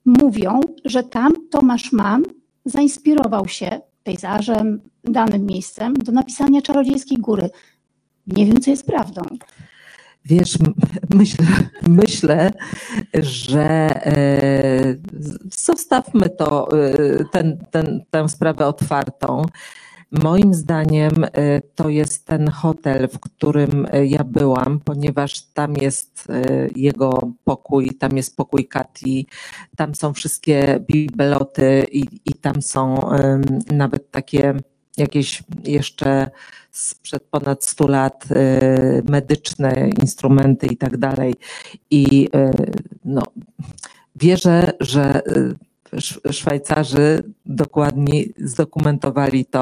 mówią, 0.05 0.61
że 0.85 1.03
tam 1.03 1.33
Tomasz 1.51 1.93
Mann 1.93 2.23
zainspirował 2.65 3.49
się 3.49 3.81
pejzażem, 4.05 4.81
danym 5.05 5.47
miejscem 5.47 5.95
do 5.95 6.13
napisania 6.13 6.63
Czarodziejskiej 6.63 7.19
Góry. 7.19 7.51
Nie 8.27 8.47
wiem, 8.47 8.61
co 8.61 8.71
jest 8.71 8.87
prawdą. 8.87 9.23
Wiesz, 10.25 10.59
myślę, 11.15 11.47
myślę 11.83 12.53
że 13.15 13.67
e, 14.07 14.97
zostawmy 15.51 16.31
to, 16.31 16.69
e, 16.79 17.25
ten, 17.25 17.65
ten, 17.71 18.05
tę 18.11 18.29
sprawę 18.29 18.67
otwartą. 18.67 19.45
Moim 20.11 20.55
zdaniem 20.55 21.25
e, 21.25 21.61
to 21.61 21.89
jest 21.89 22.27
ten 22.27 22.51
hotel, 22.51 23.09
w 23.09 23.19
którym 23.19 23.87
ja 24.05 24.25
byłam, 24.25 24.81
ponieważ 24.81 25.43
tam 25.43 25.77
jest 25.77 26.29
jego 26.77 27.33
pokój, 27.45 27.91
tam 27.91 28.17
jest 28.17 28.37
pokój 28.37 28.69
Kati, 28.69 29.27
tam 29.77 29.95
są 29.95 30.13
wszystkie 30.13 30.85
bibeloty 30.91 31.87
i, 31.93 32.07
i 32.27 32.35
tam 32.35 32.63
są 32.63 33.11
nawet 33.71 34.11
takie 34.11 34.55
jakieś 34.97 35.43
jeszcze 35.65 36.31
sprzed 36.71 37.23
ponad 37.23 37.65
100 37.65 37.87
lat 37.87 38.25
e, 38.31 39.03
medyczne 39.09 39.91
instrumenty 40.03 40.67
i 40.67 40.77
tak 40.77 40.97
dalej. 40.97 41.35
I 41.91 42.29
e, 42.35 42.53
no, 43.05 43.23
wierzę, 44.17 44.73
że 44.81 45.23
Sz- 45.93 46.35
Szwajcarzy 46.37 47.23
dokładnie 47.47 48.25
zdokumentowali 48.37 49.45
to. 49.45 49.61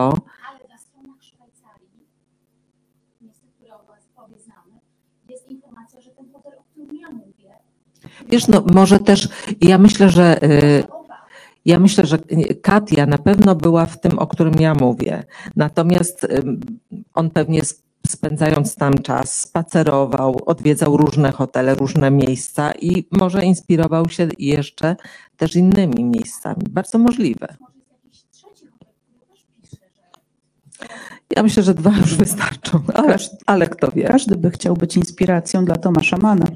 Ale 0.51 0.69
na 0.69 0.79
stronach 0.79 1.23
Szwajcarii, 1.23 2.07
które 3.57 3.75
obie 4.17 4.39
znamy, 4.39 4.81
jest 5.29 5.49
informacja, 5.49 6.01
że 6.01 6.11
ten 6.11 6.33
hotel, 6.33 6.53
o 6.59 6.63
którym 6.63 6.97
ja 6.97 7.11
mówię, 7.11 7.55
Wiesz, 8.29 8.49
no 8.49 8.65
może 8.75 8.99
też, 8.99 9.29
ja 9.61 9.79
myślę, 9.79 10.11
że 10.11 10.39
Ja 11.71 11.79
myślę, 11.79 12.07
że 12.07 12.19
Katia 12.63 13.07
na 13.07 13.19
pewno 13.19 13.55
była 13.55 13.87
w 13.87 14.01
tym, 14.01 14.19
o 14.19 14.27
którym 14.27 14.55
ja 14.61 14.75
mówię. 14.75 15.25
Natomiast 15.57 16.27
on 17.15 17.31
pewnie 17.31 17.61
sp- 17.71 17.87
spędzając 18.07 18.77
tam 18.77 18.95
czas, 18.99 19.41
spacerował, 19.41 20.41
odwiedzał 20.47 20.97
różne 20.97 21.33
hotele, 21.33 21.75
różne 21.75 22.11
miejsca 22.11 22.73
i 22.73 23.05
może 23.11 23.45
inspirował 23.45 24.09
się 24.09 24.29
jeszcze 24.39 24.97
też 25.37 25.57
innymi 25.57 26.05
miejscami. 26.05 26.65
Bardzo 26.71 26.99
możliwe. 26.99 27.57
Ja 31.37 31.43
myślę, 31.43 31.63
że 31.63 31.75
dwa 31.75 31.91
już 31.91 32.15
wystarczą, 32.15 32.81
ale, 32.95 33.17
ale 33.47 33.67
kto 33.67 33.91
wie. 33.91 34.05
Każdy 34.05 34.37
by 34.37 34.51
chciał 34.51 34.75
być 34.75 34.97
inspiracją 34.97 35.65
dla 35.65 35.77
Tomasza 35.77 36.17
Mana. 36.17 36.47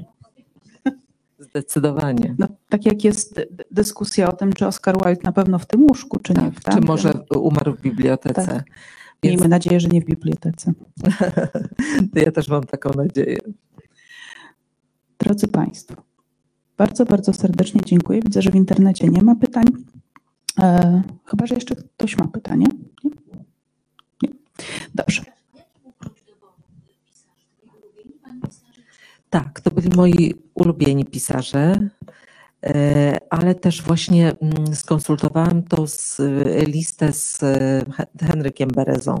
Zdecydowanie. 1.55 2.35
No, 2.39 2.47
tak 2.69 2.85
jak 2.85 3.03
jest 3.03 3.35
dy- 3.35 3.47
dyskusja 3.71 4.29
o 4.29 4.33
tym, 4.33 4.53
czy 4.53 4.67
Oscar 4.67 4.95
Wilde 5.05 5.21
na 5.23 5.31
pewno 5.31 5.59
w 5.59 5.65
tym 5.65 5.83
łóżku, 5.83 6.19
czy 6.19 6.33
nie. 6.33 6.51
Tak, 6.51 6.53
w 6.53 6.79
czy 6.79 6.81
może 6.87 7.13
umarł 7.35 7.73
w 7.73 7.81
bibliotece. 7.81 8.45
Tak. 8.45 8.63
Więc 9.23 9.35
Miejmy 9.35 9.47
nadzieję, 9.47 9.79
że 9.79 9.87
nie 9.87 10.01
w 10.01 10.05
bibliotece. 10.05 10.73
ja 12.25 12.31
też 12.31 12.47
mam 12.47 12.63
taką 12.63 12.89
nadzieję. 12.93 13.37
Drodzy 15.19 15.47
Państwo, 15.47 15.95
bardzo, 16.77 17.05
bardzo 17.05 17.33
serdecznie 17.33 17.81
dziękuję. 17.85 18.21
Widzę, 18.21 18.41
że 18.41 18.51
w 18.51 18.55
internecie 18.55 19.07
nie 19.07 19.21
ma 19.21 19.35
pytań. 19.35 19.65
E, 20.59 21.01
chyba, 21.25 21.45
że 21.45 21.55
jeszcze 21.55 21.75
ktoś 21.75 22.17
ma 22.17 22.27
pytanie. 22.27 22.67
Nie? 23.03 23.11
Nie. 24.23 24.29
Dobrze. 24.95 25.34
Tak, 29.35 29.61
to 29.61 29.71
byli 29.71 29.89
moi 29.95 30.33
ulubieni 30.53 31.05
pisarze, 31.05 31.89
e, 32.63 33.17
ale 33.29 33.55
też 33.55 33.81
właśnie 33.81 34.35
mm, 34.41 34.75
skonsultowałam 34.75 35.63
to 35.63 35.87
z 35.87 36.19
e, 36.19 36.65
listę 36.65 37.13
z 37.13 37.43
e, 37.43 37.85
He- 37.97 38.27
Henrykiem 38.27 38.69
Berezą. 38.69 39.19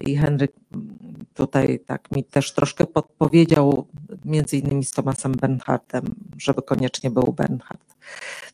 I 0.00 0.16
Henryk 0.16 0.52
mm, 0.74 0.98
tutaj 1.34 1.80
tak 1.86 2.10
mi 2.10 2.24
też 2.24 2.52
troszkę 2.52 2.86
podpowiedział, 2.86 3.86
między 4.24 4.56
innymi 4.56 4.84
z 4.84 4.90
Tomasem 4.90 5.32
Bernhardtem, 5.32 6.04
żeby 6.38 6.62
koniecznie 6.62 7.10
był 7.10 7.32
Bernhard. 7.32 7.96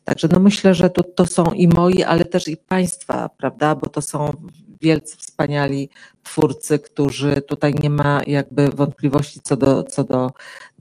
Także 0.03 0.27
no 0.31 0.39
myślę, 0.39 0.73
że 0.73 0.89
to, 0.89 1.03
to 1.03 1.25
są 1.25 1.45
i 1.45 1.67
moi, 1.67 2.03
ale 2.03 2.25
też 2.25 2.47
i 2.47 2.57
Państwa, 2.57 3.29
prawda, 3.29 3.75
bo 3.75 3.89
to 3.89 4.01
są 4.01 4.33
wielcy, 4.81 5.17
wspaniali 5.17 5.89
twórcy, 6.23 6.79
którzy 6.79 7.41
tutaj 7.41 7.73
nie 7.83 7.89
ma 7.89 8.21
jakby 8.27 8.69
wątpliwości 8.69 9.39
co 9.43 9.57
do, 9.57 9.83
co 9.83 10.03
do 10.03 10.31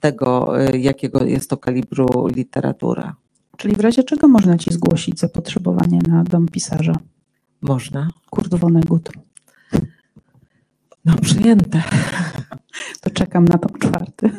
tego, 0.00 0.60
y, 0.60 0.78
jakiego 0.78 1.24
jest 1.24 1.50
to 1.50 1.56
kalibru 1.56 2.26
literatura. 2.26 3.16
Czyli 3.56 3.76
w 3.76 3.80
razie 3.80 4.04
czego 4.04 4.28
można 4.28 4.58
Ci 4.58 4.72
zgłosić 4.72 5.20
zapotrzebowanie 5.20 5.98
na 6.08 6.24
dom 6.24 6.48
pisarza? 6.48 6.96
Można? 7.60 8.08
Kurt 8.30 8.54
Vonnegut. 8.54 9.10
No 11.04 11.14
przyjęte. 11.22 11.82
To 13.00 13.10
czekam 13.10 13.44
na 13.44 13.58
tom 13.58 13.78
czwarty. 13.78 14.30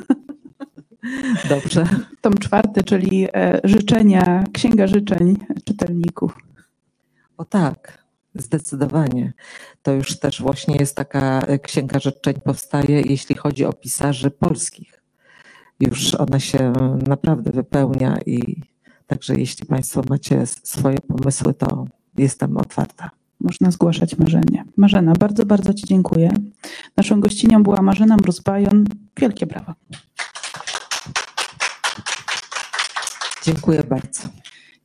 Dobrze. 1.49 1.85
Tom 2.21 2.37
czwarty, 2.37 2.83
czyli 2.83 3.27
e, 3.33 3.59
życzenia, 3.63 4.43
księga 4.53 4.87
życzeń 4.87 5.37
czytelników. 5.65 6.37
O 7.37 7.45
tak, 7.45 8.03
zdecydowanie. 8.35 9.33
To 9.81 9.91
już 9.91 10.19
też 10.19 10.41
właśnie 10.41 10.75
jest 10.75 10.95
taka 10.95 11.41
e, 11.41 11.59
księga 11.59 11.99
życzeń 11.99 12.33
powstaje, 12.43 13.01
jeśli 13.01 13.35
chodzi 13.35 13.65
o 13.65 13.73
pisarzy 13.73 14.31
polskich. 14.31 15.03
Już 15.79 16.15
ona 16.15 16.39
się 16.39 16.73
naprawdę 17.07 17.51
wypełnia 17.51 18.17
i 18.25 18.61
także 19.07 19.35
jeśli 19.35 19.65
Państwo 19.65 20.01
macie 20.09 20.45
swoje 20.45 20.99
pomysły, 20.99 21.53
to 21.53 21.85
jestem 22.17 22.57
otwarta. 22.57 23.09
Można 23.39 23.71
zgłaszać 23.71 24.17
marzenie. 24.17 24.65
Marzena, 24.77 25.13
bardzo, 25.13 25.45
bardzo 25.45 25.73
Ci 25.73 25.87
dziękuję. 25.87 26.33
Naszą 26.97 27.19
gościnią 27.19 27.63
była 27.63 27.81
Marzena 27.81 28.17
Mróz-Bajon. 28.17 28.83
Wielkie 29.19 29.45
brawa. 29.45 29.75
Dziękuję 33.43 33.83
bardzo. 33.83 34.29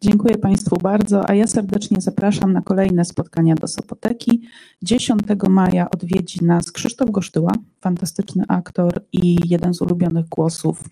Dziękuję 0.00 0.38
Państwu 0.38 0.76
bardzo, 0.76 1.30
a 1.30 1.34
ja 1.34 1.46
serdecznie 1.46 2.00
zapraszam 2.00 2.52
na 2.52 2.62
kolejne 2.62 3.04
spotkania 3.04 3.54
do 3.54 3.68
Sopoteki. 3.68 4.42
10 4.82 5.22
maja 5.48 5.90
odwiedzi 5.90 6.44
nas 6.44 6.72
Krzysztof 6.72 7.10
Gosztyła, 7.10 7.52
fantastyczny 7.80 8.44
aktor 8.48 9.04
i 9.12 9.36
jeden 9.44 9.74
z 9.74 9.80
ulubionych 9.80 10.28
głosów 10.28 10.84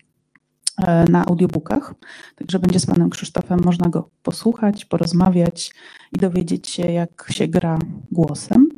e, 0.77 1.05
na 1.05 1.25
audiobookach. 1.25 1.93
Także 2.35 2.59
będzie 2.59 2.79
z 2.79 2.85
Panem 2.85 3.09
Krzysztofem 3.09 3.59
można 3.65 3.89
go 3.89 4.09
posłuchać, 4.23 4.85
porozmawiać 4.85 5.73
i 6.13 6.17
dowiedzieć 6.17 6.67
się, 6.67 6.91
jak 6.91 7.27
się 7.31 7.47
gra 7.47 7.79
głosem. 8.11 8.76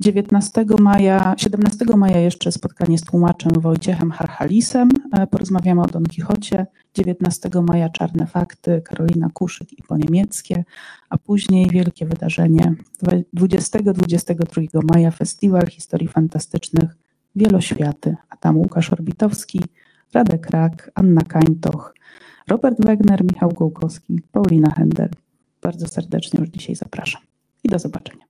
19 0.00 0.64
maja, 0.78 1.34
17 1.36 1.84
maja 1.96 2.18
jeszcze 2.18 2.52
spotkanie 2.52 2.98
z 2.98 3.02
tłumaczem 3.02 3.52
Wojciechem 3.52 4.10
Harhalisem. 4.10 4.88
E, 5.12 5.26
Porozmawiamy 5.26 5.82
o 5.82 5.86
Don 5.86 6.04
Kichocie. 6.04 6.66
19 6.94 7.50
maja 7.62 7.88
Czarne 7.88 8.26
Fakty, 8.26 8.82
Karolina 8.84 9.28
Kuszyk 9.34 9.72
i 9.72 9.82
po 9.82 9.96
niemieckie, 9.96 10.64
a 11.10 11.18
później 11.18 11.70
wielkie 11.70 12.06
wydarzenie 12.06 12.74
20-22 13.36 14.80
maja 14.94 15.10
Festiwal 15.10 15.66
Historii 15.66 16.08
Fantastycznych 16.08 16.96
Wieloświaty, 17.36 18.16
a 18.30 18.36
tam 18.36 18.56
Łukasz 18.56 18.92
Orbitowski, 18.92 19.60
Radek 20.12 20.50
Rak, 20.50 20.90
Anna 20.94 21.22
Kańtoch, 21.22 21.94
Robert 22.48 22.84
Wegner, 22.84 23.24
Michał 23.24 23.52
Gołkowski, 23.52 24.22
Paulina 24.32 24.70
Hender. 24.70 25.10
Bardzo 25.62 25.88
serdecznie 25.88 26.40
już 26.40 26.48
dzisiaj 26.48 26.74
zapraszam 26.74 27.22
i 27.64 27.68
do 27.68 27.78
zobaczenia. 27.78 28.27